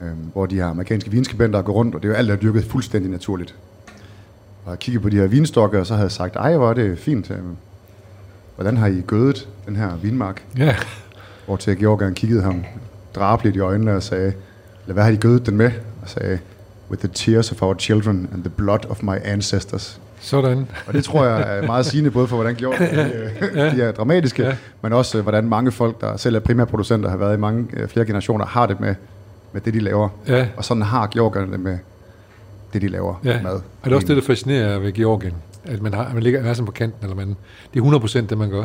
øh, 0.00 0.08
hvor 0.32 0.46
de 0.46 0.54
her 0.54 0.66
amerikanske 0.66 1.10
vinskribenter 1.10 1.62
går 1.62 1.72
rundt, 1.72 1.94
og 1.94 2.02
det 2.02 2.08
er 2.08 2.12
jo 2.12 2.16
alt, 2.18 2.28
der 2.28 2.34
er 2.34 2.38
dyrket 2.38 2.64
fuldstændig 2.64 3.10
naturligt. 3.10 3.54
Og 4.64 4.70
jeg 4.70 4.78
kiggede 4.78 5.02
på 5.02 5.08
de 5.08 5.16
her 5.16 5.26
vinstokke, 5.26 5.78
og 5.80 5.86
så 5.86 5.94
havde 5.94 6.04
jeg 6.04 6.12
sagt, 6.12 6.36
ej, 6.36 6.56
hvor 6.56 6.70
er 6.70 6.74
det 6.74 6.98
fint. 6.98 7.30
øh, 7.30 7.36
Hvordan 8.54 8.76
har 8.76 8.86
I 8.86 9.00
gødet 9.06 9.48
den 9.66 9.76
her 9.76 9.96
vinmark? 9.96 10.42
ja. 10.58 10.76
Hvor 11.46 11.56
til 11.56 11.78
Georgian 11.78 12.14
kiggede 12.14 12.42
ham 12.42 12.64
drabeligt 13.14 13.56
i 13.56 13.58
øjnene 13.58 13.94
og 13.94 14.02
sagde, 14.02 14.32
eller 14.82 14.92
hvad 14.94 15.04
har 15.04 15.10
de 15.10 15.16
gødet 15.16 15.46
den 15.46 15.56
med? 15.56 15.70
Og 16.02 16.08
sagde, 16.08 16.38
with 16.90 17.02
the 17.04 17.10
tears 17.14 17.52
of 17.52 17.62
our 17.62 17.74
children 17.74 18.28
and 18.32 18.42
the 18.42 18.50
blood 18.50 18.78
of 18.90 19.02
my 19.02 19.14
ancestors. 19.24 20.00
Sådan. 20.20 20.66
Og 20.86 20.92
det 20.92 21.04
tror 21.04 21.24
jeg 21.26 21.58
er 21.58 21.66
meget 21.66 21.86
sigende, 21.86 22.10
både 22.10 22.26
for 22.26 22.36
hvordan 22.36 22.54
Georgien 22.54 22.96
de, 22.96 23.70
de 23.76 23.82
er 23.82 23.92
dramatiske, 23.92 24.42
Ja. 24.42 24.48
ja. 24.48 24.56
men 24.82 24.92
også 24.92 25.18
øh, 25.18 25.22
hvordan 25.22 25.48
mange 25.48 25.72
folk, 25.72 26.00
der 26.00 26.16
selv 26.16 26.36
er 26.36 26.40
primærproducenter, 26.40 27.10
har 27.10 27.16
været 27.16 27.36
i 27.36 27.40
mange 27.40 27.66
øh, 27.72 27.88
flere 27.88 28.06
generationer, 28.06 28.46
har 28.46 28.66
det 28.66 28.80
med, 28.80 28.94
med 29.56 29.62
det, 29.64 29.74
de 29.74 29.80
laver. 29.80 30.08
Ja. 30.28 30.48
Og 30.56 30.64
sådan 30.64 30.82
har 30.82 31.06
Georgierne 31.06 31.52
det 31.52 31.60
med 31.60 31.78
det, 32.72 32.82
de 32.82 32.88
laver 32.88 33.14
Ja. 33.24 33.42
mad. 33.42 33.52
Og 33.54 33.62
det 33.84 33.92
er 33.92 33.94
også 33.96 34.06
det, 34.08 34.16
der 34.16 34.22
fascinerer 34.22 34.78
ved 34.78 34.92
Georgien. 34.92 35.34
At 35.64 35.82
man, 35.82 35.94
har, 35.94 36.10
man 36.14 36.22
ligger 36.22 36.40
man 36.40 36.50
er 36.50 36.54
sådan 36.54 36.66
på 36.66 36.72
kanten, 36.72 36.98
eller 37.02 37.16
man, 37.16 37.36
det 37.74 37.80
er 37.80 37.84
100% 38.24 38.26
det, 38.26 38.38
man 38.38 38.50
gør. 38.50 38.64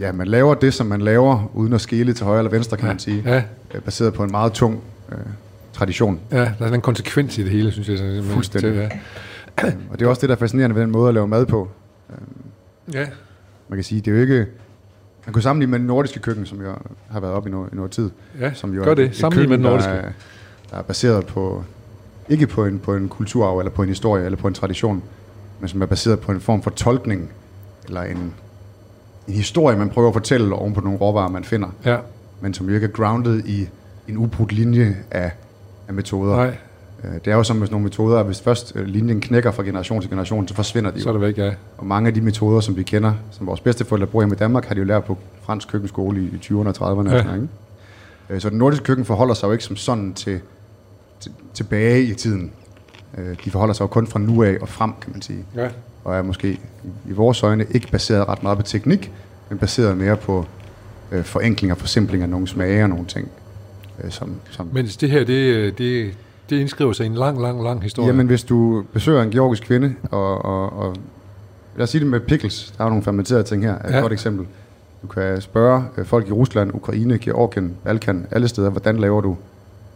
Ja, 0.00 0.12
man 0.12 0.26
laver 0.28 0.54
det, 0.54 0.74
som 0.74 0.86
man 0.86 1.00
laver, 1.00 1.50
uden 1.54 1.72
at 1.72 1.80
skele 1.80 2.12
til 2.12 2.26
højre 2.26 2.38
eller 2.38 2.50
venstre, 2.50 2.76
kan 2.76 2.86
man 2.88 2.98
sige. 2.98 3.22
Ja, 3.26 3.42
Øh, 3.74 3.80
Baseret 3.82 4.14
på 4.14 4.24
en 4.24 4.30
meget 4.30 4.52
tung 4.52 4.80
øh, 5.12 5.18
tradition. 5.72 6.20
ja, 6.30 6.36
der 6.36 6.44
er 6.44 6.52
sådan 6.58 6.74
en 6.74 6.80
konsekvens 6.80 7.38
i 7.38 7.42
det 7.42 7.50
hele, 7.50 7.72
synes 7.72 7.88
jeg. 7.88 7.98
Sådan. 7.98 8.22
Fuldstændig. 8.24 8.72
Til, 8.72 8.80
ja. 9.62 9.72
Og 9.90 9.98
det 9.98 10.04
er 10.04 10.08
også 10.08 10.20
det, 10.20 10.28
der 10.28 10.34
er 10.34 10.38
fascinerende 10.38 10.74
ved 10.76 10.82
den 10.82 10.90
måde 10.90 11.08
at 11.08 11.14
lave 11.14 11.28
mad 11.28 11.46
på. 11.46 11.68
ja, 12.94 13.06
Man 13.68 13.76
kan 13.76 13.84
sige, 13.84 14.00
det 14.00 14.10
er 14.10 14.14
jo 14.14 14.20
ikke... 14.20 14.46
Man 15.30 15.34
kan 15.34 15.42
sammenligne 15.42 15.70
med 15.70 15.78
den 15.78 15.86
nordiske 15.86 16.20
køkken, 16.20 16.46
som 16.46 16.60
jo 16.60 16.74
har 17.10 17.20
været 17.20 17.32
op 17.34 17.46
i 17.46 17.50
noget, 17.50 17.72
i 17.72 17.76
noget 17.76 17.90
tid. 17.90 18.10
ja. 18.40 18.52
Som 18.54 18.74
jo 18.74 18.84
gør 18.84 18.94
det. 18.94 19.04
et 19.04 19.16
Sammenlign 19.16 19.48
med 19.48 19.58
den 19.58 19.62
nordiske. 19.66 19.90
Der 19.90 19.96
er, 19.96 20.10
der 20.70 20.76
er 20.76 20.82
baseret 20.82 21.26
på, 21.26 21.64
ikke 22.28 22.46
på 22.46 22.64
en, 22.64 22.78
på 22.78 22.94
en 22.94 23.08
kulturarv, 23.08 23.58
eller 23.58 23.70
på 23.70 23.82
en 23.82 23.88
historie, 23.88 24.24
eller 24.24 24.36
på 24.38 24.48
en 24.48 24.54
tradition, 24.54 25.02
men 25.60 25.68
som 25.68 25.82
er 25.82 25.86
baseret 25.86 26.20
på 26.20 26.32
en 26.32 26.40
form 26.40 26.62
for 26.62 26.70
tolkning, 26.70 27.30
eller 27.86 28.02
en, 28.02 28.16
en 29.28 29.34
historie, 29.34 29.76
man 29.78 29.90
prøver 29.90 30.08
at 30.08 30.14
fortælle 30.14 30.54
oven 30.54 30.74
på 30.74 30.80
nogle 30.80 30.98
råvarer, 30.98 31.28
man 31.28 31.44
finder, 31.44 31.68
Ja, 31.84 31.98
men 32.40 32.54
som 32.54 32.68
jo 32.68 32.74
ikke 32.74 32.86
er 32.86 32.90
grounded 32.90 33.44
i 33.44 33.68
en 34.08 34.16
ubrudt 34.16 34.52
linje 34.52 34.96
af, 35.10 35.32
af 35.88 35.94
metoder. 35.94 36.36
nej, 36.36 36.56
Det 37.24 37.30
er 37.32 37.36
jo 37.36 37.42
som 37.42 37.56
med 37.56 37.68
nogle 37.68 37.84
metoder, 37.84 38.18
at 38.20 38.26
hvis 38.26 38.40
først 38.40 38.72
øh, 38.76 38.86
linjen 38.86 39.20
knækker 39.20 39.50
fra 39.50 39.62
generation 39.62 40.00
til 40.00 40.10
generation, 40.10 40.48
så 40.48 40.54
forsvinder 40.54 40.90
de 40.90 40.96
jo. 40.96 41.02
så 41.02 41.08
er 41.08 41.12
det 41.12 41.22
væk, 41.22 41.38
ja. 41.38 41.52
Og 41.78 41.86
mange 41.86 42.08
af 42.08 42.14
de 42.14 42.20
metoder, 42.20 42.60
som 42.60 42.76
vi 42.76 42.82
kender, 42.82 43.12
som 43.30 43.46
vores 43.46 43.60
bedsteforældre 43.60 44.06
bruger 44.06 44.22
hjemme 44.22 44.34
i 44.34 44.38
Danmark, 44.38 44.64
har 44.64 44.74
de 44.74 44.78
jo 44.78 44.84
lært 44.84 45.04
på 45.04 45.18
fransk 45.42 45.68
køkkenskole 45.68 46.20
i 46.20 46.30
20'erne 46.44 46.80
og 46.80 46.92
30'erne. 47.02 47.14
Ja. 47.14 47.34
Ikke? 47.34 47.48
Øh, 48.30 48.40
Så 48.40 48.50
den 48.50 48.58
nordiske 48.58 48.84
køkken 48.84 49.04
forholder 49.04 49.34
sig 49.34 49.46
jo 49.46 49.52
ikke 49.52 49.64
som 49.64 49.76
sådan 49.76 50.14
til, 50.14 50.40
til 51.20 51.32
tilbage 51.54 52.02
i 52.02 52.14
tiden. 52.14 52.50
Øh, 53.18 53.36
De 53.44 53.50
forholder 53.50 53.74
sig 53.74 53.82
jo 53.82 53.86
kun 53.86 54.06
fra 54.06 54.18
nu 54.18 54.42
af 54.42 54.56
og 54.60 54.68
frem, 54.68 54.92
kan 55.02 55.12
man 55.12 55.22
sige. 55.22 55.44
ja. 55.56 55.68
og 56.04 56.16
er 56.16 56.22
måske 56.22 56.60
i 57.08 57.12
vores 57.12 57.42
øjne 57.42 57.66
ikke 57.70 57.88
baseret 57.90 58.28
ret 58.28 58.42
meget 58.42 58.58
på 58.58 58.64
teknik, 58.64 59.12
men 59.48 59.58
baseret 59.58 59.96
mere 59.96 60.16
på 60.16 60.46
øh, 61.12 61.24
forenkling 61.24 61.72
og 61.72 61.78
forsimpling 61.78 62.22
af 62.22 62.28
nogle 62.28 62.48
smage 62.48 62.82
og 62.82 62.88
nogle 62.88 63.06
ting. 63.06 63.28
Øh, 64.04 64.10
som, 64.10 64.34
som 64.50 64.68
Mens 64.72 64.96
det 64.96 65.10
her, 65.10 65.24
det, 65.24 65.34
øh, 65.54 65.72
det, 65.78 66.14
det 66.50 66.60
indskriver 66.60 66.92
sig 66.92 67.04
i 67.04 67.06
en 67.06 67.14
lang, 67.14 67.40
lang, 67.42 67.62
lang 67.62 67.82
historie. 67.82 68.06
Jamen, 68.06 68.26
hvis 68.26 68.44
du 68.44 68.84
besøger 68.92 69.22
en 69.22 69.30
georgisk 69.30 69.62
kvinde, 69.62 69.94
og, 70.10 70.44
og, 70.44 70.72
og 70.72 70.96
lad 71.76 71.82
os 71.84 71.90
sige 71.90 72.00
det 72.00 72.10
med 72.10 72.20
pickles, 72.20 72.74
der 72.78 72.84
er 72.84 72.88
nogle 72.88 73.02
fermenterede 73.04 73.42
ting 73.42 73.62
her, 73.62 73.74
er 73.74 73.88
et 73.88 73.92
Ja. 73.94 74.00
godt 74.00 74.12
eksempel. 74.12 74.46
Du 75.02 75.06
kan 75.06 75.40
spørge 75.40 75.84
øh, 75.96 76.06
folk 76.06 76.28
i 76.28 76.32
Rusland, 76.32 76.74
Ukraine, 76.74 77.18
Georgien, 77.18 77.76
Balkan, 77.84 78.26
alle 78.30 78.48
steder, 78.48 78.70
hvordan 78.70 78.96
laver 78.96 79.20
du 79.20 79.36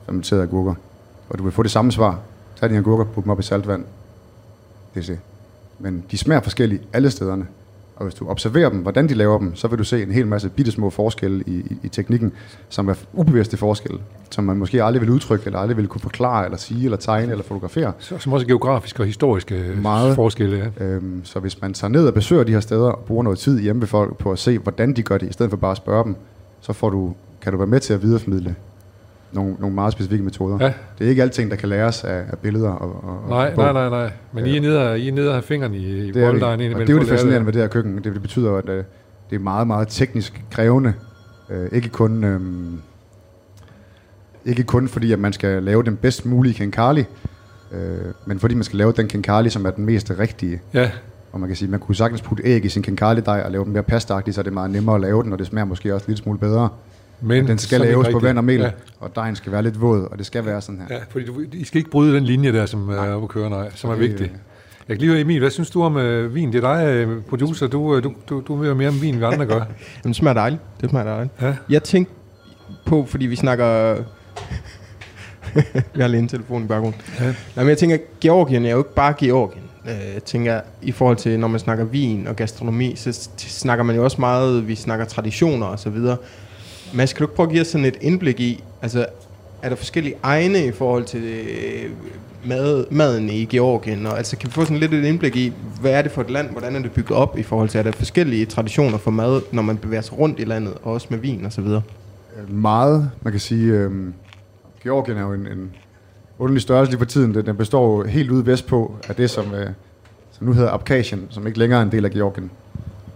fermenterede 0.04 0.42
agurker? 0.42 0.74
Og 1.28 1.38
du 1.38 1.42
vil 1.42 1.52
få 1.52 1.62
det 1.62 1.70
samme 1.70 1.92
svar. 1.92 2.18
Tag 2.60 2.68
dine 2.68 2.78
agurker, 2.78 3.04
put 3.04 3.24
dem 3.24 3.30
op 3.30 3.40
i 3.40 3.42
saltvand. 3.42 3.84
Det 4.94 5.02
er 5.02 5.06
det. 5.06 5.18
Men 5.78 6.04
de 6.10 6.18
smager 6.18 6.40
forskelligt 6.40 6.82
alle 6.92 7.10
stederne. 7.10 7.46
Og 7.96 8.04
hvis 8.04 8.14
du 8.14 8.28
observerer 8.28 8.68
dem, 8.68 8.78
hvordan 8.78 9.08
de 9.08 9.14
laver 9.14 9.38
dem, 9.38 9.54
så 9.54 9.68
vil 9.68 9.78
du 9.78 9.84
se 9.84 10.02
en 10.02 10.10
hel 10.10 10.26
masse 10.26 10.48
bittesmå 10.48 10.90
forskelle 10.90 11.44
i, 11.46 11.50
i, 11.56 11.76
i 11.82 11.88
teknikken, 11.88 12.32
som 12.68 12.88
er 12.88 12.94
ubevidste 13.12 13.56
forskelle, 13.56 13.98
som 14.30 14.44
man 14.44 14.56
måske 14.56 14.82
aldrig 14.84 15.00
vil 15.00 15.10
udtrykke, 15.10 15.46
eller 15.46 15.58
aldrig 15.58 15.76
vil 15.76 15.88
kunne 15.88 16.00
forklare, 16.00 16.44
eller 16.44 16.58
sige, 16.58 16.84
eller 16.84 16.96
tegne, 16.96 17.30
eller 17.32 17.44
fotografere. 17.44 17.92
Så- 17.98 18.18
Som 18.18 18.32
også 18.32 18.46
geografiske 18.46 19.02
og 19.02 19.06
historiske. 19.06 19.72
Meget. 19.82 20.14
forskelle. 20.14 20.72
Ja. 20.80 20.84
Øhm, 20.84 21.20
så 21.24 21.40
hvis 21.40 21.60
man 21.60 21.74
tager 21.74 21.90
ned 21.90 22.06
og 22.06 22.14
besøger 22.14 22.44
de 22.44 22.52
her 22.52 22.60
steder 22.60 22.90
og 22.90 22.98
bruger 23.06 23.22
noget 23.22 23.38
tid 23.38 23.60
hjemme 23.60 23.80
ved 23.82 23.88
folk 23.88 24.16
på 24.18 24.32
at 24.32 24.38
se, 24.38 24.58
hvordan 24.58 24.92
de 24.96 25.02
gør 25.02 25.18
det, 25.18 25.28
i 25.28 25.32
stedet 25.32 25.50
for 25.50 25.56
bare 25.56 25.70
at 25.70 25.76
spørge 25.76 26.04
dem, 26.04 26.16
så 26.60 26.72
får 26.72 26.90
du, 26.90 27.14
kan 27.42 27.52
du 27.52 27.58
være 27.58 27.66
med 27.66 27.80
til 27.80 27.94
at 27.94 28.02
videreformidle 28.02 28.54
nogle, 29.34 29.56
nogle 29.58 29.74
meget 29.74 29.92
specifikke 29.92 30.24
metoder. 30.24 30.58
Ja. 30.60 30.72
Det 30.98 31.04
er 31.04 31.08
ikke 31.10 31.22
alting, 31.22 31.50
der 31.50 31.56
kan 31.56 31.68
læres 31.68 32.04
af, 32.04 32.16
af 32.32 32.38
billeder 32.38 32.70
og, 32.70 33.04
og 33.04 33.28
Nej, 33.28 33.52
og 33.56 33.62
nej, 33.64 33.72
nej, 33.72 33.88
nej. 33.88 34.12
Men 34.32 34.46
I 34.46 34.56
er 34.56 34.60
nede, 34.60 34.90
og- 34.90 34.98
I 34.98 35.08
er 35.08 35.12
nede 35.12 35.28
og 35.28 35.34
have 35.34 35.42
fingeren 35.42 35.74
i, 35.74 35.78
i 35.78 36.12
Det 36.12 36.22
er, 36.22 36.30
bolddejen 36.30 36.72
og 36.74 36.80
det 36.80 36.88
er 36.88 36.92
jo 36.94 37.00
det 37.00 37.08
fascinerende 37.08 37.46
ved 37.46 37.52
det 37.52 37.60
her 37.60 37.68
køkken. 37.68 37.96
Det, 37.96 38.04
det 38.04 38.22
betyder 38.22 38.52
at 38.56 38.68
øh, 38.68 38.84
det 39.30 39.36
er 39.36 39.40
meget, 39.40 39.66
meget 39.66 39.88
teknisk 39.88 40.44
krævende. 40.50 40.92
Øh, 41.50 41.68
ikke 41.72 41.88
kun... 41.88 42.24
Øh, 42.24 42.40
ikke 44.44 44.62
kun 44.62 44.88
fordi, 44.88 45.12
at 45.12 45.18
man 45.18 45.32
skal 45.32 45.62
lave 45.62 45.82
den 45.82 45.96
bedst 45.96 46.26
mulige 46.26 46.54
kenkali, 46.54 47.04
øh, 47.72 47.78
men 48.26 48.38
fordi 48.38 48.54
man 48.54 48.64
skal 48.64 48.78
lave 48.78 48.92
den 48.92 49.08
kenkali, 49.08 49.50
som 49.50 49.66
er 49.66 49.70
den 49.70 49.84
mest 49.86 50.12
rigtige. 50.18 50.60
Ja, 50.74 50.90
Og 51.32 51.40
man 51.40 51.48
kan 51.48 51.56
sige, 51.56 51.70
man 51.70 51.80
kunne 51.80 51.94
sagtens 51.96 52.22
putte 52.22 52.42
æg 52.46 52.64
i 52.64 52.68
sin 52.68 52.82
kenkali-dej 52.82 53.42
og 53.44 53.50
lave 53.50 53.64
den 53.64 53.72
mere 53.72 53.82
pastagtig, 53.82 54.34
så 54.34 54.40
er 54.40 54.42
det 54.42 54.52
meget 54.52 54.70
nemmere 54.70 54.94
at 54.94 55.00
lave 55.00 55.22
den, 55.22 55.32
og 55.32 55.38
det 55.38 55.46
smager 55.46 55.64
måske 55.64 55.94
også 55.94 56.04
lidt 56.08 56.18
smule 56.18 56.38
bedre. 56.38 56.68
Men 57.24 57.48
den 57.48 57.58
skal 57.58 57.80
laves 57.80 58.08
på 58.12 58.18
vand 58.18 58.38
og 58.38 58.44
mel, 58.44 58.60
Ja. 58.60 58.70
og 59.00 59.16
dejen 59.16 59.36
skal 59.36 59.52
være 59.52 59.62
lidt 59.62 59.80
våd, 59.80 60.08
og 60.10 60.18
det 60.18 60.26
skal 60.26 60.46
være 60.46 60.60
sådan 60.60 60.80
her. 60.88 60.96
Ja, 60.96 61.02
fordi 61.10 61.26
du, 61.26 61.40
I 61.52 61.64
skal 61.64 61.78
ikke 61.78 61.90
bryde 61.90 62.14
den 62.16 62.24
linje 62.24 62.52
der, 62.52 62.66
som 62.66 62.88
er 62.88 62.96
oppe 63.14 63.24
at 63.24 63.28
køre, 63.28 63.50
nej, 63.50 63.70
som 63.74 63.90
er 63.90 63.94
Det, 63.94 64.02
vigtig. 64.02 64.32
Jeg 64.88 64.96
kan 64.96 65.00
lige 65.00 65.10
høre 65.10 65.20
Emil, 65.20 65.38
hvad 65.40 65.50
synes 65.50 65.70
du 65.70 65.82
om 65.82 65.96
øh, 65.96 66.34
vin? 66.34 66.52
Det 66.52 66.64
er 66.64 66.74
dig, 66.74 66.86
øh, 66.86 67.22
producer, 67.22 67.66
du, 67.66 67.96
øh, 67.96 68.02
du, 68.04 68.12
du, 68.28 68.42
du 68.48 68.54
ved 68.54 68.74
mere 68.74 68.88
om 68.88 69.02
vin, 69.02 69.14
end 69.14 69.18
vi 69.18 69.24
andre 69.24 69.46
gør. 69.46 69.54
Jamen, 69.58 69.68
det 70.04 70.16
smager 70.16 70.34
dejligt. 70.34 70.62
Det 70.80 70.90
smager 70.90 71.06
dejligt. 71.06 71.32
Ja. 71.42 71.54
Jeg 71.70 71.82
tænkte 71.82 72.12
på, 72.86 73.04
fordi 73.08 73.26
vi 73.26 73.36
snakker... 73.36 73.94
vi 75.94 76.00
har 76.00 76.08
lige 76.08 76.18
en 76.20 76.28
telefon 76.28 76.64
i 76.64 76.66
baggrunden. 76.66 77.00
Ja. 77.20 77.24
Nej, 77.24 77.34
men 77.56 77.68
jeg 77.68 77.78
tænker, 77.78 77.96
Georgien 78.20 78.66
er 78.66 78.70
jo 78.70 78.78
ikke 78.78 78.94
bare 78.94 79.14
Georgien. 79.18 79.64
Øh, 79.86 79.90
Jeg 80.14 80.24
tænker, 80.24 80.60
i 80.82 80.92
forhold 80.92 81.16
til, 81.16 81.40
når 81.40 81.48
man 81.48 81.60
snakker 81.60 81.84
vin 81.84 82.26
og 82.28 82.36
gastronomi, 82.36 82.94
så 82.96 83.28
snakker 83.36 83.84
man 83.84 83.96
jo 83.96 84.04
også 84.04 84.16
meget, 84.20 84.68
vi 84.68 84.74
snakker 84.74 85.04
traditioner 85.04 85.66
og 85.66 85.78
så 85.78 85.90
videre. 85.90 86.16
Mads, 86.92 87.12
kan 87.12 87.18
du 87.18 87.24
ikke 87.24 87.36
prøve 87.36 87.46
at 87.46 87.50
give 87.52 87.60
os 87.60 87.66
sådan 87.66 87.84
et 87.84 87.98
indblik 88.00 88.40
i, 88.40 88.64
altså, 88.82 89.06
er 89.62 89.68
der 89.68 89.76
forskellige 89.76 90.16
egne 90.22 90.66
i 90.66 90.72
forhold 90.72 91.04
til 91.04 91.22
øh, 91.22 91.90
mad, 92.44 92.84
maden 92.90 93.28
i 93.28 93.44
Georgien? 93.44 94.06
Og, 94.06 94.16
altså, 94.16 94.36
kan 94.36 94.46
vi 94.46 94.52
få 94.52 94.64
sådan 94.64 94.76
lidt 94.76 94.94
et 94.94 95.04
indblik 95.04 95.36
i, 95.36 95.52
hvad 95.80 95.92
er 95.92 96.02
det 96.02 96.12
for 96.12 96.20
et 96.20 96.30
land, 96.30 96.50
hvordan 96.50 96.76
er 96.76 96.80
det 96.80 96.92
bygget 96.92 97.18
op 97.18 97.38
i 97.38 97.42
forhold 97.42 97.68
til, 97.68 97.78
er 97.78 97.82
der 97.82 97.92
forskellige 97.92 98.46
traditioner 98.46 98.98
for 98.98 99.10
mad, 99.10 99.40
når 99.52 99.62
man 99.62 99.76
bevæger 99.76 100.02
sig 100.02 100.18
rundt 100.18 100.40
i 100.40 100.44
landet, 100.44 100.74
og 100.82 100.92
også 100.92 101.06
med 101.10 101.18
vin 101.18 101.44
og 101.44 101.52
så 101.52 101.60
videre? 101.60 101.82
Meget, 102.48 103.10
man 103.22 103.32
kan 103.32 103.40
sige, 103.40 103.72
øh, 103.72 103.90
Georgien 104.82 105.18
er 105.18 105.22
jo 105.22 105.32
en, 105.32 105.46
en 105.46 105.70
underlig 106.38 106.62
størrelse 106.62 106.92
lige 106.92 106.98
for 106.98 107.06
tiden. 107.06 107.34
Den, 107.34 107.46
den 107.46 107.56
består 107.56 107.96
jo 107.96 108.04
helt 108.04 108.30
ude 108.30 108.46
vestpå 108.46 108.96
af 109.08 109.14
det, 109.14 109.30
som, 109.30 109.54
øh, 109.54 109.70
som 110.32 110.46
nu 110.46 110.52
hedder 110.52 110.70
Abkhazien, 110.70 111.26
som 111.30 111.46
ikke 111.46 111.58
længere 111.58 111.80
er 111.80 111.84
en 111.84 111.92
del 111.92 112.04
af 112.04 112.10
Georgien. 112.10 112.50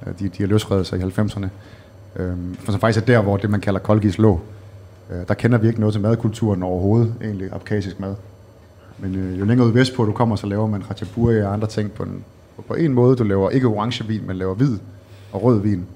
Øh, 0.07 0.13
de, 0.19 0.29
de 0.29 0.43
har 0.43 0.47
løsredet 0.47 0.87
sig 0.87 0.99
i 0.99 1.03
90'erne. 1.03 1.47
Øhm, 2.19 2.55
for 2.55 2.73
som 2.73 2.81
faktisk 2.81 3.03
er 3.03 3.07
der, 3.07 3.23
hvor 3.23 3.37
det, 3.37 3.51
man 3.51 3.61
kalder 3.61 3.81
Kolgis 3.81 4.19
lå. 4.19 4.41
Øh, 5.11 5.29
Der 5.29 5.35
kender 5.35 5.59
vi 5.59 5.67
ikke 5.69 5.81
noget 5.81 5.93
til 5.93 6.03
madkulturen 6.03 6.63
overhovedet, 6.63 7.15
egentlig 7.23 7.53
abkhasisk 7.53 8.01
mad. 8.01 8.15
Men 8.99 9.15
øh, 9.15 9.41
jo 9.41 9.45
længere 9.45 9.69
ud 9.69 9.73
vestpå 9.73 10.05
du 10.05 10.13
kommer, 10.13 10.37
så 10.37 10.47
laver 10.47 10.67
man 10.67 10.91
ratchaburi 10.91 11.43
og 11.43 11.53
andre 11.53 11.67
ting 11.69 11.93
på 11.93 12.03
en, 12.03 12.25
på, 12.57 12.63
på 12.63 12.75
en 12.75 12.93
måde. 12.93 13.17
Du 13.17 13.25
laver 13.25 13.51
ikke 13.51 13.67
orange 13.67 14.05
vin, 14.09 14.27
men 14.27 14.37
laver 14.37 14.55
hvid 14.55 14.79
og 15.33 15.43
rød 15.43 15.61
vin. 15.61 15.87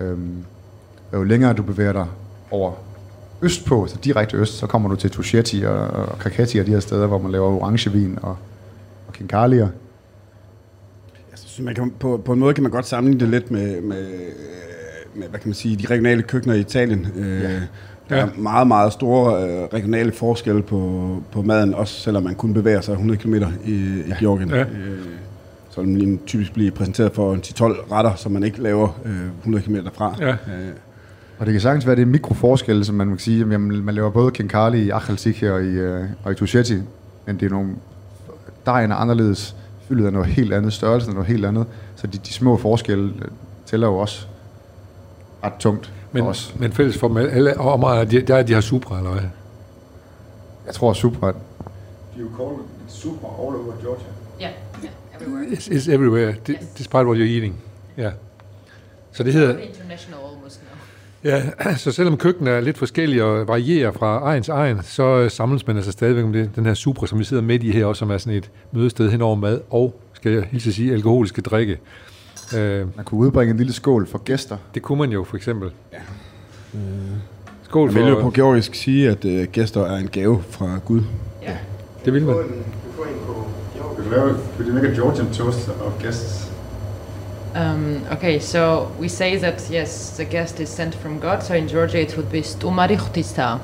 Øhm, 0.00 0.44
og 1.12 1.18
jo 1.18 1.22
længere 1.22 1.52
du 1.52 1.62
bevæger 1.62 1.92
dig 1.92 2.06
over 2.50 2.72
østpå, 3.42 3.86
så 3.86 3.96
direkte 4.04 4.36
øst, 4.36 4.58
så 4.58 4.66
kommer 4.66 4.88
du 4.88 4.96
til 4.96 5.10
Tusheti 5.10 5.62
og, 5.62 5.78
og 5.78 6.18
Kakati 6.18 6.58
og 6.58 6.66
de 6.66 6.70
her 6.70 6.80
steder, 6.80 7.06
hvor 7.06 7.18
man 7.18 7.32
laver 7.32 7.62
orangevin 7.62 8.18
og, 8.22 8.36
og 9.06 9.12
kinkalier. 9.12 9.68
Jeg 11.30 11.38
synes, 11.38 11.64
man 11.64 11.74
kan, 11.74 11.92
på, 12.00 12.22
på 12.24 12.32
en 12.32 12.38
måde 12.38 12.54
kan 12.54 12.62
man 12.62 12.72
godt 12.72 12.86
sammenligne 12.86 13.20
det 13.20 13.28
lidt 13.28 13.50
med, 13.50 13.80
med, 13.80 14.06
med 15.18 15.28
hvad 15.28 15.40
kan 15.40 15.48
man 15.48 15.54
sige, 15.54 15.76
de 15.76 15.86
regionale 15.86 16.22
køkkener 16.22 16.54
i 16.54 16.60
Italien. 16.60 17.06
Øh, 17.16 17.42
Ja. 18.10 18.16
Der 18.16 18.22
er 18.24 18.28
meget, 18.36 18.66
meget 18.66 18.92
store 18.92 19.42
øh, 19.48 19.64
regionale 19.74 20.12
forskelle 20.12 20.62
på, 20.62 21.10
på 21.32 21.42
maden, 21.42 21.74
også 21.74 21.94
selvom 22.00 22.22
man 22.22 22.34
kun 22.34 22.54
bevæger 22.54 22.80
sig 22.80 22.92
100 22.92 23.20
km 23.20 23.34
i, 23.64 23.72
i 24.06 24.12
Georgien. 24.20 24.50
Ja. 24.50 24.60
Øh, 24.60 24.98
så 25.70 25.80
vil 25.80 25.90
man 25.90 26.20
typisk 26.26 26.52
blive 26.52 26.70
præsenteret 26.70 27.12
for 27.12 27.34
en 27.34 27.40
10-12 27.46 27.92
retter, 27.92 28.14
som 28.14 28.32
man 28.32 28.42
ikke 28.42 28.62
laver 28.62 29.00
øh, 29.04 29.26
100 29.38 29.64
km 29.64 29.76
fra. 29.94 30.16
Ja. 30.20 30.28
Øh, 30.30 30.36
Og 31.38 31.46
det 31.46 31.52
kan 31.52 31.60
sagtens 31.60 31.86
være, 31.86 31.96
det 31.96 32.02
er 32.02 32.06
mikroforskelle, 32.06 32.84
som 32.84 32.94
man 32.94 33.08
kan 33.08 33.18
sige, 33.18 33.38
jamen, 33.38 33.84
man 33.84 33.94
laver 33.94 34.10
både 34.10 34.30
kinkali 34.30 34.82
i 34.82 34.90
Akhalsiki 34.90 35.46
og 35.46 35.62
i, 35.64 35.68
øh, 35.68 36.04
og 36.24 36.32
i 36.32 36.34
Tusheti, 36.34 36.76
men 37.26 37.40
det 37.40 37.46
er 37.46 37.50
nogle, 37.50 37.70
dejen 38.66 38.90
er 38.90 38.96
anderledes, 38.96 39.56
fyldet 39.88 40.06
er 40.06 40.10
noget 40.10 40.28
helt 40.28 40.52
andet, 40.52 40.72
størrelsen 40.72 41.10
er 41.10 41.14
noget 41.14 41.28
helt 41.28 41.44
andet, 41.46 41.66
så 41.96 42.06
de, 42.06 42.18
de 42.18 42.32
små 42.32 42.56
forskelle 42.56 43.12
øh, 43.18 43.28
tæller 43.66 43.86
jo 43.86 43.96
også 43.98 44.26
ret 45.44 45.52
tungt 45.58 45.92
Men, 46.12 46.22
for 46.22 46.30
os. 46.30 46.54
men 46.58 46.72
fælles 46.72 46.98
for 46.98 47.08
dem 47.08 47.16
alle 47.16 47.60
områder, 47.60 48.04
de, 48.04 48.20
der 48.20 48.36
er 48.36 48.42
de 48.42 48.54
her 48.54 48.60
supra, 48.60 48.98
eller 48.98 49.10
hvad? 49.10 49.22
Jeg 50.66 50.74
tror 50.74 50.92
super, 50.92 51.26
Do 51.32 51.34
you 52.18 52.28
call 52.36 52.60
it 52.60 52.92
super 52.92 53.28
all 53.28 53.56
over 53.56 53.72
Georgia? 53.82 54.06
Yeah, 54.40 54.52
yeah, 54.84 54.92
everywhere. 55.20 55.46
It's, 55.52 55.68
it's 55.68 55.90
everywhere, 55.92 56.34
Yes. 56.48 56.58
despite 56.78 57.04
what 57.06 57.16
you're 57.18 57.34
eating. 57.34 57.54
Ja. 57.96 58.10
Så 59.12 59.22
det 59.22 59.32
hedder, 59.32 59.58
International 59.58 60.18
almost 60.34 60.60
now. 61.24 61.32
ja, 61.32 61.76
så 61.84 61.92
selvom 61.92 62.16
køkkenet 62.16 62.54
er 62.54 62.60
lidt 62.60 62.78
forskellige 62.78 63.24
og 63.24 63.48
varierer 63.48 63.92
fra 63.92 64.18
egen 64.24 64.42
til 64.42 64.50
egen, 64.52 64.82
så 64.82 65.28
samles 65.28 65.66
man 65.66 65.76
altså 65.76 65.92
stadigvæk 65.92 66.24
om 66.24 66.32
det, 66.32 66.50
den 66.56 66.66
her 66.66 66.74
supra, 66.74 67.06
som 67.06 67.18
vi 67.18 67.24
sidder 67.24 67.42
midt 67.42 67.62
i 67.62 67.70
her, 67.70 67.86
også 67.86 67.98
som 67.98 68.10
er 68.10 68.18
sådan 68.18 68.38
et 68.38 68.50
mødested 68.72 69.10
hen 69.10 69.22
over 69.22 69.34
mad 69.36 69.60
og, 69.70 70.00
skal 70.12 70.32
jeg 70.32 70.42
hilse 70.50 70.68
at 70.70 70.74
sige, 70.74 70.92
alkoholiske 70.92 71.42
drikke. 71.42 71.78
Øh, 72.54 72.96
man 72.96 73.04
kunne 73.04 73.20
udbringe 73.20 73.50
en 73.50 73.56
lille 73.56 73.72
skål 73.72 74.06
for 74.06 74.18
gæster. 74.18 74.56
det 74.74 74.82
kunne 74.82 74.98
man 74.98 75.10
jo 75.10 75.24
for 75.24 75.36
eksempel. 75.36 75.70
Ja. 75.92 75.98
Skål 77.62 77.88
Jeg 77.88 78.04
vil 78.04 78.08
jo 78.08 78.14
på 78.14 78.20
for, 78.20 78.30
georgisk 78.30 78.74
sige, 78.74 79.10
at 79.10 79.24
øh, 79.24 79.48
gæster 79.52 79.80
er 79.86 79.96
en 79.96 80.08
gave 80.08 80.42
fra 80.50 80.78
Gud. 80.84 81.02
Yeah. 81.42 81.56
det 82.04 82.12
vil 82.12 82.24
man. 82.24 82.34
Could 82.34 84.06
you, 84.06 84.10
lave, 84.10 84.36
could 84.56 84.68
you 84.68 84.74
make 84.74 84.86
a 84.86 84.94
Georgian 84.94 85.32
toast 85.32 85.68
of 85.68 86.02
guests? 86.02 86.48
Um, 87.56 88.02
okay, 88.12 88.38
so 88.38 88.88
we 89.00 89.08
say 89.08 89.38
that 89.38 89.70
yes, 89.72 90.10
the 90.16 90.24
guest 90.24 90.60
is 90.60 90.68
sent 90.68 90.94
from 90.94 91.20
God. 91.20 91.42
So 91.42 91.54
in 91.54 91.68
Georgia, 91.68 92.00
it 92.00 92.16
would 92.16 92.30
be 92.30 92.42
stumarichtista. 92.42 93.58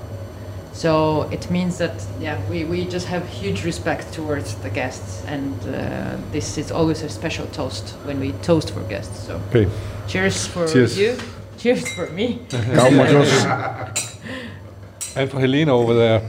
So 0.74 1.22
it 1.30 1.50
means 1.50 1.78
that 1.78 1.92
yeah, 2.20 2.37
we, 2.50 2.64
we 2.64 2.85
just 2.85 3.06
have 3.06 3.27
huge 3.29 3.64
respect 3.64 4.12
towards 4.12 4.56
the 4.56 4.70
guests, 4.70 5.22
and 5.29 5.54
uh, 5.68 6.16
this 6.33 6.58
is 6.58 6.72
always 6.72 7.02
a 7.02 7.08
special 7.08 7.46
toast 7.46 7.94
when 8.04 8.18
we 8.20 8.33
toast 8.42 8.72
for 8.72 8.81
guests. 8.88 9.27
So 9.27 9.40
Okay. 9.50 9.68
cheers 10.08 10.46
for 10.48 10.66
Cheers. 10.66 10.98
you, 10.98 11.16
cheers 11.58 11.88
for 11.94 12.06
me. 12.12 12.40
And 15.16 15.31
for 15.31 15.38
Helena 15.40 15.72
over 15.72 15.94
there. 15.94 16.20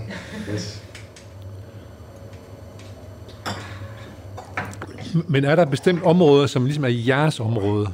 Men 5.27 5.45
er 5.45 5.55
der 5.55 5.63
et 5.63 5.69
bestemt 5.69 6.03
område, 6.03 6.47
som 6.47 6.65
ligesom 6.65 6.83
er 6.83 6.87
jeres 6.89 7.39
område? 7.39 7.87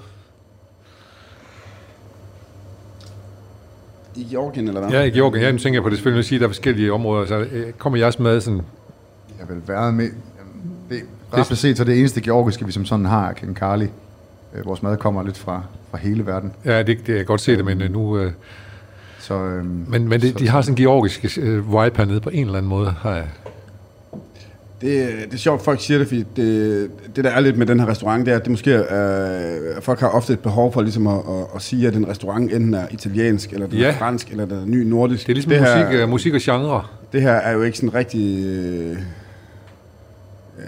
I 4.16 4.28
Georgien, 4.32 4.68
eller 4.68 4.82
hvad? 4.82 4.92
Ja, 4.92 5.02
i 5.02 5.10
Georgien. 5.10 5.44
Jeg 5.44 5.60
tænker 5.60 5.82
på 5.82 5.90
det 5.90 5.98
selvfølgelig 5.98 6.20
at 6.20 6.26
sige, 6.26 6.38
at 6.38 6.42
der 6.42 6.48
er 6.48 6.50
forskellige 6.50 6.94
områder. 6.94 7.26
Så 7.26 7.40
øh, 7.52 7.72
kommer 7.78 8.00
jeres 8.00 8.20
mad 8.20 8.42
sådan... 8.42 8.62
Jeg 9.40 9.50
vil 9.50 9.62
være 9.68 9.92
med. 9.92 10.10
Jamen, 10.40 10.72
det, 10.90 11.02
ret 11.34 11.58
set, 11.58 11.78
så 11.78 11.84
det 11.84 12.00
eneste 12.00 12.22
georgiske, 12.22 12.66
vi 12.66 12.72
som 12.72 12.86
sådan 12.86 13.06
har, 13.06 13.30
er 13.30 13.34
kinkali. 13.34 13.88
Øh, 14.56 14.66
vores 14.66 14.84
mad 14.84 14.98
kommer 14.98 15.24
lidt 15.24 15.38
fra, 15.38 15.64
fra 15.92 15.98
hele 15.98 16.26
verden. 16.26 16.52
Ja, 16.66 16.78
det, 16.78 16.88
det 16.88 17.08
jeg 17.08 17.18
kan 17.18 17.26
godt 17.26 17.42
se 17.42 17.58
det, 17.58 17.66
men 17.66 17.82
øh, 17.82 17.92
nu... 17.92 18.18
Øh, 18.18 18.32
Så, 19.20 19.34
øhm, 19.34 19.86
men 19.88 20.10
men 20.10 20.22
det, 20.22 20.32
så, 20.32 20.40
de 20.40 20.50
har 20.50 20.62
sådan 20.62 20.72
en 20.74 20.76
georgisk 20.76 21.38
øh, 21.42 21.68
vibe 21.68 21.98
hernede 21.98 22.22
på 22.22 22.30
en 22.30 22.46
eller 22.46 22.58
anden 22.58 22.70
måde, 22.70 22.94
har 23.00 23.16
jeg. 23.16 23.28
Det, 24.82 25.10
det 25.26 25.34
er 25.34 25.38
sjovt, 25.38 25.62
folk 25.62 25.82
siger 25.82 25.98
det, 25.98 26.08
fordi 26.08 26.26
det, 26.36 26.90
det 27.16 27.24
der 27.24 27.30
er 27.30 27.40
lidt 27.40 27.58
med 27.58 27.66
den 27.66 27.80
her 27.80 27.88
restaurant, 27.88 28.26
det 28.26 28.32
er, 28.32 28.36
at 28.36 28.42
det 28.44 28.50
måske 28.52 28.74
er, 28.74 29.82
folk 29.82 30.00
har 30.00 30.08
ofte 30.10 30.34
et 30.34 30.40
behov 30.40 30.74
for 30.74 30.82
ligesom 30.82 31.08
at, 31.08 31.14
at, 31.30 31.46
at 31.56 31.62
sige, 31.62 31.88
at 31.88 31.96
en 31.96 32.08
restaurant 32.08 32.54
enten 32.54 32.74
er 32.74 32.88
italiensk, 32.92 33.54
eller 33.54 33.68
den 33.68 33.78
Ja. 33.78 33.88
er 33.88 33.94
fransk, 33.94 34.30
eller 34.32 34.46
den 34.46 34.58
er 34.58 34.66
ny 34.66 34.84
nordisk. 34.84 35.28
Det 35.28 35.32
er 35.32 35.36
ligesom 35.36 35.50
det 35.50 35.62
musik, 35.62 35.74
her, 35.76 36.04
øh, 36.04 36.10
musik 36.10 36.34
og 36.34 36.40
genre. 36.44 36.84
det 37.14 37.22
her 37.22 37.32
er 37.32 37.52
jo 37.52 37.62
ikke 37.62 37.78
sådan 37.78 37.94
rigtig... 37.94 38.46
Øh, 38.46 38.98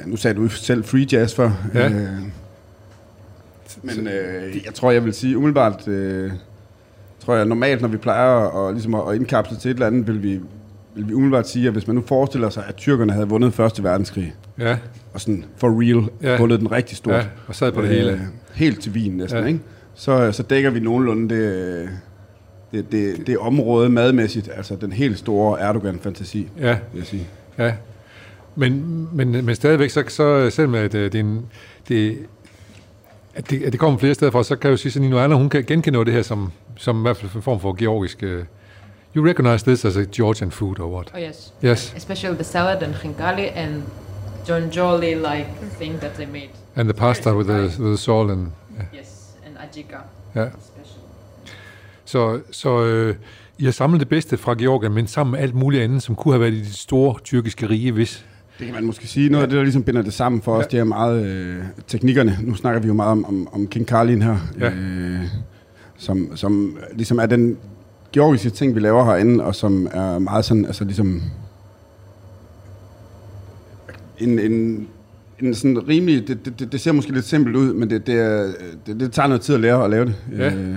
nu 0.05 0.15
sagde 0.15 0.35
du 0.37 0.47
selv 0.47 0.83
free 0.83 1.07
jazz 1.11 1.35
før. 1.35 1.51
Ja. 1.73 1.85
Øh, 1.89 2.07
men 3.83 4.07
øh, 4.07 4.55
jeg 4.65 4.73
tror, 4.73 4.91
jeg 4.91 5.05
vil 5.05 5.13
sige 5.13 5.37
umiddelbart... 5.37 5.87
Øh, 5.87 6.31
tror 7.25 7.35
jeg 7.35 7.45
normalt, 7.45 7.81
når 7.81 7.87
vi 7.87 7.97
plejer 7.97 8.65
at, 8.67 8.73
ligesom 8.73 8.95
at, 8.95 9.01
at 9.09 9.15
indkapsle 9.15 9.57
til 9.57 9.71
et 9.71 9.73
eller 9.73 9.87
andet, 9.87 10.07
vil 10.07 10.23
vi, 10.23 10.39
vil 10.95 11.07
vi 11.07 11.13
umiddelbart 11.13 11.49
sige, 11.49 11.67
at 11.67 11.73
hvis 11.73 11.87
man 11.87 11.95
nu 11.95 12.03
forestiller 12.05 12.49
sig, 12.49 12.63
at 12.67 12.75
tyrkerne 12.75 13.13
havde 13.13 13.29
vundet 13.29 13.53
Første 13.53 13.83
Verdenskrig, 13.83 14.33
Ja, 14.59 14.77
og 15.13 15.21
sådan 15.21 15.45
for 15.57 15.81
real 15.81 16.09
Ja. 16.21 16.37
vundet 16.39 16.59
den 16.59 16.71
rigtig 16.71 16.97
stort, 16.97 17.13
ja, 17.15 17.23
og 17.47 17.55
sad 17.55 17.71
på 17.71 17.81
det 17.81 17.89
hele. 17.89 18.21
helt 18.53 18.81
til 18.81 18.91
Wien 18.91 19.11
næsten, 19.17 19.39
Ja. 19.39 19.45
ikke? 19.45 19.59
Så, 19.95 20.31
så 20.31 20.43
dækker 20.43 20.69
vi 20.69 20.79
nogenlunde 20.79 21.35
det, 21.35 21.89
det, 22.71 22.91
det, 22.91 23.27
det 23.27 23.37
område 23.37 23.89
madmæssigt, 23.89 24.49
altså 24.55 24.75
den 24.75 24.91
helt 24.91 25.17
store 25.19 25.59
Erdogan-fantasi, 25.59 26.47
Ja, 26.59 26.77
vil 26.93 26.99
jeg 26.99 27.07
sige. 27.07 27.27
ja. 27.57 27.73
Men, 28.55 29.07
men, 29.13 29.45
men 29.45 29.55
stadigvæk, 29.55 29.89
så, 29.89 30.03
så 30.07 30.49
selvom 30.49 30.75
at, 30.75 30.95
øh, 30.95 31.11
det, 31.11 31.19
en, 31.19 31.45
det, 31.87 32.17
at, 33.35 33.49
det, 33.49 33.63
at 33.63 33.71
det 33.71 33.79
kommer 33.79 33.99
flere 33.99 34.13
steder 34.13 34.31
fra, 34.31 34.43
så 34.43 34.55
kan 34.55 34.67
jeg 34.67 34.71
jo 34.71 34.77
sige, 34.77 34.95
at 34.95 35.01
Nino 35.01 35.17
Anna, 35.19 35.35
hun 35.35 35.49
kan 35.49 35.63
genkende 35.63 35.93
noget 35.93 36.01
af 36.01 36.05
det 36.05 36.13
her 36.13 36.21
som, 36.21 36.51
som 36.77 36.97
i 36.99 37.01
hvert 37.01 37.17
fald 37.17 37.31
en 37.35 37.41
form 37.41 37.59
for 37.59 37.73
georgisk... 37.73 38.23
øh, 38.23 38.43
You 39.15 39.25
recognize 39.25 39.63
this 39.63 39.85
as 39.85 39.95
a 39.95 40.05
Georgian 40.05 40.51
food 40.51 40.79
or 40.79 40.87
what? 40.95 41.11
Oh 41.15 41.19
yes. 41.19 41.53
Yes. 41.63 41.93
Especially 41.97 42.35
the 42.35 42.43
salad 42.43 42.81
and 42.83 42.93
khinkali 42.95 43.51
and 43.55 43.83
jonjoli 44.47 45.15
like 45.15 45.47
thing 45.79 45.99
that 45.99 46.11
they 46.15 46.25
made. 46.25 46.49
And 46.75 46.89
the 46.89 46.93
pasta 46.93 47.35
with 47.35 47.47
the, 47.49 47.61
with 47.61 47.77
the 47.77 47.97
salt 47.97 48.31
and... 48.31 48.47
Yes, 48.95 49.29
and 49.45 49.55
ajika. 49.59 49.97
Ja. 50.35 50.45
Special. 50.49 50.99
Så, 52.05 52.39
så 52.51 52.83
øh, 52.83 53.15
I 53.57 53.63
har 53.65 53.71
samlet 53.71 53.99
det 53.99 54.09
bedste 54.09 54.37
fra 54.37 54.53
Georgien, 54.53 54.93
men 54.93 55.07
sammen 55.07 55.31
med 55.31 55.39
alt 55.39 55.55
muligt 55.55 55.83
andet, 55.83 56.03
som 56.03 56.15
kunne 56.15 56.33
have 56.33 56.41
været 56.41 56.53
i 56.53 56.59
det 56.59 56.75
store 56.75 57.15
tyrkiske 57.23 57.69
rige, 57.69 57.91
hvis... 57.91 58.25
Det 58.59 58.65
kan 58.65 58.75
man 58.75 58.85
måske 58.85 59.07
sige. 59.07 59.29
Noget 59.29 59.43
af 59.43 59.49
det, 59.49 59.57
der 59.57 59.63
ligesom 59.63 59.83
binder 59.83 60.01
det 60.01 60.13
sammen 60.13 60.41
for 60.41 60.55
os, 60.55 60.67
det 60.67 60.79
er 60.79 60.83
meget 60.83 61.25
øh, 61.25 61.63
teknikkerne. 61.87 62.37
Nu 62.41 62.55
snakker 62.55 62.81
vi 62.81 62.87
jo 62.87 62.93
meget 62.93 63.11
om, 63.11 63.25
om, 63.25 63.47
om 63.53 63.67
King 63.67 63.87
Karlin 63.87 64.21
her, 64.21 64.37
Ja. 64.59 64.69
øh, 64.69 65.19
som, 65.97 66.31
som 66.35 66.77
ligesom 66.93 67.19
er 67.19 67.25
den 67.25 67.57
georgiske 68.13 68.49
ting, 68.49 68.75
vi 68.75 68.79
laver 68.79 69.05
herinde, 69.05 69.43
og 69.43 69.55
som 69.55 69.87
er 69.91 70.19
meget 70.19 70.45
sådan, 70.45 70.65
altså 70.65 70.83
ligesom 70.83 71.21
en, 74.19 74.39
en, 74.39 74.87
en 75.39 75.55
sådan 75.55 75.87
rimelig, 75.87 76.27
det, 76.27 76.59
det, 76.59 76.71
det, 76.71 76.81
ser 76.81 76.91
måske 76.91 77.11
lidt 77.11 77.25
simpelt 77.25 77.55
ud, 77.55 77.73
men 77.73 77.89
det, 77.89 78.07
det, 78.07 78.15
er, 78.19 78.51
det, 78.87 78.99
det 78.99 79.11
tager 79.11 79.27
noget 79.27 79.41
tid 79.41 79.55
at 79.55 79.61
lære 79.61 79.83
at 79.83 79.89
lave 79.89 80.05
det. 80.05 80.15
Ja. 80.37 80.53
Øh, 80.53 80.75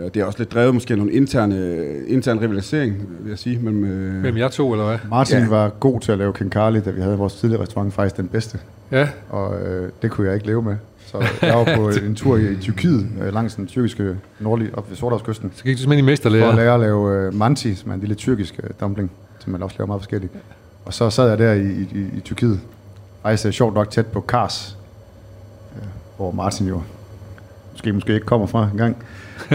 ja, 0.00 0.08
det 0.08 0.16
er 0.16 0.24
også 0.24 0.38
lidt 0.38 0.52
drevet 0.52 0.74
måske 0.74 0.92
af 0.94 0.98
nogle 0.98 1.12
interne, 1.12 1.84
interne 2.06 2.40
rivalisering, 2.40 3.08
vil 3.20 3.28
jeg 3.30 3.38
sige, 3.38 3.58
mellem, 3.58 3.84
øh, 3.84 4.20
Hvem 4.20 4.36
jer 4.36 4.48
to, 4.48 4.72
eller 4.72 4.86
hvad? 4.86 4.98
Martin 5.10 5.38
Ja. 5.38 5.48
var 5.48 5.68
god 5.68 6.00
til 6.00 6.12
at 6.12 6.18
lave 6.18 6.32
Kenkali, 6.32 6.80
da 6.80 6.90
vi 6.90 7.00
havde 7.00 7.18
vores 7.18 7.34
tidligere 7.34 7.62
restaurant, 7.62 7.94
faktisk 7.94 8.16
den 8.16 8.28
bedste. 8.28 8.58
Ja, 8.92 9.08
Og 9.30 9.60
øh, 9.60 9.90
det 10.02 10.10
kunne 10.10 10.26
jeg 10.26 10.34
ikke 10.34 10.46
leve 10.46 10.62
med. 10.62 10.76
Så 11.10 11.24
jeg 11.42 11.56
var 11.56 11.76
på 11.76 11.88
en 11.88 12.14
tur 12.14 12.36
i, 12.36 12.56
Tyrkiet, 12.56 13.06
øh, 13.22 13.34
langs 13.34 13.54
den 13.54 13.66
tyrkiske 13.66 14.16
nordlige, 14.40 14.70
op 14.74 14.90
ved 14.90 14.96
Sortehavskysten, 14.96 15.52
så 15.54 15.64
gik 15.64 15.76
du 15.76 15.80
simpelthen 15.80 15.98
i 15.98 16.02
for 16.02 16.10
at 16.10 16.12
mesterlærer. 16.12 16.56
lære 16.56 16.74
at 16.74 16.80
lave 16.80 17.26
øh, 17.26 17.34
manti, 17.34 17.74
som 17.74 17.90
er 17.90 17.94
en 17.94 18.00
lille 18.00 18.14
tyrkisk 18.14 18.60
øh, 18.62 18.70
dumpling, 18.80 19.10
som 19.38 19.52
man 19.52 19.62
også 19.62 19.76
laver 19.78 19.86
meget 19.86 20.00
forskelligt. 20.00 20.32
Og 20.84 20.94
så 20.94 21.10
sad 21.10 21.28
jeg 21.28 21.38
der 21.38 21.52
i, 21.52 21.66
i, 21.66 22.10
i, 22.16 22.20
Tyrkiet, 22.20 22.60
øh, 23.46 23.52
sjovt 23.52 23.74
nok 23.74 23.90
tæt 23.90 24.06
på 24.06 24.20
Kars, 24.20 24.76
hvor 26.16 26.30
Martin 26.30 26.66
jo 26.66 26.82
måske 27.72 27.92
måske 27.92 28.14
ikke 28.14 28.26
kommer 28.26 28.46
fra 28.46 28.68
engang. 28.72 28.96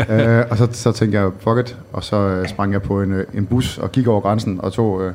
øh, 0.09 0.45
og 0.49 0.57
så, 0.57 0.67
så 0.71 0.91
tænkte 0.91 1.19
jeg, 1.19 1.31
fuck 1.39 1.59
it, 1.59 1.77
og 1.93 2.03
så 2.03 2.15
øh, 2.15 2.47
sprang 2.47 2.73
jeg 2.73 2.81
på 2.81 3.01
en, 3.01 3.11
øh, 3.11 3.25
en 3.33 3.45
bus 3.45 3.77
og 3.77 3.91
gik 3.91 4.07
over 4.07 4.21
grænsen 4.21 4.59
og 4.61 4.73
tog 4.73 5.03
øh, 5.03 5.13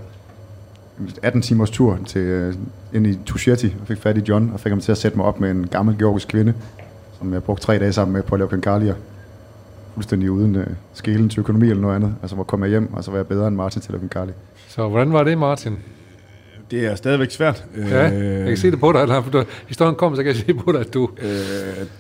18 1.23 1.43
timers 1.43 1.71
tur 1.71 1.99
til, 2.07 2.21
øh, 2.21 2.55
ind 2.93 3.07
i 3.07 3.19
Tusheti 3.27 3.75
og 3.81 3.87
fik 3.87 3.99
fat 3.99 4.17
i 4.19 4.23
John 4.29 4.51
og 4.55 4.61
fik 4.61 4.71
ham 4.71 4.81
til 4.81 4.93
at 4.93 4.99
sætte 4.99 5.17
mig 5.17 5.27
op 5.27 5.41
med 5.41 5.51
en 5.51 5.67
gammel 5.67 5.99
georgisk 5.99 6.29
kvinde, 6.29 6.55
som 7.19 7.33
jeg 7.33 7.43
brugte 7.43 7.65
tre 7.65 7.79
dage 7.79 7.93
sammen 7.93 8.13
med 8.13 8.23
på 8.23 8.35
at 8.35 8.39
lave 8.39 8.49
kankalier. 8.49 8.95
Fuldstændig 9.95 10.31
uden 10.31 10.57
øh, 10.57 10.67
skelen 10.93 11.29
til 11.29 11.41
økonomi 11.41 11.69
eller 11.71 11.81
noget 11.83 11.95
andet. 11.97 12.15
Altså 12.23 12.35
hvor 12.35 12.45
kom 12.45 12.63
jeg 12.63 12.71
hjem, 12.71 12.95
og 12.95 13.05
så 13.05 13.11
var 13.11 13.19
jeg 13.19 13.27
bedre 13.27 13.49
end 13.49 13.57
Martin 13.57 13.83
til 13.83 13.89
at 13.89 13.93
lave 14.01 14.09
kankali. 14.09 14.33
Så 14.69 14.89
hvordan 14.89 15.13
var 15.13 15.25
det, 15.25 15.39
Martin? 15.39 15.79
det 16.71 16.87
er 16.87 16.95
stadigvæk 16.95 17.31
svært. 17.31 17.65
Ja, 17.91 18.03
jeg 18.03 18.47
kan 18.47 18.57
se 18.57 18.71
det 18.71 18.81
på 18.81 18.93
dig. 18.93 19.01
Eller, 19.03 19.23
for 19.23 19.31
du- 19.31 19.45
historien 19.69 19.95
kom, 19.95 20.17
så 20.17 20.23
kan 20.23 20.27
jeg 20.33 20.37
se 20.37 20.55
på 20.55 20.73
dig, 20.73 20.81
at 20.81 20.95
du... 20.95 21.09
Øh, 21.23 21.29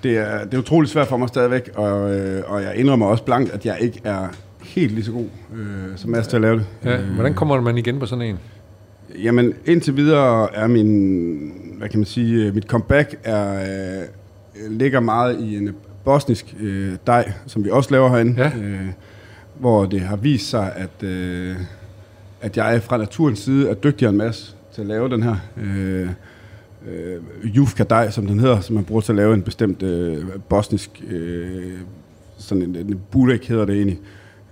det, 0.02 0.16
er, 0.18 0.44
det 0.44 0.54
er 0.54 0.58
utroligt 0.58 0.92
svært 0.92 1.06
for 1.06 1.16
mig 1.16 1.28
stadigvæk, 1.28 1.70
og, 1.74 2.14
øh, 2.16 2.42
og 2.46 2.62
jeg 2.62 2.72
indrømmer 2.76 3.06
også 3.06 3.24
blankt, 3.24 3.52
at 3.52 3.66
jeg 3.66 3.76
ikke 3.80 4.00
er 4.04 4.28
helt 4.62 4.92
lige 4.92 5.04
så 5.04 5.12
god 5.12 5.26
øh, 5.56 5.96
som 5.96 6.10
Mads 6.10 6.26
til 6.26 6.36
at 6.36 6.42
lave 6.42 6.56
det. 6.56 6.66
Ja, 6.84 6.96
hvordan 6.96 7.34
kommer 7.34 7.60
man 7.60 7.78
igen 7.78 7.98
på 7.98 8.06
sådan 8.06 8.24
en? 8.24 8.38
Jamen, 9.14 9.54
indtil 9.66 9.96
videre 9.96 10.54
er 10.54 10.66
min, 10.66 11.52
hvad 11.78 11.88
kan 11.88 11.98
man 11.98 12.06
sige, 12.06 12.46
øh, 12.46 12.54
mit 12.54 12.64
comeback 12.64 13.18
er, 13.24 13.54
øh, 13.54 14.70
ligger 14.70 15.00
meget 15.00 15.40
i 15.40 15.56
en 15.56 15.70
bosnisk 16.04 16.54
øh, 16.60 16.92
dej, 17.06 17.32
som 17.46 17.64
vi 17.64 17.70
også 17.70 17.90
laver 17.90 18.08
herinde, 18.08 18.34
Ja. 18.42 18.50
øh, 18.58 18.86
hvor 19.58 19.84
det 19.86 20.00
har 20.00 20.16
vist 20.16 20.50
sig, 20.50 20.72
at, 20.76 21.08
øh, 21.08 21.56
at 22.40 22.56
jeg 22.56 22.82
fra 22.82 22.96
naturens 22.96 23.38
side 23.38 23.68
er 23.70 23.74
dygtigere 23.74 24.08
end 24.10 24.18
Mads 24.18 24.56
til 24.74 24.80
at 24.80 24.86
lave 24.86 25.08
den 25.08 25.22
her 25.22 25.36
øh, 25.62 26.08
øh, 26.88 27.56
Jufka 27.56 27.84
dej, 27.90 28.10
som 28.10 28.26
den 28.26 28.40
hedder, 28.40 28.60
som 28.60 28.74
man 28.74 28.84
bruger 28.84 29.00
til 29.00 29.12
at 29.12 29.16
lave 29.16 29.34
en 29.34 29.42
bestemt 29.42 29.82
øh, 29.82 30.24
bosnisk, 30.48 31.02
øh, 31.10 31.72
sådan 32.38 32.62
en, 32.62 32.76
en 32.76 33.00
burek 33.10 33.48
hedder 33.48 33.64
det 33.64 33.74
egentlig. 33.76 33.98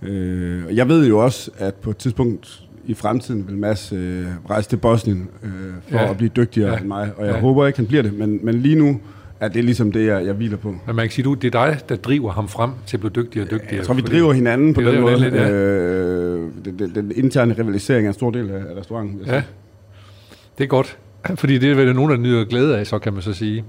Øh, 0.02 0.64
og 0.66 0.76
jeg 0.76 0.88
ved 0.88 1.06
jo 1.06 1.18
også, 1.18 1.50
at 1.58 1.74
på 1.74 1.90
et 1.90 1.96
tidspunkt 1.96 2.62
i 2.86 2.94
fremtiden 2.94 3.44
vil 3.48 3.56
Mads 3.58 3.92
øh, 3.92 4.26
rejse 4.50 4.68
til 4.68 4.76
Bosnien 4.76 5.28
øh, 5.42 5.50
for 5.90 5.98
Ja. 5.98 6.10
at 6.10 6.16
blive 6.16 6.30
dygtigere 6.36 6.72
Ja. 6.72 6.78
end 6.78 6.86
mig, 6.86 7.10
og 7.16 7.26
jeg 7.26 7.34
Ja. 7.34 7.40
håber 7.40 7.66
ikke, 7.66 7.78
han 7.78 7.86
bliver 7.86 8.02
det, 8.02 8.12
men, 8.18 8.38
men 8.42 8.54
lige 8.54 8.74
nu 8.76 9.00
er 9.40 9.48
det 9.48 9.64
ligesom 9.64 9.92
det, 9.92 10.06
jeg, 10.06 10.26
jeg 10.26 10.34
hviler 10.34 10.56
på. 10.56 10.68
Men 10.86 10.96
man 10.96 11.04
kan 11.04 11.10
sige, 11.10 11.24
du, 11.24 11.34
det 11.34 11.54
er 11.54 11.64
dig, 11.66 11.78
der 11.88 11.96
driver 11.96 12.30
ham 12.32 12.48
frem 12.48 12.70
til 12.86 12.96
at 12.96 13.00
blive 13.00 13.10
dygtigere 13.24 13.46
og 13.46 13.50
dygtigere. 13.50 13.76
Jeg 13.76 13.84
tror, 13.84 13.94
vi 13.94 14.00
driver 14.00 14.32
hinanden 14.32 14.74
på 14.74 14.80
den 14.80 15.00
måde. 15.00 15.20
lidt, 15.20 15.34
ja. 15.34 15.50
øh, 15.50 16.48
den, 16.64 16.78
den, 16.78 16.94
den 16.94 17.12
interne 17.16 17.54
rivalisering 17.58 18.04
er 18.06 18.10
en 18.10 18.14
stor 18.14 18.30
del 18.30 18.50
af, 18.50 18.62
restauranten. 18.80 19.20
Ja, 19.26 19.42
det 20.58 20.64
er 20.64 20.68
godt. 20.68 20.98
Fordi 21.40 21.58
det 21.58 21.70
er 21.70 21.74
vel 21.74 21.94
nogen, 21.94 22.10
der 22.10 22.16
nyder 22.16 22.44
glæde 22.44 22.78
af, 22.78 22.86
så 22.86 22.98
kan 22.98 23.12
man 23.12 23.22
så 23.22 23.32
sige. 23.32 23.64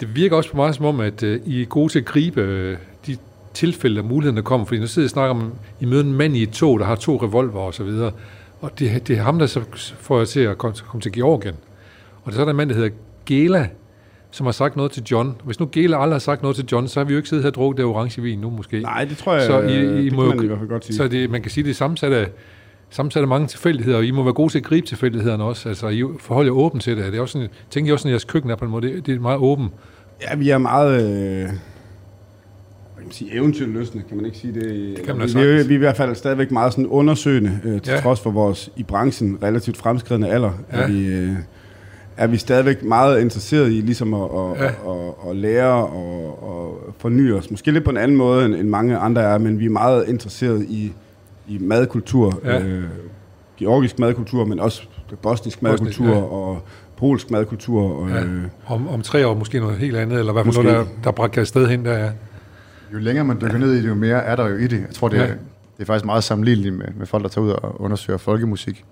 Det 0.00 0.16
virker 0.16 0.36
også 0.36 0.50
på 0.50 0.56
mig 0.56 0.74
som 0.74 0.84
om, 0.84 1.00
at 1.00 1.22
uh, 1.22 1.28
I 1.46 1.62
er 1.62 1.66
gode 1.66 1.92
til 1.92 1.98
at 1.98 2.04
gribe 2.04 2.42
uh, 2.72 2.76
de 3.06 3.16
tilfælde 3.54 4.00
og 4.00 4.04
muligheder, 4.06 4.34
der 4.34 4.42
kommer. 4.42 4.66
Fordi 4.66 4.80
nu 4.80 4.86
sidder 4.86 5.04
jeg 5.04 5.06
og 5.06 5.10
snakker 5.10 5.34
om, 5.34 5.52
I 5.80 5.84
møder 5.84 6.02
en 6.04 6.12
mand 6.14 6.36
i 6.36 6.42
et 6.42 6.50
tog, 6.50 6.78
der 6.80 6.86
har 6.86 6.94
to 6.94 7.16
revolver 7.16 7.60
og 7.60 7.74
så 7.74 7.84
videre. 7.84 8.12
Og 8.60 8.78
det, 8.78 9.08
det 9.08 9.18
er 9.18 9.22
ham, 9.22 9.38
der 9.38 9.46
så 9.46 9.60
får 9.98 10.18
jer 10.18 10.24
til 10.24 10.40
at 10.40 10.58
komme, 10.58 10.76
komme 10.86 11.00
til 11.00 11.12
Georgien. 11.12 11.54
Og 12.24 12.32
så 12.32 12.40
er 12.40 12.44
der 12.44 12.50
en 12.50 12.56
mand, 12.56 12.68
der 12.70 12.76
hedder 12.76 12.90
Gela, 13.26 13.68
som 14.30 14.46
har 14.46 14.52
sagt 14.52 14.76
noget 14.76 14.92
til 14.92 15.02
John. 15.10 15.36
Hvis 15.44 15.60
nu 15.60 15.68
Gela 15.72 15.96
aldrig 16.02 16.14
har 16.14 16.18
sagt 16.18 16.42
noget 16.42 16.56
til 16.56 16.64
John, 16.72 16.88
så 16.88 17.00
har 17.00 17.04
vi 17.04 17.12
jo 17.12 17.16
ikke 17.16 17.28
siddet 17.28 17.44
her 17.44 17.50
og 17.50 17.54
drukket 17.54 17.76
det 17.76 17.84
orange 17.84 18.22
vin 18.22 18.38
nu 18.38 18.50
måske. 18.50 18.80
Nej, 18.80 19.04
det 19.04 19.16
tror 19.16 19.34
jeg, 19.34 19.42
Så 19.42 19.60
I- 19.60 20.00
I 20.00 20.04
det 20.04 20.12
må 20.12 20.28
kan 20.28 20.36
man 20.36 20.44
i 20.44 20.46
hvert 20.46 20.58
fald 20.58 20.68
godt 20.68 20.84
sige. 20.84 20.96
Så 20.96 21.08
det, 21.08 21.30
man 21.30 21.42
kan 21.42 21.50
sige, 21.50 21.64
det 21.64 21.70
er 21.70 21.74
sammensat 21.74 22.12
af, 22.12 22.26
sammensat 22.90 23.22
af 23.22 23.28
mange 23.28 23.46
tilfældigheder, 23.46 23.96
og 23.98 24.04
I 24.04 24.10
må 24.10 24.22
være 24.22 24.32
gode 24.32 24.52
til 24.52 24.58
at 24.58 24.64
gribe 24.64 24.86
tilfældighederne 24.86 25.44
også. 25.44 25.68
Altså, 25.68 25.88
I 25.88 26.02
forholder 26.20 26.52
jer 26.52 26.56
åben 26.58 26.80
til 26.80 26.96
det. 26.96 27.04
Det 27.12 27.14
er 27.18 27.20
også 27.22 27.32
sådan, 27.32 27.48
tænker 27.70 27.90
I 27.90 27.92
også, 27.92 28.08
at 28.08 28.10
jeres 28.10 28.24
køkken 28.24 28.50
er 28.50 28.56
på 28.56 28.64
en 28.64 28.70
måde, 28.70 28.88
det, 28.88 29.06
det 29.06 29.14
er 29.14 29.20
meget 29.20 29.38
åben. 29.38 29.68
Ja, 30.22 30.36
vi 30.36 30.50
er 30.50 30.58
meget... 30.58 31.42
Øh, 31.44 31.48
sige, 33.14 33.34
eventyrløsende, 33.34 34.04
kan 34.08 34.16
man 34.16 34.26
ikke 34.26 34.38
sige 34.38 34.54
det? 34.54 34.64
Det 34.96 35.06
kan 35.06 35.16
man 35.18 35.28
vi, 35.28 35.34
vi, 35.34 35.40
er, 35.40 35.64
vi 35.64 35.74
er 35.74 35.76
i 35.76 35.76
hvert 35.76 35.96
fald 35.96 36.14
stadigvæk 36.14 36.50
meget 36.50 36.72
sådan 36.72 36.86
undersøgende, 36.86 37.58
øh, 37.64 37.72
til 37.72 37.90
Ja. 37.90 37.94
ja. 37.94 38.00
trods 38.00 38.20
for 38.20 38.30
vores 38.30 38.70
i 38.76 38.82
branchen 38.82 39.38
relativt 39.42 39.76
fremskridende 39.76 40.28
alder. 40.28 40.50
Ja. 40.72 40.76
Ja. 40.78 40.82
Er, 40.84 40.88
vi, 40.88 41.06
øh, 41.06 41.30
er 42.16 42.26
vi 42.26 42.36
stadigvæk 42.36 42.82
meget 42.82 43.20
interesseret 43.20 43.68
i 43.68 43.80
ligesom 43.80 44.14
at, 44.14 44.20
at, 44.22 44.28
Ja. 44.58 44.62
ja. 44.64 44.68
at, 44.68 44.74
at, 45.24 45.30
at 45.30 45.36
lære 45.36 45.72
og, 45.86 46.42
og 46.48 46.94
forny 46.98 47.32
os. 47.32 47.50
Måske 47.50 47.70
lidt 47.70 47.84
på 47.84 47.90
en 47.90 47.96
anden 47.96 48.16
måde, 48.16 48.44
end, 48.46 48.54
end 48.54 48.68
mange 48.68 48.96
andre 48.96 49.22
er, 49.22 49.38
men 49.38 49.58
vi 49.58 49.64
er 49.66 49.70
meget 49.70 50.08
interesseret 50.08 50.62
i, 50.68 50.92
i 51.48 51.58
madkultur. 51.60 52.40
Ja. 52.44 52.60
Øh, 52.62 52.84
georgisk 53.58 53.98
madkultur, 53.98 54.44
men 54.44 54.60
også 54.60 54.82
bosnisk 55.22 55.62
madkultur 55.62 56.06
ja. 56.08 56.14
og 56.22 56.58
polsk 56.96 57.30
madkultur. 57.30 57.82
Og, 57.82 58.08
Ja. 58.08 58.20
øh, 58.24 58.42
Om, 58.66 58.88
om 58.88 59.02
tre 59.02 59.26
år 59.26 59.34
måske 59.34 59.60
noget 59.60 59.76
helt 59.76 59.96
andet, 59.96 60.18
eller 60.18 60.32
i 60.32 60.34
hvert 60.34 60.46
fald 60.54 60.64
noget, 60.64 60.78
der, 60.78 60.84
der 61.04 61.10
brækker 61.10 61.40
afsted 61.40 61.66
hen, 61.66 61.84
der 61.84 61.92
er. 61.92 62.10
Jo 62.92 62.98
længere 62.98 63.24
man 63.24 63.40
dykker 63.40 63.58
ned 63.58 63.72
i 63.72 63.82
det, 63.82 63.88
jo 63.88 63.94
mere 63.94 64.22
er 64.22 64.36
der 64.36 64.48
jo 64.48 64.56
i 64.56 64.66
det. 64.66 64.80
Jeg 64.80 64.90
tror, 64.94 65.08
det, 65.08 65.16
ja. 65.16 65.22
det 65.26 65.80
er 65.80 65.84
faktisk 65.84 66.04
meget 66.04 66.24
sammenligneligt 66.24 66.74
med, 66.74 66.86
med 66.96 67.06
folk, 67.06 67.22
der 67.22 67.28
tager 67.28 67.44
ud 67.44 67.50
og 67.50 67.80
undersøger 67.80 68.18
folkemusik. 68.18 68.84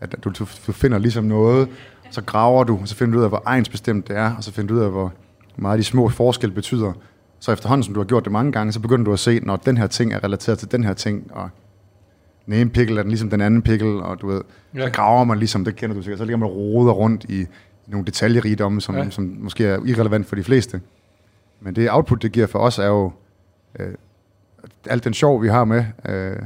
At 0.00 0.16
du, 0.24 0.30
du, 0.38 0.44
finder 0.72 0.98
ligesom 0.98 1.24
noget, 1.24 1.68
så 2.10 2.22
graver 2.22 2.64
du, 2.64 2.78
og 2.80 2.88
så 2.88 2.94
finder 2.94 3.12
du 3.12 3.18
ud 3.18 3.24
af, 3.24 3.30
hvor 3.30 3.42
egensbestemt 3.46 4.08
det 4.08 4.16
er, 4.16 4.36
og 4.36 4.44
så 4.44 4.52
finder 4.52 4.74
du 4.74 4.80
ud 4.80 4.84
af, 4.84 4.90
hvor 4.90 5.12
meget 5.56 5.78
de 5.78 5.84
små 5.84 6.08
forskelle 6.08 6.54
betyder. 6.54 6.92
Så 7.40 7.52
efterhånden, 7.52 7.82
som 7.82 7.94
du 7.94 8.00
har 8.00 8.04
gjort 8.04 8.24
det 8.24 8.32
mange 8.32 8.52
gange, 8.52 8.72
så 8.72 8.80
begynder 8.80 9.04
du 9.04 9.12
at 9.12 9.18
se, 9.18 9.40
når 9.40 9.56
den 9.56 9.76
her 9.76 9.86
ting 9.86 10.12
er 10.12 10.24
relateret 10.24 10.58
til 10.58 10.72
den 10.72 10.84
her 10.84 10.92
ting, 10.94 11.30
og 11.32 11.48
den 12.46 12.54
ene 12.54 12.70
pikkel 12.70 12.98
er 12.98 13.02
den 13.02 13.10
ligesom 13.10 13.30
den 13.30 13.40
anden 13.40 13.62
pikkel, 13.62 13.88
og 13.88 14.20
du 14.20 14.26
ved, 14.26 14.40
Ja. 14.74 14.86
så 14.86 14.92
graver 14.92 15.24
man 15.24 15.38
ligesom, 15.38 15.64
det 15.64 15.76
kender 15.76 15.96
du 15.96 16.02
sikkert, 16.02 16.18
så 16.18 16.24
ligger 16.24 16.36
man 16.36 16.48
roder 16.48 16.92
rundt 16.92 17.24
i, 17.24 17.46
nogle 17.86 18.06
detaljerigdomme, 18.06 18.80
som, 18.80 18.96
ja. 18.96 19.10
som 19.10 19.36
måske 19.40 19.64
er 19.66 19.78
irrelevant 19.86 20.26
for 20.26 20.36
de 20.36 20.44
fleste. 20.44 20.80
Men 21.64 21.76
det 21.76 21.90
output, 21.90 22.22
det 22.22 22.32
giver 22.32 22.46
for 22.46 22.58
os, 22.58 22.78
er 22.78 22.86
jo 22.86 23.12
øh, 23.78 23.94
alt 24.86 25.04
den 25.04 25.14
sjov, 25.14 25.42
vi 25.42 25.48
har 25.48 25.64
med, 25.64 25.84
øh, 26.08 26.36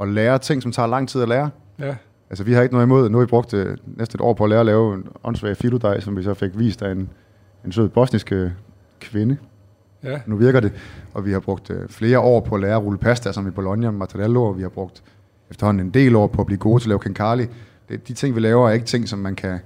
at 0.00 0.08
lære 0.08 0.38
ting, 0.38 0.62
som 0.62 0.72
tager 0.72 0.86
lang 0.86 1.08
tid 1.08 1.22
at 1.22 1.28
lære. 1.28 1.50
Ja. 1.78 1.96
Altså, 2.30 2.44
vi 2.44 2.52
har 2.52 2.62
ikke 2.62 2.74
noget 2.74 2.86
imod. 2.86 3.08
Nu 3.08 3.18
har 3.18 3.24
vi 3.24 3.28
brugt 3.28 3.54
øh, 3.54 3.76
næsten 3.86 4.16
et 4.16 4.20
år 4.20 4.34
på 4.34 4.44
at 4.44 4.50
lære 4.50 4.60
at 4.60 4.66
lave 4.66 4.94
en 4.94 5.06
åndssvag 5.24 5.56
filodej, 5.56 6.00
som 6.00 6.16
vi 6.16 6.22
så 6.22 6.34
fik 6.34 6.50
vist 6.58 6.82
af 6.82 6.92
en, 6.92 7.10
en 7.64 7.72
sød 7.72 7.88
bosnisk 7.88 8.32
øh, 8.32 8.50
kvinde. 9.00 9.36
Ja. 10.02 10.20
Nu 10.26 10.36
virker 10.36 10.60
det. 10.60 10.72
Og 11.14 11.24
vi 11.24 11.32
har 11.32 11.40
brugt 11.40 11.70
øh, 11.70 11.88
flere 11.88 12.20
år 12.20 12.40
på 12.40 12.54
at 12.54 12.60
lære 12.60 12.76
at 12.76 12.82
rulle 12.82 12.98
pasta, 12.98 13.32
som 13.32 13.48
i 13.48 13.50
Bologna 13.50 13.90
med 13.90 13.98
Mattarello, 13.98 14.44
og 14.44 14.56
vi 14.56 14.62
har 14.62 14.68
brugt 14.68 15.02
efterhånden 15.50 15.86
en 15.86 15.94
del 15.94 16.16
år 16.16 16.26
på 16.26 16.40
at 16.42 16.46
blive 16.46 16.58
gode 16.58 16.82
til 16.82 16.86
at 16.86 16.88
lave 16.88 16.98
cancali. 16.98 17.46
Det, 17.88 18.08
de 18.08 18.12
ting, 18.12 18.34
vi 18.34 18.40
laver, 18.40 18.68
er 18.68 18.72
ikke 18.72 18.86
ting, 18.86 19.08
som 19.08 19.18
man 19.18 19.34
kan... 19.34 19.58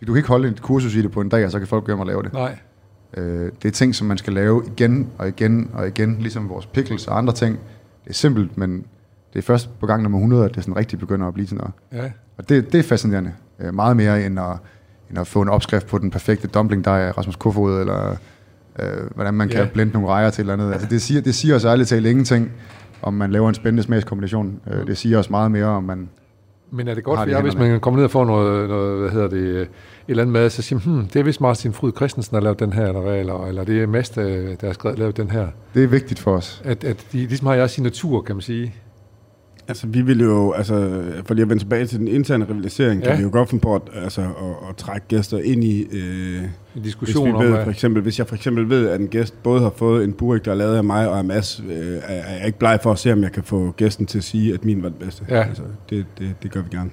Du 0.00 0.06
kan 0.06 0.16
ikke 0.16 0.28
holde 0.28 0.48
et 0.48 0.62
kursus 0.62 0.94
i 0.94 1.02
det 1.02 1.10
på 1.10 1.20
en 1.20 1.28
dag, 1.28 1.44
og 1.44 1.50
så 1.50 1.58
kan 1.58 1.68
folk 1.68 1.84
gøre 1.84 2.00
at 2.00 2.06
lave 2.06 2.22
det. 2.22 2.32
Nej. 2.32 2.58
Øh, 3.16 3.50
det 3.62 3.68
er 3.68 3.72
ting, 3.72 3.94
som 3.94 4.06
man 4.06 4.18
skal 4.18 4.32
lave 4.32 4.62
igen 4.66 5.08
og 5.18 5.28
igen 5.28 5.70
og 5.74 5.88
igen, 5.88 6.16
ligesom 6.20 6.48
vores 6.48 6.66
pickles 6.66 7.06
og 7.06 7.18
andre 7.18 7.32
ting. 7.32 7.58
Det 8.04 8.10
er 8.10 8.14
simpelt, 8.14 8.58
men 8.58 8.84
det 9.32 9.38
er 9.38 9.42
først 9.42 9.80
på 9.80 9.86
gang 9.86 10.02
nummer 10.02 10.18
100, 10.18 10.44
at 10.44 10.54
det 10.54 10.62
sådan 10.64 10.76
rigtig 10.76 10.98
begynder 10.98 11.28
at 11.28 11.34
blive 11.34 11.46
til 11.46 11.56
noget. 11.56 11.72
Ja. 11.92 12.10
Og 12.38 12.48
det, 12.48 12.72
det 12.72 12.78
er 12.78 12.82
fascinerende. 12.82 13.32
Øh, 13.60 13.74
meget 13.74 13.96
mere 13.96 14.26
end 14.26 14.40
at, 14.40 14.56
end 15.10 15.18
at 15.18 15.26
få 15.26 15.42
en 15.42 15.48
opskrift 15.48 15.86
på 15.86 15.98
den 15.98 16.10
perfekte 16.10 16.48
dumpling 16.48 16.84
der 16.84 16.90
af 16.90 17.18
Rasmus 17.18 17.36
Kofod, 17.36 17.80
eller 17.80 18.16
øh, 18.78 18.86
hvordan 19.14 19.34
man 19.34 19.48
kan 19.48 19.58
Ja. 19.58 19.66
blende 19.72 19.92
nogle 19.92 20.08
rejer 20.08 20.30
til 20.30 20.42
eller 20.42 20.52
andet. 20.52 20.72
Altså, 20.72 20.88
det, 20.90 21.02
siger, 21.02 21.20
det 21.20 21.34
siger 21.34 21.54
os 21.56 21.64
ærligt 21.64 21.88
talt 21.88 22.06
ingenting, 22.06 22.52
om 23.02 23.14
man 23.14 23.30
laver 23.32 23.48
en 23.48 23.54
spændende 23.54 23.82
smagskombination. 23.82 24.60
Øh, 24.70 24.86
det 24.86 24.98
siger 24.98 25.18
os 25.18 25.30
meget 25.30 25.50
mere, 25.50 25.66
om 25.66 25.84
man... 25.84 26.08
Men 26.70 26.88
er 26.88 26.94
det 26.94 27.04
godt 27.04 27.20
for 27.20 27.26
jer, 27.26 27.42
hvis 27.42 27.54
man 27.56 27.80
kommer 27.80 27.98
ned 27.98 28.04
og 28.04 28.10
får 28.10 28.24
noget, 28.24 28.68
noget 28.68 29.00
hvad 29.00 29.10
hedder 29.10 29.28
det, 29.28 29.60
et 29.62 29.68
eller 30.08 30.22
andet 30.22 30.32
mad, 30.32 30.50
så 30.50 30.62
siger 30.62 30.78
hmm, 30.80 31.06
det 31.06 31.20
er 31.20 31.24
vist 31.24 31.40
Martin 31.40 31.72
Fryd 31.72 31.92
Christensen, 31.96 32.30
der 32.34 32.40
har 32.40 32.44
lavet 32.44 32.60
den 32.60 32.72
her, 32.72 32.86
eller, 32.86 33.00
hvad, 33.00 33.18
eller, 33.20 33.46
eller 33.46 33.64
det 33.64 33.82
er 33.82 33.86
Mads, 33.86 34.10
der, 34.10 34.22
der 34.60 34.66
har 34.66 34.72
skrevet, 34.72 34.98
lavet 34.98 35.16
den 35.16 35.30
her. 35.30 35.46
Det 35.74 35.84
er 35.84 35.88
vigtigt 35.88 36.20
for 36.20 36.36
os. 36.36 36.62
At, 36.64 36.84
at 36.84 37.06
de 37.12 37.18
ligesom 37.18 37.46
har 37.46 37.54
jeres 37.54 37.70
signatur, 37.70 38.22
kan 38.22 38.34
man 38.36 38.42
sige. 38.42 38.74
Altså, 39.68 39.86
vi 39.86 40.02
vil 40.02 40.20
jo, 40.20 40.52
altså, 40.52 41.02
for 41.26 41.34
lige 41.34 41.42
at 41.42 41.48
vende 41.48 41.62
tilbage 41.62 41.86
til 41.86 41.98
den 41.98 42.08
interne 42.08 42.46
rivalisering, 42.50 43.02
ja. 43.02 43.08
Kan 43.08 43.18
vi 43.18 43.22
jo 43.22 43.30
godt 43.32 43.48
finde 43.48 43.62
på 43.62 43.74
at, 43.74 43.82
altså, 43.94 44.20
at, 44.20 44.68
at 44.70 44.76
trække 44.76 45.06
gæster 45.08 45.38
ind 45.38 45.64
i... 45.64 45.82
Øh, 45.92 46.42
En 46.42 46.48
hvis 46.72 46.82
diskussion 46.84 47.28
vi 47.28 47.32
om, 47.32 47.42
ved, 47.44 47.50
hvad- 47.50 47.64
for 47.64 47.70
eksempel, 47.70 48.02
hvis 48.02 48.18
jeg 48.18 48.26
for 48.26 48.34
eksempel 48.34 48.68
ved, 48.68 48.88
at 48.88 49.00
en 49.00 49.08
gæst 49.08 49.42
både 49.42 49.60
har 49.60 49.72
fået 49.76 50.04
en 50.04 50.12
burik, 50.12 50.44
der 50.44 50.50
er 50.50 50.54
lavet 50.54 50.76
af 50.76 50.84
mig 50.84 51.08
og 51.08 51.18
af 51.18 51.24
Mads, 51.24 51.62
øh, 51.70 51.76
er 51.76 52.00
er 52.02 52.36
jeg 52.36 52.46
ikke 52.46 52.58
bleg 52.58 52.78
for 52.82 52.92
at 52.92 52.98
se, 52.98 53.12
om 53.12 53.22
jeg 53.22 53.32
kan 53.32 53.42
få 53.42 53.70
gæsten 53.76 54.06
til 54.06 54.18
at 54.18 54.24
sige, 54.24 54.54
at 54.54 54.64
min 54.64 54.82
var 54.82 54.88
den 54.88 54.98
bedste. 54.98 55.24
Ja. 55.28 55.42
Altså, 55.42 55.62
det, 55.90 56.06
det, 56.18 56.34
det 56.42 56.50
gør 56.52 56.62
vi 56.62 56.76
gerne. 56.76 56.90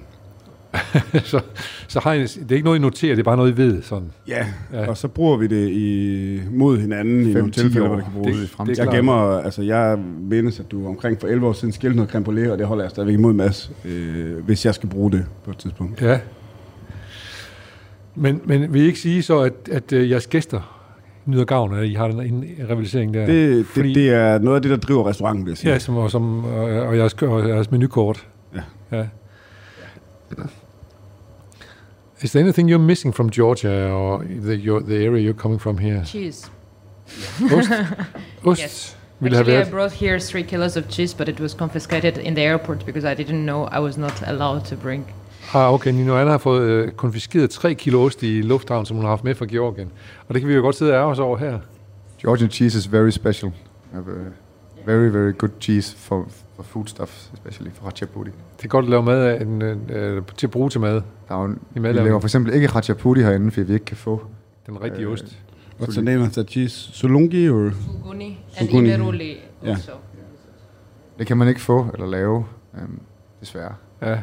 så, 1.24 1.40
så 1.88 2.00
har 2.00 2.12
I, 2.12 2.20
det 2.22 2.50
er 2.50 2.54
ikke 2.54 2.64
noget, 2.64 2.78
I 2.78 2.82
noterer, 2.82 3.14
det 3.14 3.20
er 3.20 3.24
bare 3.24 3.36
noget, 3.36 3.52
I 3.52 3.56
ved. 3.56 3.82
Sådan. 3.82 4.10
Ja, 4.28 4.46
Ja. 4.72 4.80
ja. 4.82 4.88
og 4.88 4.96
så 4.96 5.08
bruger 5.08 5.36
vi 5.36 5.46
det 5.46 5.68
i, 5.68 6.40
mod 6.50 6.78
hinanden 6.78 7.26
i 7.26 7.32
nogle 7.32 7.48
5-10 7.48 7.50
tilfælde, 7.50 7.82
år. 7.82 7.86
hvor 7.88 7.96
det 7.96 8.04
kan 8.04 8.12
bruges. 8.12 8.28
Det- 8.32 8.38
i 8.38 8.42
det 8.42 8.50
fremtiden. 8.50 8.80
er 8.80 8.84
jeg 8.92 8.96
gemmer, 8.98 9.38
altså 9.40 9.62
jeg 9.62 9.98
mindes, 10.20 10.60
at 10.60 10.70
du 10.70 10.86
omkring 10.86 11.20
for 11.20 11.28
11 11.28 11.46
år 11.46 11.52
siden 11.52 11.72
skilte 11.72 11.96
noget 11.96 12.10
creme 12.10 12.52
og 12.52 12.58
det 12.58 12.66
holder 12.66 12.84
jeg 12.84 12.90
stadigvæk 12.90 13.14
imod 13.14 13.32
Mads, 13.32 13.70
øh, 13.84 14.44
hvis 14.44 14.66
jeg 14.66 14.74
skal 14.74 14.88
bruge 14.88 15.12
det 15.12 15.26
på 15.44 15.50
et 15.50 15.56
tidspunkt. 15.58 16.02
Ja. 16.02 16.18
Men, 18.14 18.40
men 18.44 18.72
vil 18.72 18.82
I 18.82 18.86
ikke 18.86 19.00
sige 19.00 19.22
så, 19.22 19.38
at, 19.40 19.52
at 19.72 19.92
uh, 19.92 20.10
jeres 20.10 20.26
gæster 20.26 20.76
nyder 21.26 21.44
gavn 21.44 21.74
af, 21.74 21.78
at 21.80 21.86
I 21.86 21.94
har 21.94 22.08
den 22.08 22.20
en 22.20 22.44
rivalisering 22.70 23.14
der? 23.14 23.26
Det, 23.26 23.66
Fordi- 23.66 23.88
det, 23.88 23.94
det 23.96 24.10
er 24.10 24.38
noget 24.38 24.56
af 24.56 24.62
det, 24.62 24.70
der 24.70 24.76
driver 24.76 25.08
restauranten, 25.08 25.44
vil 25.44 25.50
jeg 25.50 25.58
sige. 25.58 25.72
Ja, 25.72 25.78
som, 25.78 25.96
og, 25.96 26.10
som, 26.10 26.44
og, 26.44 26.62
og, 26.64 26.96
jeres, 26.96 27.14
og 27.14 27.48
jeres 27.48 27.70
menukort. 27.70 28.26
Ja. 28.54 28.60
ja. 28.98 29.04
Is 32.22 32.32
there 32.32 32.42
anything 32.42 32.68
you're 32.68 32.78
missing 32.78 33.12
from 33.12 33.30
Georgia 33.30 33.90
or 33.90 34.24
the, 34.24 34.56
your, 34.56 34.80
the 34.80 35.04
area 35.04 35.22
you're 35.22 35.42
coming 35.42 35.58
from 35.58 35.78
here? 35.78 36.02
Cheese. 36.04 36.50
Ost? 37.50 37.70
Ost 38.44 38.60
Yes. 38.60 38.96
ville 39.20 39.36
have 39.36 39.48
Actually, 39.48 39.66
I 39.66 39.70
brought 39.70 39.92
here 39.92 40.18
three 40.18 40.42
kilos 40.42 40.76
of 40.76 40.88
cheese, 40.88 41.14
but 41.14 41.28
it 41.28 41.40
was 41.40 41.54
confiscated 41.54 42.18
in 42.18 42.34
the 42.34 42.42
airport 42.42 42.86
because 42.86 43.04
I 43.04 43.14
didn't 43.14 43.44
know 43.44 43.64
I 43.64 43.78
was 43.78 43.96
not 43.98 44.22
allowed 44.26 44.64
to 44.66 44.76
bring. 44.76 45.04
Ah, 45.54 45.72
okay, 45.72 45.92
Nino 45.92 46.16
Anna 46.16 46.30
har 46.30 46.38
fået 46.38 46.62
øh, 46.62 46.92
konfiskeret 46.92 47.50
3 47.50 47.74
kilo 47.74 48.04
ost 48.04 48.22
i 48.22 48.42
lufthavn, 48.42 48.86
som 48.86 48.96
hun 48.96 49.04
har 49.04 49.10
haft 49.10 49.24
med 49.24 49.34
fra 49.34 49.46
Georgien. 49.48 49.90
Og 50.28 50.34
det 50.34 50.42
kan 50.42 50.48
vi 50.48 50.54
jo 50.54 50.60
godt 50.60 50.76
sidde 50.76 50.92
og 50.92 50.96
ærge 50.98 51.10
os 51.10 51.18
over 51.18 51.36
her. 51.38 51.58
Georgian 52.22 52.50
cheese 52.50 52.78
is 52.78 52.92
very 52.92 53.10
special. 53.10 53.52
We 53.92 54.02
have 54.02 54.08
a 54.08 54.30
very, 54.86 55.12
very 55.12 55.32
good 55.38 55.50
cheese 55.60 55.96
for, 55.96 56.28
for 56.62 56.72
foodstuffs, 56.72 57.30
especially 57.34 57.70
for 57.74 57.84
hachapuri. 57.84 58.30
Det 58.56 58.64
er 58.64 58.68
godt 58.68 58.84
at 58.84 58.90
lave 58.90 59.02
mad 59.02 59.22
af, 59.24 59.42
en, 59.42 59.62
øh, 59.62 60.22
til 60.36 60.46
at 60.46 60.50
bruge 60.50 60.70
til 60.70 60.80
mad. 60.80 61.02
Der 61.28 61.34
er 61.34 61.42
jo, 61.42 61.54
vi 61.74 61.80
laver 61.92 62.20
for 62.20 62.26
eksempel 62.28 62.54
ikke 62.54 62.68
hachapuri 62.68 63.22
herinde, 63.22 63.50
fordi 63.50 63.66
vi 63.66 63.72
ikke 63.72 63.84
kan 63.84 63.96
få. 63.96 64.22
Den 64.66 64.82
rigtige 64.82 65.06
Øh, 65.06 65.12
ost. 65.12 65.38
What's 65.80 65.92
the 65.92 66.02
name 66.02 66.22
of 66.22 66.30
that 66.30 66.46
cheese? 66.50 66.92
Solungi 66.92 67.48
or? 67.48 67.70
Suguni 67.86 68.38
Suguni. 68.58 68.92
imeruli 68.94 69.36
Yeah. 69.64 69.76
also. 69.76 69.92
Det 71.18 71.26
kan 71.26 71.36
man 71.36 71.48
ikke 71.48 71.60
få 71.60 71.86
eller 71.94 72.06
lave, 72.06 72.44
øhm, 72.82 73.00
desværre. 73.40 73.74
Ja. 74.02 74.18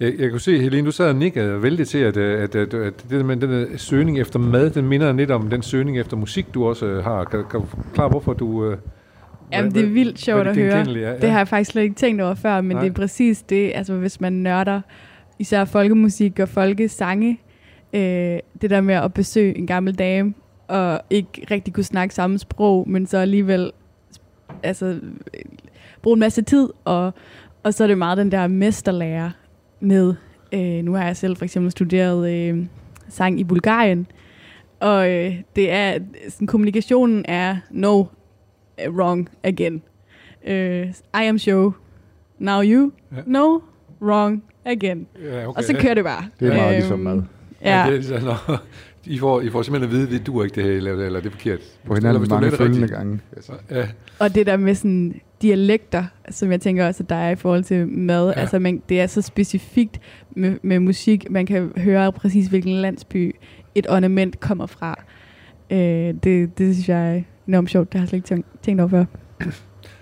Jeg, 0.00 0.14
jeg 0.18 0.30
kunne 0.30 0.40
se, 0.40 0.60
Helene, 0.60 0.86
du 0.86 0.90
sad 0.92 1.08
og 1.08 1.14
nikkede 1.16 1.62
vældig 1.62 1.88
til, 1.88 1.98
at, 1.98 2.16
øh, 2.16 2.42
at, 2.42 2.54
at, 2.54 2.74
at 2.74 3.02
det 3.02 3.10
der 3.10 3.24
med 3.24 3.36
den 3.36 3.50
der 3.50 3.76
søgning 3.76 4.20
efter 4.20 4.38
mad, 4.38 4.70
den 4.70 4.88
minder 4.88 5.12
lidt 5.12 5.30
om 5.30 5.50
den 5.50 5.62
søgning 5.62 5.98
efter 5.98 6.16
musik, 6.16 6.54
du 6.54 6.66
også 6.68 6.86
øh, 6.86 7.04
har. 7.04 7.24
Kan, 7.24 7.44
kan 7.50 7.60
du 7.60 7.66
forklare, 7.66 8.08
hvorfor 8.08 8.32
du... 8.32 8.64
Øh, 8.70 8.78
Jamen, 9.52 9.74
det 9.74 9.84
er 9.84 9.90
vildt 9.90 10.18
sjovt 10.18 10.44
det 10.44 10.50
at 10.50 10.56
høre. 10.56 10.72
er, 10.72 11.10
ja. 11.10 11.18
Det 11.18 11.30
har 11.30 11.38
jeg 11.38 11.48
faktisk 11.48 11.70
slet 11.70 11.82
ikke 11.82 11.94
tænkt 11.94 12.22
over 12.22 12.34
før, 12.34 12.60
men 12.60 12.76
Nej. 12.76 12.82
det 12.82 12.90
er 12.90 12.94
præcis 12.94 13.42
det, 13.42 13.72
altså 13.74 13.94
hvis 13.94 14.20
man 14.20 14.32
nørder 14.32 14.80
især 15.38 15.64
folkemusik 15.64 16.38
og 16.38 16.48
folkesange, 16.48 17.40
øh, 17.92 18.38
det 18.60 18.70
der 18.70 18.80
med 18.80 18.94
at 18.94 19.14
besøge 19.14 19.58
en 19.58 19.66
gammel 19.66 19.94
dame, 19.94 20.34
og 20.68 21.00
ikke 21.10 21.46
rigtig 21.50 21.74
kunne 21.74 21.84
snakke 21.84 22.14
samme 22.14 22.38
sprog, 22.38 22.88
men 22.88 23.06
så 23.06 23.18
alligevel 23.18 23.72
altså, 24.62 24.86
øh, 24.86 25.00
bruge 26.02 26.14
en 26.14 26.20
masse 26.20 26.42
tid, 26.42 26.68
og, 26.84 27.14
og 27.62 27.74
så 27.74 27.84
er 27.84 27.88
det 27.88 27.98
meget 27.98 28.18
den 28.18 28.32
der 28.32 28.46
mesterlærer 28.46 29.30
med, 29.80 30.14
øh, 30.52 30.84
nu 30.84 30.92
har 30.92 31.04
jeg 31.04 31.16
selv 31.16 31.36
for 31.36 31.44
eksempel 31.44 31.70
studeret 31.70 32.30
øh, 32.32 32.66
sang 33.08 33.40
i 33.40 33.44
Bulgarien, 33.44 34.06
og 34.80 35.10
øh, 35.10 35.34
det 35.56 35.72
er, 35.72 35.98
sådan, 36.28 36.46
kommunikationen 36.46 37.24
er 37.28 37.56
no, 37.70 38.04
wrong 38.88 39.28
again. 39.44 39.82
Uh, 40.46 40.52
I 40.52 41.24
am 41.28 41.38
show, 41.38 41.72
now 42.38 42.62
you, 42.62 42.92
Ja. 43.16 43.20
no, 43.26 43.58
wrong 44.02 44.42
again. 44.64 45.06
ja, 45.22 45.46
okay, 45.48 45.58
Og 45.58 45.64
så 45.64 45.76
kører 45.80 45.94
det 45.94 46.04
bare. 46.04 46.24
Det 46.40 46.48
er 46.48 46.54
meget 46.54 46.66
Øhm, 46.68 46.74
ligesom 46.74 46.98
mad. 46.98 47.22
Ja. 47.62 47.84
Ja, 47.84 47.90
Det 47.90 47.98
er, 47.98 48.02
sådan, 48.02 48.22
nå, 48.48 48.56
I, 49.04 49.18
får, 49.18 49.40
I 49.40 49.50
får 49.50 49.62
simpelthen 49.62 49.90
at 49.90 49.96
vide, 49.96 50.06
at 50.06 50.12
det 50.12 50.26
duer 50.26 50.44
ikke 50.44 50.54
det 50.54 50.64
her, 50.64 50.80
lavede, 50.80 51.06
eller 51.06 51.20
det 51.20 51.26
er 51.26 51.30
forkert. 51.30 51.58
På 51.84 51.92
Eller 51.94 52.00
hinanden 52.00 52.20
hvis 52.20 52.28
du 52.28 52.34
mange 52.34 52.50
følgende 52.56 52.88
gange. 52.88 53.20
Altså. 53.36 53.52
Ja, 53.70 53.88
og 54.18 54.34
det 54.34 54.46
der 54.46 54.56
med 54.56 54.74
sådan 54.74 55.20
dialekter, 55.42 56.04
som 56.30 56.50
jeg 56.50 56.60
tænker 56.60 56.86
også, 56.86 57.02
at 57.02 57.08
der 57.08 57.14
er 57.16 57.30
i 57.30 57.36
forhold 57.36 57.64
til 57.64 57.88
mad. 57.88 58.26
Ja. 58.28 58.40
Altså, 58.40 58.58
man, 58.58 58.82
det 58.88 59.00
er 59.00 59.06
så 59.06 59.22
specifikt 59.22 60.00
med, 60.30 60.58
med 60.62 60.78
musik. 60.80 61.30
Man 61.30 61.46
kan 61.46 61.72
høre 61.76 62.12
præcis, 62.12 62.46
hvilken 62.46 62.72
landsby 62.72 63.36
et 63.74 63.86
ornament 63.90 64.40
kommer 64.40 64.66
fra. 64.66 65.02
Øh, 65.70 65.78
det, 66.24 66.58
det 66.58 66.74
synes 66.74 66.88
jeg 66.88 67.24
er 67.46 67.50
enormt 67.50 67.70
sjovt. 67.70 67.92
Det 67.92 67.98
har 68.00 68.02
jeg 68.04 68.08
slet 68.08 68.16
ikke 68.16 68.28
tænkt, 68.28 68.46
tænkt 68.62 68.80
over 68.80 68.90
før. 68.90 69.04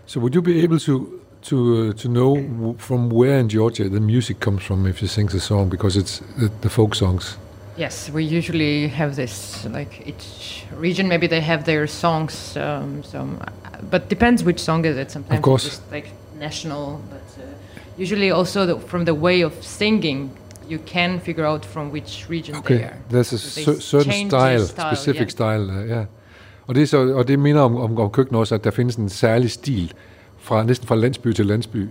So 0.07 0.21
would 0.21 0.35
you 0.35 0.43
be 0.43 0.63
able 0.63 0.79
to 0.79 1.07
to 1.43 1.57
uh, 1.57 1.95
to 1.95 2.09
know 2.09 2.37
w- 2.37 2.75
from 2.79 3.13
where 3.13 3.41
in 3.41 3.49
Georgia 3.49 3.89
the 3.89 4.01
music 4.01 4.37
comes 4.41 4.63
from 4.63 4.87
if 4.87 5.01
you 5.03 5.09
sing 5.09 5.31
the 5.31 5.41
song 5.41 5.71
because 5.71 5.97
it's 6.01 6.23
the, 6.39 6.51
the 6.63 6.69
folk 6.69 6.95
songs? 6.95 7.39
Yes, 7.79 8.11
we 8.15 8.23
usually 8.39 8.89
have 8.89 9.15
this. 9.15 9.65
Like 9.75 10.03
each 10.07 10.65
region, 10.83 11.09
maybe 11.09 11.27
they 11.29 11.41
have 11.41 11.63
their 11.65 11.87
songs. 11.87 12.57
Um, 12.57 13.03
some, 13.03 13.29
but 13.91 14.09
depends 14.11 14.43
which 14.45 14.59
song 14.61 14.85
is 14.87 14.97
it. 14.97 15.11
Sometimes 15.11 15.39
of 15.39 15.43
course. 15.43 15.67
it's 15.67 15.77
just 15.77 15.93
like 15.93 16.09
national, 16.41 17.01
but 17.11 17.43
uh, 17.45 18.03
usually 18.03 18.31
also 18.31 18.67
the, 18.67 18.79
from 18.89 19.05
the 19.05 19.15
way 19.15 19.45
of 19.45 19.53
singing, 19.61 20.31
you 20.69 20.79
can 20.85 21.19
figure 21.21 21.47
out 21.47 21.65
from 21.65 21.91
which 21.93 22.27
region 22.29 22.53
they 22.55 22.75
Okay, 22.75 22.85
are. 22.85 22.97
there's 23.11 23.33
a 23.33 23.39
So 23.39 23.49
they 23.61 23.65
cer- 23.65 23.81
certain 23.81 24.29
style, 24.29 24.59
their 24.59 24.67
style, 24.67 24.95
specific 24.97 25.21
yeah. 25.29 25.31
style, 25.31 25.71
uh, 25.71 25.87
ja. 25.89 26.05
Og 26.67 26.75
det, 26.75 26.83
er 26.83 26.87
så, 26.87 27.15
og 27.15 27.29
det 27.29 27.39
minder 27.39 27.63
om, 27.63 27.77
om, 27.77 27.99
om 27.99 28.11
køkken 28.11 28.37
også, 28.37 28.55
at 28.55 28.65
der 28.65 28.71
findes 28.71 28.97
en 28.97 29.09
særlig 29.09 29.51
stil, 29.51 29.93
fra, 30.39 30.65
næsten 30.65 30.89
fra 30.89 30.97
landsby 30.97 31.33
til 31.33 31.47
landsby. 31.47 31.89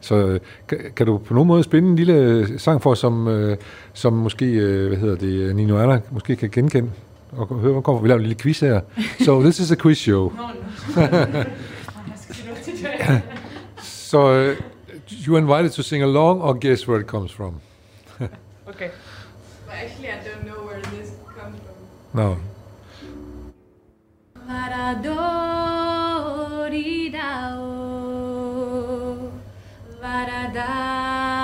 Så 0.00 0.14
øh, 0.14 0.40
kan, 0.68 0.78
kan 0.96 1.06
du 1.06 1.18
på 1.18 1.34
nogen 1.34 1.48
måde 1.48 1.62
spille 1.62 1.88
en 1.88 1.96
lille 1.96 2.12
øh, 2.12 2.58
sang 2.58 2.82
for 2.82 2.90
os, 2.90 2.98
som, 2.98 3.28
øh, 3.28 3.56
som 3.92 4.12
måske, 4.12 4.46
øh, 4.46 4.88
hvad 4.88 4.98
hedder 4.98 5.16
det, 5.16 5.56
Nino 5.56 5.78
Anna 5.78 6.00
måske 6.10 6.36
kan 6.36 6.50
genkende? 6.50 6.90
Og 7.32 7.46
høre, 7.46 7.72
hvor 7.72 7.80
kommer 7.80 8.02
vi 8.02 8.08
laver 8.08 8.18
en 8.18 8.26
lille 8.26 8.38
quiz 8.42 8.60
her. 8.60 8.80
So 9.24 9.40
this 9.42 9.60
is 9.60 9.70
a 9.70 9.76
quiz 9.76 9.98
show. 9.98 10.32
so 13.82 14.18
uh, 14.18 14.56
you 15.26 15.36
invited 15.36 15.70
to 15.70 15.82
sing 15.82 16.02
along 16.02 16.42
or 16.42 16.54
guess 16.60 16.88
where 16.88 17.00
it 17.00 17.06
comes 17.06 17.32
from? 17.32 17.54
Okay. 18.66 18.90
But 19.66 19.74
actually, 19.74 20.08
I 20.08 20.18
don't 20.24 20.44
know 20.46 20.66
where 20.66 20.80
this 20.80 21.12
comes 21.38 21.56
from. 22.12 22.20
No. 22.20 22.36
adoridao 24.80 25.20
varadali 30.02 31.40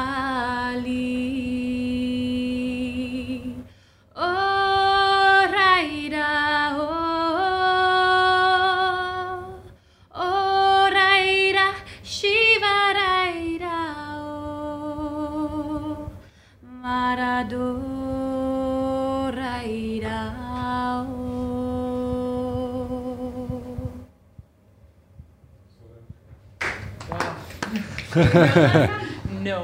no. 29.44 29.54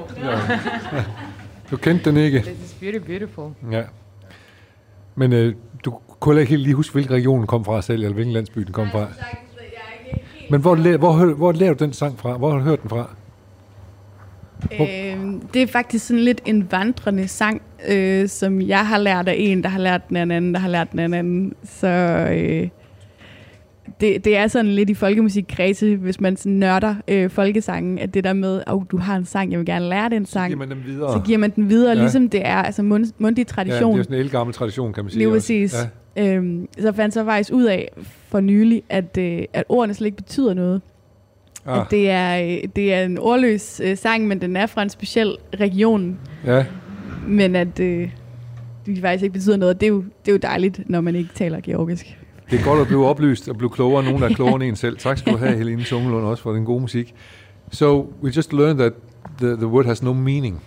Du 1.70 1.76
kendte 1.76 2.10
den 2.10 2.16
ikke? 2.16 2.38
This 2.40 2.64
is 2.64 2.74
beauty, 2.80 2.98
beautiful. 3.06 3.50
Ja. 3.72 3.82
Men 5.14 5.32
øh, 5.32 5.54
du 5.84 5.98
kunne 6.20 6.40
ikke 6.40 6.50
helt 6.50 6.62
lige 6.62 6.74
huske, 6.74 6.92
hvilken 6.92 7.14
region 7.14 7.38
den 7.38 7.46
kom 7.46 7.64
fra 7.64 7.82
selv, 7.82 8.02
eller 8.02 8.14
hvilken 8.14 8.32
landsby 8.34 8.60
den 8.60 8.72
kom 8.72 8.88
fra. 8.90 9.06
Men 10.50 10.60
hvor, 10.60 10.74
læ- 10.74 10.96
hvor, 10.96 11.12
hvor, 11.12 11.34
hvor 11.34 11.52
lærte 11.52 11.74
du 11.74 11.84
den 11.84 11.92
sang 11.92 12.18
fra? 12.18 12.36
Hvor 12.36 12.50
har 12.50 12.58
du 12.58 12.64
hørt 12.64 12.82
den 12.82 12.90
fra? 12.90 13.10
Øh, 14.72 15.40
det 15.54 15.62
er 15.62 15.66
faktisk 15.66 16.06
sådan 16.06 16.22
lidt 16.22 16.40
en 16.44 16.72
vandrende 16.72 17.28
sang, 17.28 17.62
øh, 17.88 18.28
som 18.28 18.60
jeg 18.60 18.86
har 18.86 18.98
lært 18.98 19.28
af 19.28 19.34
en, 19.38 19.62
der 19.62 19.68
har 19.68 19.78
lært 19.78 20.08
den 20.08 20.16
af 20.16 20.22
en 20.22 20.30
anden, 20.30 20.54
der 20.54 20.60
har 20.60 20.68
lært 20.68 20.92
den 20.92 20.98
af 20.98 21.04
en 21.04 21.14
anden. 21.14 21.54
Så 21.64 21.88
øh, 22.32 22.68
det, 24.00 24.24
det 24.24 24.36
er 24.36 24.46
sådan 24.48 24.70
lidt 24.72 24.90
i 24.90 24.94
folkemusikkredse, 24.94 25.96
hvis 25.96 26.20
man 26.20 26.36
sådan 26.36 26.52
nørder 26.52 26.94
øh, 27.08 27.30
folkesangen, 27.30 27.98
at 27.98 28.14
det 28.14 28.24
der 28.24 28.32
med, 28.32 28.58
at 28.58 28.72
oh, 28.72 28.82
du 28.90 28.96
har 28.96 29.16
en 29.16 29.24
sang, 29.24 29.50
jeg 29.50 29.58
vil 29.58 29.66
gerne 29.66 29.88
lære 29.88 30.10
den 30.10 30.26
Så 30.26 30.32
sang, 30.32 30.46
giver 30.48 30.58
man 30.58 30.70
dem 30.70 30.78
videre. 30.86 31.12
så 31.12 31.20
giver 31.26 31.38
man 31.38 31.50
den 31.50 31.68
videre, 31.68 31.92
Ja. 31.96 32.00
ligesom 32.00 32.28
det 32.28 32.46
er 32.46 32.56
altså 32.56 32.82
mund, 32.82 33.06
mundig 33.18 33.38
ja, 33.38 33.42
det 33.42 33.48
tradition. 33.48 33.98
er 33.98 34.02
sådan 34.02 34.16
en 34.16 34.20
elgammel 34.22 34.54
tradition, 34.54 34.92
kan 34.92 35.04
man 35.04 35.10
sige. 35.10 35.26
Også. 35.28 35.34
præcis. 35.34 35.74
Ja. 36.16 36.34
Øhm, 36.36 36.68
så 36.78 36.92
fandt 36.92 37.16
jeg 37.16 37.24
faktisk 37.24 37.50
ud 37.52 37.64
af 37.64 37.88
for 38.28 38.40
nylig, 38.40 38.82
at, 38.88 39.18
øh, 39.18 39.42
at 39.52 39.64
ordene 39.68 39.94
slet 39.94 40.06
ikke 40.06 40.16
betyder 40.16 40.54
noget. 40.54 40.80
Ah. 41.66 41.72
Ah, 41.74 41.80
At 41.80 41.86
det 41.90 42.10
er, 42.10 42.38
øh, 42.42 42.68
det 42.76 42.94
er 42.94 43.04
en 43.04 43.18
ordløs 43.18 43.80
øh, 43.84 43.96
sang, 43.96 44.26
men 44.26 44.40
den 44.40 44.56
er 44.56 44.66
fra 44.66 44.82
en 44.82 44.88
speciel 44.90 45.36
region. 45.60 46.18
ja. 46.46 46.64
Men 47.28 47.56
at 47.56 47.80
øh, 47.80 48.10
det 48.86 48.98
faktisk 49.00 49.22
ikke 49.22 49.32
betyder 49.32 49.56
noget. 49.56 49.80
Det 49.80 49.86
er, 49.86 49.90
jo, 49.90 50.04
det 50.24 50.28
er 50.28 50.32
jo 50.32 50.38
dejligt, 50.42 50.90
når 50.90 51.00
man 51.00 51.14
ikke 51.16 51.30
taler 51.34 51.60
georgisk. 51.60 52.18
Det 52.52 52.60
er 52.60 52.64
godt 52.64 52.80
at 52.80 52.86
blive 52.86 53.06
oplyst 53.06 53.48
og 53.48 53.56
blive 53.56 53.70
klogere 53.70 53.98
end 54.00 54.08
nogen, 54.08 54.22
der 54.22 54.28
er 54.28 54.34
klogere 54.34 54.54
end 54.54 54.62
en 54.62 54.76
selv. 54.76 54.98
Tak 54.98 55.18
skal 55.18 55.32
du 55.32 55.38
have, 55.38 55.56
Helene 55.56 55.84
Tungelund, 55.84 56.24
også 56.24 56.42
for 56.42 56.52
den 56.52 56.64
gode 56.64 56.80
musik. 56.80 57.14
So, 57.70 58.12
we 58.22 58.30
just 58.36 58.52
learned 58.52 58.78
that 58.78 58.92
the, 59.38 59.56
the 59.56 59.66
word 59.66 59.86
has 59.86 60.02
no 60.02 60.12
meaning. 60.12 60.62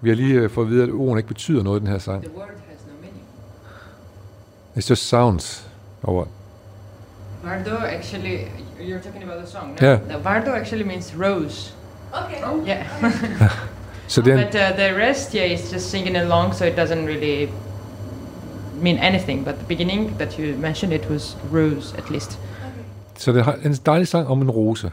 Vi 0.00 0.08
har 0.08 0.16
lige 0.16 0.44
uh, 0.44 0.50
fået 0.50 0.64
at 0.64 0.70
vide, 0.70 0.82
at 0.82 0.90
ordene 0.90 1.18
ikke 1.18 1.28
betyder 1.28 1.62
noget 1.62 1.80
i 1.80 1.80
den 1.80 1.88
her 1.92 1.98
sang. 1.98 2.22
The 2.22 2.36
word 2.36 2.46
has 2.46 2.86
no 2.86 2.92
meaning. 3.00 3.22
It's 4.76 4.90
just 4.90 5.08
sounds. 5.08 5.68
Or 6.02 6.14
what? 6.14 6.28
Vardo 7.44 7.76
actually, 7.76 8.38
you're 8.80 9.02
talking 9.04 9.22
about 9.22 9.44
the 9.44 9.50
song. 9.50 9.78
Yeah. 9.82 9.98
The 10.00 10.18
Vardo 10.24 10.50
actually 10.50 10.84
means 10.84 11.14
rose. 11.18 11.74
Okay. 12.24 12.66
Yeah. 12.66 13.50
Så 14.08 14.22
det 14.22 14.32
er 14.32 14.36
but 14.36 14.54
uh, 14.54 14.78
the 14.78 15.08
rest, 15.08 15.32
yeah, 15.32 15.52
is 15.52 15.72
just 15.72 15.90
singing 15.90 16.16
along, 16.16 16.54
so 16.54 16.64
it 16.64 16.78
doesn't 16.78 17.06
really 17.06 17.48
mean 18.82 18.98
anything. 18.98 19.44
But 19.44 19.54
the 19.54 19.66
beginning 19.68 20.18
that 20.18 20.38
you 20.38 20.58
mentioned, 20.58 20.94
it 20.94 21.10
was 21.10 21.36
rose 21.52 21.98
at 21.98 22.10
least. 22.10 22.38
Så 23.18 23.32
det 23.32 23.40
er 23.40 23.52
en 23.64 23.76
dejlig 23.86 24.08
sang 24.08 24.28
om 24.28 24.42
en 24.42 24.50
rose. 24.50 24.90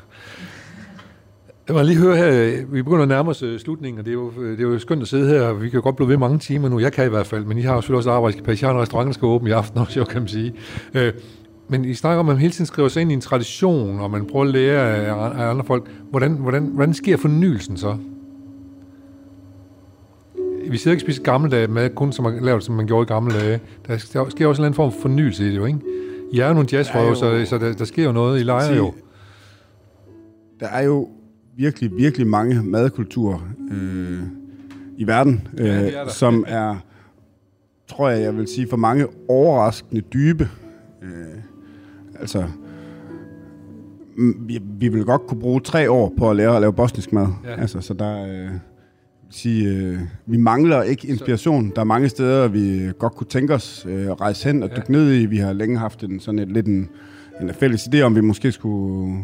Jeg 1.67 1.75
må 1.75 1.81
lige 1.81 1.97
høre 1.97 2.17
her, 2.17 2.65
vi 2.65 2.81
begynder 2.81 3.01
at 3.01 3.07
nærme 3.07 3.29
os 3.29 3.43
øh, 3.43 3.59
slutningen, 3.59 3.99
og 3.99 4.05
det 4.05 4.11
er, 4.11 4.15
jo, 4.15 4.31
øh, 4.41 4.51
det 4.51 4.59
er 4.59 4.63
jo 4.63 4.79
skønt 4.79 5.01
at 5.01 5.07
sidde 5.07 5.29
her, 5.29 5.41
og 5.41 5.61
vi 5.61 5.69
kan 5.69 5.77
jo 5.77 5.84
godt 5.84 5.95
blive 5.95 6.09
ved 6.09 6.17
mange 6.17 6.39
timer 6.39 6.69
nu. 6.69 6.79
Jeg 6.79 6.93
kan 6.93 7.05
i 7.05 7.09
hvert 7.09 7.27
fald, 7.27 7.45
men 7.45 7.57
I 7.57 7.61
har 7.61 7.75
jo 7.75 7.81
selvfølgelig 7.81 7.97
også 7.97 8.11
arbejdsplads. 8.11 8.61
Jeg 8.61 8.69
har 8.69 8.75
en 8.75 8.81
restaurant, 8.81 9.07
der 9.07 9.13
skal 9.13 9.25
åbne 9.25 9.49
i 9.49 9.53
aften 9.53 9.79
også, 9.79 9.99
jo, 9.99 10.05
kan 10.05 10.21
man 10.21 10.27
sige. 10.27 10.53
Øh, 10.93 11.13
men 11.69 11.86
I 11.86 11.93
snakker 11.93 12.19
om, 12.19 12.29
at 12.29 12.36
man 12.36 12.41
hele 12.41 12.53
tiden 12.53 12.65
skriver 12.65 12.89
sig 12.89 13.01
ind 13.01 13.11
i 13.11 13.13
en 13.13 13.21
tradition, 13.21 13.99
og 13.99 14.11
man 14.11 14.25
prøver 14.25 14.45
at 14.45 14.51
lære 14.51 14.95
af 14.95 15.49
andre 15.49 15.65
folk. 15.65 15.89
Hvordan, 16.09 16.31
hvordan, 16.31 16.63
hvordan 16.63 16.93
sker 16.93 17.17
fornyelsen 17.17 17.77
så? 17.77 17.97
Vi 20.74 20.78
sidder 20.78 20.95
ikke 20.95 21.03
og 21.03 21.05
spiser 21.05 21.24
gammeldags 21.24 21.71
mad, 21.71 21.89
kun 21.89 22.11
som 22.11 22.24
man 22.24 22.43
lavet, 22.43 22.63
som 22.63 22.76
man 22.76 22.88
gjorde 22.88 23.03
i 23.03 23.07
gamle 23.07 23.34
dage. 23.34 23.59
Der 23.88 23.97
sker 23.97 24.19
også 24.19 24.38
en 24.41 24.41
eller 24.43 24.53
anden 24.59 24.74
form 24.74 24.91
for 24.91 24.99
fornyelse 24.99 25.43
i 25.43 25.49
det, 25.49 25.55
jo, 25.55 25.65
ikke? 25.65 25.80
I 26.32 26.39
er 26.39 26.47
jo 26.47 26.53
nogle 26.53 26.67
jo- 27.09 27.15
så, 27.15 27.45
så 27.49 27.57
der, 27.57 27.74
der 27.74 27.86
sker 27.86 28.03
jo 28.05 28.11
noget. 28.11 28.39
I 28.39 28.43
leger 28.43 28.76
jo. 28.76 28.93
Der 30.59 30.67
er 30.67 30.84
jo 30.84 31.09
virkelig, 31.57 31.91
virkelig 31.97 32.28
mange 32.28 32.63
madkulturer 32.63 33.39
øh, 33.71 34.19
i 34.97 35.07
verden, 35.07 35.47
øh, 35.57 35.65
Ja, 35.65 35.74
er 35.74 36.07
som 36.07 36.45
er, 36.47 36.76
tror 37.88 38.09
jeg, 38.09 38.21
jeg 38.21 38.38
vil 38.38 38.47
sige, 38.47 38.67
for 38.69 38.78
mange 38.78 39.07
overraskende 39.28 40.01
dybe. 40.01 40.49
Øh, 41.03 41.09
altså, 42.19 42.43
vi, 44.39 44.59
vi 44.80 44.88
vil 44.88 45.05
godt 45.05 45.21
kunne 45.28 45.39
bruge 45.39 45.59
tre 45.61 45.91
år 45.91 46.13
på 46.17 46.30
at 46.30 46.36
lære 46.36 46.55
at 46.55 46.61
lave 46.61 46.74
bosnisk 46.74 47.13
mad. 47.13 47.28
Ja. 47.45 47.61
Altså, 47.61 47.82
så 47.82 47.93
der 47.93 48.26
øh, 48.26 48.49
sige, 49.36 49.67
øh, 49.69 49.99
vi 50.25 50.38
mangler 50.38 50.84
ikke 50.84 51.07
inspiration. 51.07 51.71
Der 51.75 51.81
er 51.81 51.86
mange 51.86 52.09
steder, 52.09 52.47
vi 52.47 52.91
godt 52.99 53.13
kunne 53.15 53.27
tænke 53.27 53.53
os 53.53 53.86
øh, 53.89 54.05
at 54.05 54.21
rejse 54.21 54.45
hen 54.47 54.63
og 54.63 54.69
Ja. 54.69 54.75
dykke 54.75 54.91
ned 54.91 55.13
i. 55.13 55.25
Vi 55.25 55.38
har 55.38 55.53
længe 55.53 55.77
haft 55.77 56.03
en, 56.03 56.19
sådan 56.19 56.39
et, 56.39 56.51
lidt 56.51 56.65
en, 56.65 56.89
en 57.41 57.51
fælles 57.59 57.81
idé 57.81 58.01
om, 58.01 58.15
vi 58.15 58.21
måske 58.21 58.51
skulle 58.51 59.23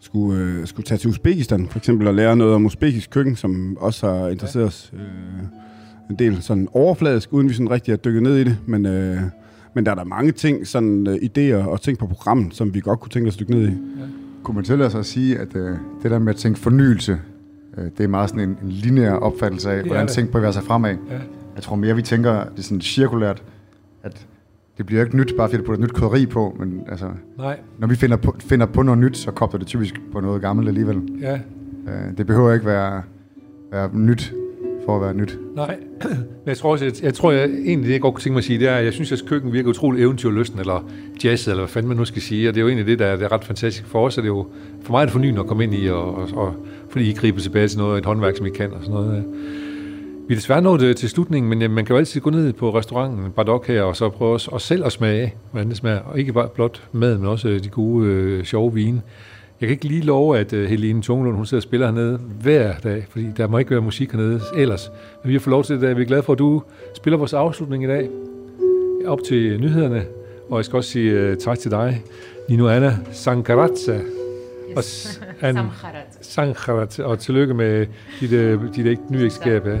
skulle, 0.00 0.40
øh, 0.40 0.66
skulle 0.66 0.84
tage 0.84 0.98
til 0.98 1.10
Uzbekistan, 1.10 1.68
for 1.70 1.78
eksempel, 1.78 2.06
og 2.06 2.14
lære 2.14 2.36
noget 2.36 2.54
om 2.54 2.66
uzbekisk 2.66 3.10
køkken, 3.10 3.36
som 3.36 3.76
også 3.80 4.06
har 4.08 4.28
interesseret 4.28 4.66
os 4.66 4.90
øh, 4.94 5.00
en 6.10 6.16
del 6.18 6.42
sådan 6.42 6.68
overfladisk, 6.72 7.32
uden 7.32 7.48
vi 7.48 7.54
sådan 7.54 7.70
rigtig 7.70 7.92
har 7.92 7.96
dykket 7.96 8.22
ned 8.22 8.36
i 8.36 8.44
det. 8.44 8.56
Men, 8.66 8.86
øh, 8.86 9.20
men 9.74 9.84
der 9.86 9.90
er 9.90 9.94
der 9.94 10.04
mange 10.04 10.32
ting, 10.32 10.66
sådan 10.66 11.06
øh, 11.06 11.14
idéer 11.16 11.66
og 11.68 11.80
ting 11.80 11.98
på 11.98 12.06
programmet, 12.06 12.54
som 12.54 12.74
vi 12.74 12.80
godt 12.80 13.00
kunne 13.00 13.10
tænke 13.10 13.28
os 13.28 13.34
at 13.34 13.40
dykke 13.40 13.52
ned 13.52 13.68
i. 13.68 13.72
Kunne 14.42 14.54
man 14.54 14.64
tillade 14.64 14.90
sig 14.90 15.00
at 15.00 15.06
sige, 15.06 15.38
at 15.38 15.56
øh, 15.56 15.76
det 16.02 16.10
der 16.10 16.18
med 16.18 16.32
at 16.34 16.38
tænke 16.38 16.58
fornyelse, 16.58 17.18
det 17.76 18.04
er 18.04 18.08
meget 18.08 18.30
sådan 18.30 18.48
en, 18.48 18.56
en 18.62 18.68
lineær 18.68 19.12
opfattelse 19.12 19.70
af, 19.72 19.84
hvordan 19.84 20.08
ting 20.08 20.30
bevæger 20.32 20.52
sig 20.52 20.62
fremad. 20.62 20.90
Ja. 21.10 21.18
Jeg 21.54 21.62
tror 21.62 21.76
mere, 21.76 21.96
vi 21.96 22.02
tænker, 22.02 22.32
det 22.44 22.58
er 22.58 22.62
sådan 22.62 22.80
cirkulært, 22.80 23.42
at 24.02 24.26
det 24.78 24.86
bliver 24.86 25.04
ikke 25.04 25.16
nyt, 25.16 25.34
bare 25.36 25.48
fordi 25.48 25.62
du 25.62 25.66
putter 25.66 25.84
et 25.84 25.90
nyt 25.90 25.94
krydderi 25.94 26.26
på, 26.26 26.56
men 26.58 26.82
altså, 26.88 27.10
Nej, 27.38 27.58
når 27.78 27.86
vi 27.86 27.94
finder 27.94 28.16
på, 28.16 28.36
finder 28.38 28.66
på 28.66 28.82
noget 28.82 28.98
nyt, 28.98 29.16
så 29.16 29.30
kobler 29.30 29.58
det 29.58 29.66
typisk 29.68 29.94
på 30.12 30.20
noget 30.20 30.42
gammelt 30.42 30.68
alligevel. 30.68 31.02
ja, 31.20 31.40
Øh, 31.88 32.18
det 32.18 32.26
behøver 32.26 32.52
ikke 32.52 32.66
være, 32.66 33.02
være 33.72 33.90
nyt 33.94 34.32
for 34.84 34.96
at 34.96 35.02
være 35.02 35.14
nyt. 35.14 35.38
nej. 35.54 35.76
Men 36.04 36.26
jeg 36.46 36.56
tror 36.56 36.72
også, 36.72 36.84
jeg, 36.84 36.94
jeg 37.02 37.14
tror, 37.14 37.32
jeg, 37.32 37.44
egentlig 37.44 37.86
det, 37.86 37.92
jeg 37.92 38.00
godt 38.00 38.14
kunne 38.14 38.22
tænke 38.22 38.32
mig 38.34 38.38
at 38.38 38.44
sige, 38.44 38.58
det 38.58 38.68
er, 38.68 38.74
at 38.74 38.84
jeg 38.84 38.92
synes, 38.92 39.12
at 39.12 39.22
køkken 39.26 39.52
virker 39.52 39.70
utrolig 39.70 40.02
eventyrlysten, 40.02 40.60
eller 40.60 40.90
jazz, 41.24 41.48
eller 41.48 41.60
hvad 41.60 41.68
fanden 41.68 41.88
man 41.88 41.96
nu 41.96 42.04
skal 42.04 42.22
sige. 42.22 42.48
Og 42.48 42.54
det 42.54 42.60
er 42.60 42.62
jo 42.62 42.68
egentlig 42.68 42.86
det, 42.86 42.98
der 42.98 43.06
er, 43.06 43.16
det 43.16 43.24
er 43.24 43.32
ret 43.32 43.44
fantastisk 43.44 43.86
for 43.86 44.06
os. 44.06 44.18
Og 44.18 44.22
det 44.22 44.28
er 44.28 44.34
jo 44.34 44.46
for 44.82 44.92
mig 44.92 45.04
er 45.04 45.08
fornyende 45.08 45.40
at 45.40 45.46
komme 45.46 45.64
ind 45.64 45.74
i, 45.74 45.86
og, 45.86 46.14
og, 46.14 46.28
og 46.34 46.54
fordi 46.88 47.10
I 47.10 47.12
griber 47.12 47.40
tilbage 47.40 47.68
til 47.68 47.78
noget, 47.78 47.98
et 47.98 48.06
håndværk, 48.06 48.36
som 48.36 48.46
I 48.46 48.50
kan, 48.50 48.72
og 48.72 48.78
sådan 48.80 48.94
noget. 48.94 49.24
Vi 50.28 50.34
er 50.34 50.38
desværre 50.38 50.62
nået 50.62 50.82
øh, 50.82 50.94
til 50.94 51.08
slutningen, 51.08 51.58
men 51.58 51.70
man 51.70 51.84
kan 51.84 51.94
jo 51.94 51.98
altid 51.98 52.20
gå 52.20 52.30
ned 52.30 52.52
på 52.52 52.78
restauranten 52.78 53.32
Bardok 53.32 53.66
her, 53.66 53.82
og 53.82 53.96
så 53.96 54.08
prøve 54.08 54.34
os, 54.34 54.48
os 54.48 54.62
selv 54.62 54.84
at 54.86 54.92
smage, 54.92 55.34
hvordan 55.50 55.68
det 55.68 55.76
smager. 55.76 55.98
Og 55.98 56.18
ikke 56.18 56.32
bare 56.32 56.48
blot 56.54 56.82
mad, 56.92 57.18
men 57.18 57.26
også 57.26 57.48
øh, 57.48 57.64
de 57.64 57.68
gode, 57.68 58.06
øh, 58.06 58.44
sjove 58.44 58.74
vine. 58.74 59.02
Jeg 59.62 59.68
kan 59.68 59.74
ikke 59.74 59.84
lige 59.84 60.02
love, 60.02 60.38
at 60.38 60.52
uh, 60.52 60.62
Helene 60.62 61.02
Tungelund, 61.02 61.36
hun 61.36 61.46
sidder 61.46 61.58
og 61.58 61.62
spiller 61.62 61.86
hernede 61.86 62.18
hver 62.42 62.74
dag, 62.84 63.06
fordi 63.10 63.26
der 63.36 63.46
må 63.46 63.58
ikke 63.58 63.70
være 63.70 63.80
musik 63.80 64.12
hernede 64.12 64.40
ellers. 64.56 64.90
Men 65.22 65.28
vi 65.28 65.34
har 65.34 65.40
fået 65.40 65.50
lov 65.50 65.64
til 65.64 65.80
det, 65.80 65.90
og 65.90 65.96
vi 65.96 66.02
er 66.02 66.06
glade 66.06 66.22
for, 66.22 66.32
at 66.32 66.38
du 66.38 66.62
spiller 66.96 67.16
vores 67.16 67.32
afslutning 67.32 67.84
i 67.84 67.86
dag 67.86 68.08
op 69.06 69.18
til 69.28 69.60
nyhederne. 69.60 70.04
Og 70.50 70.56
jeg 70.58 70.64
skal 70.64 70.76
også 70.76 70.90
sige 70.90 71.30
uh, 71.32 71.36
tak 71.36 71.58
til 71.58 71.70
dig, 71.70 72.02
Nino 72.48 72.68
Anna 72.68 72.96
Sankaratsa. 73.12 73.98
Og 74.76 74.84
s- 74.84 75.20
an- 75.40 75.54
Samkharat. 75.54 76.18
Sankarat, 76.20 77.00
og 77.00 77.18
tillykke 77.18 77.54
med 77.54 77.86
dit, 78.20 78.32
uh, 78.32 78.74
dit 78.76 78.86
æg- 78.86 79.12
nye 79.12 79.20
ægteskab. 79.24 79.66
Ja. 79.66 79.78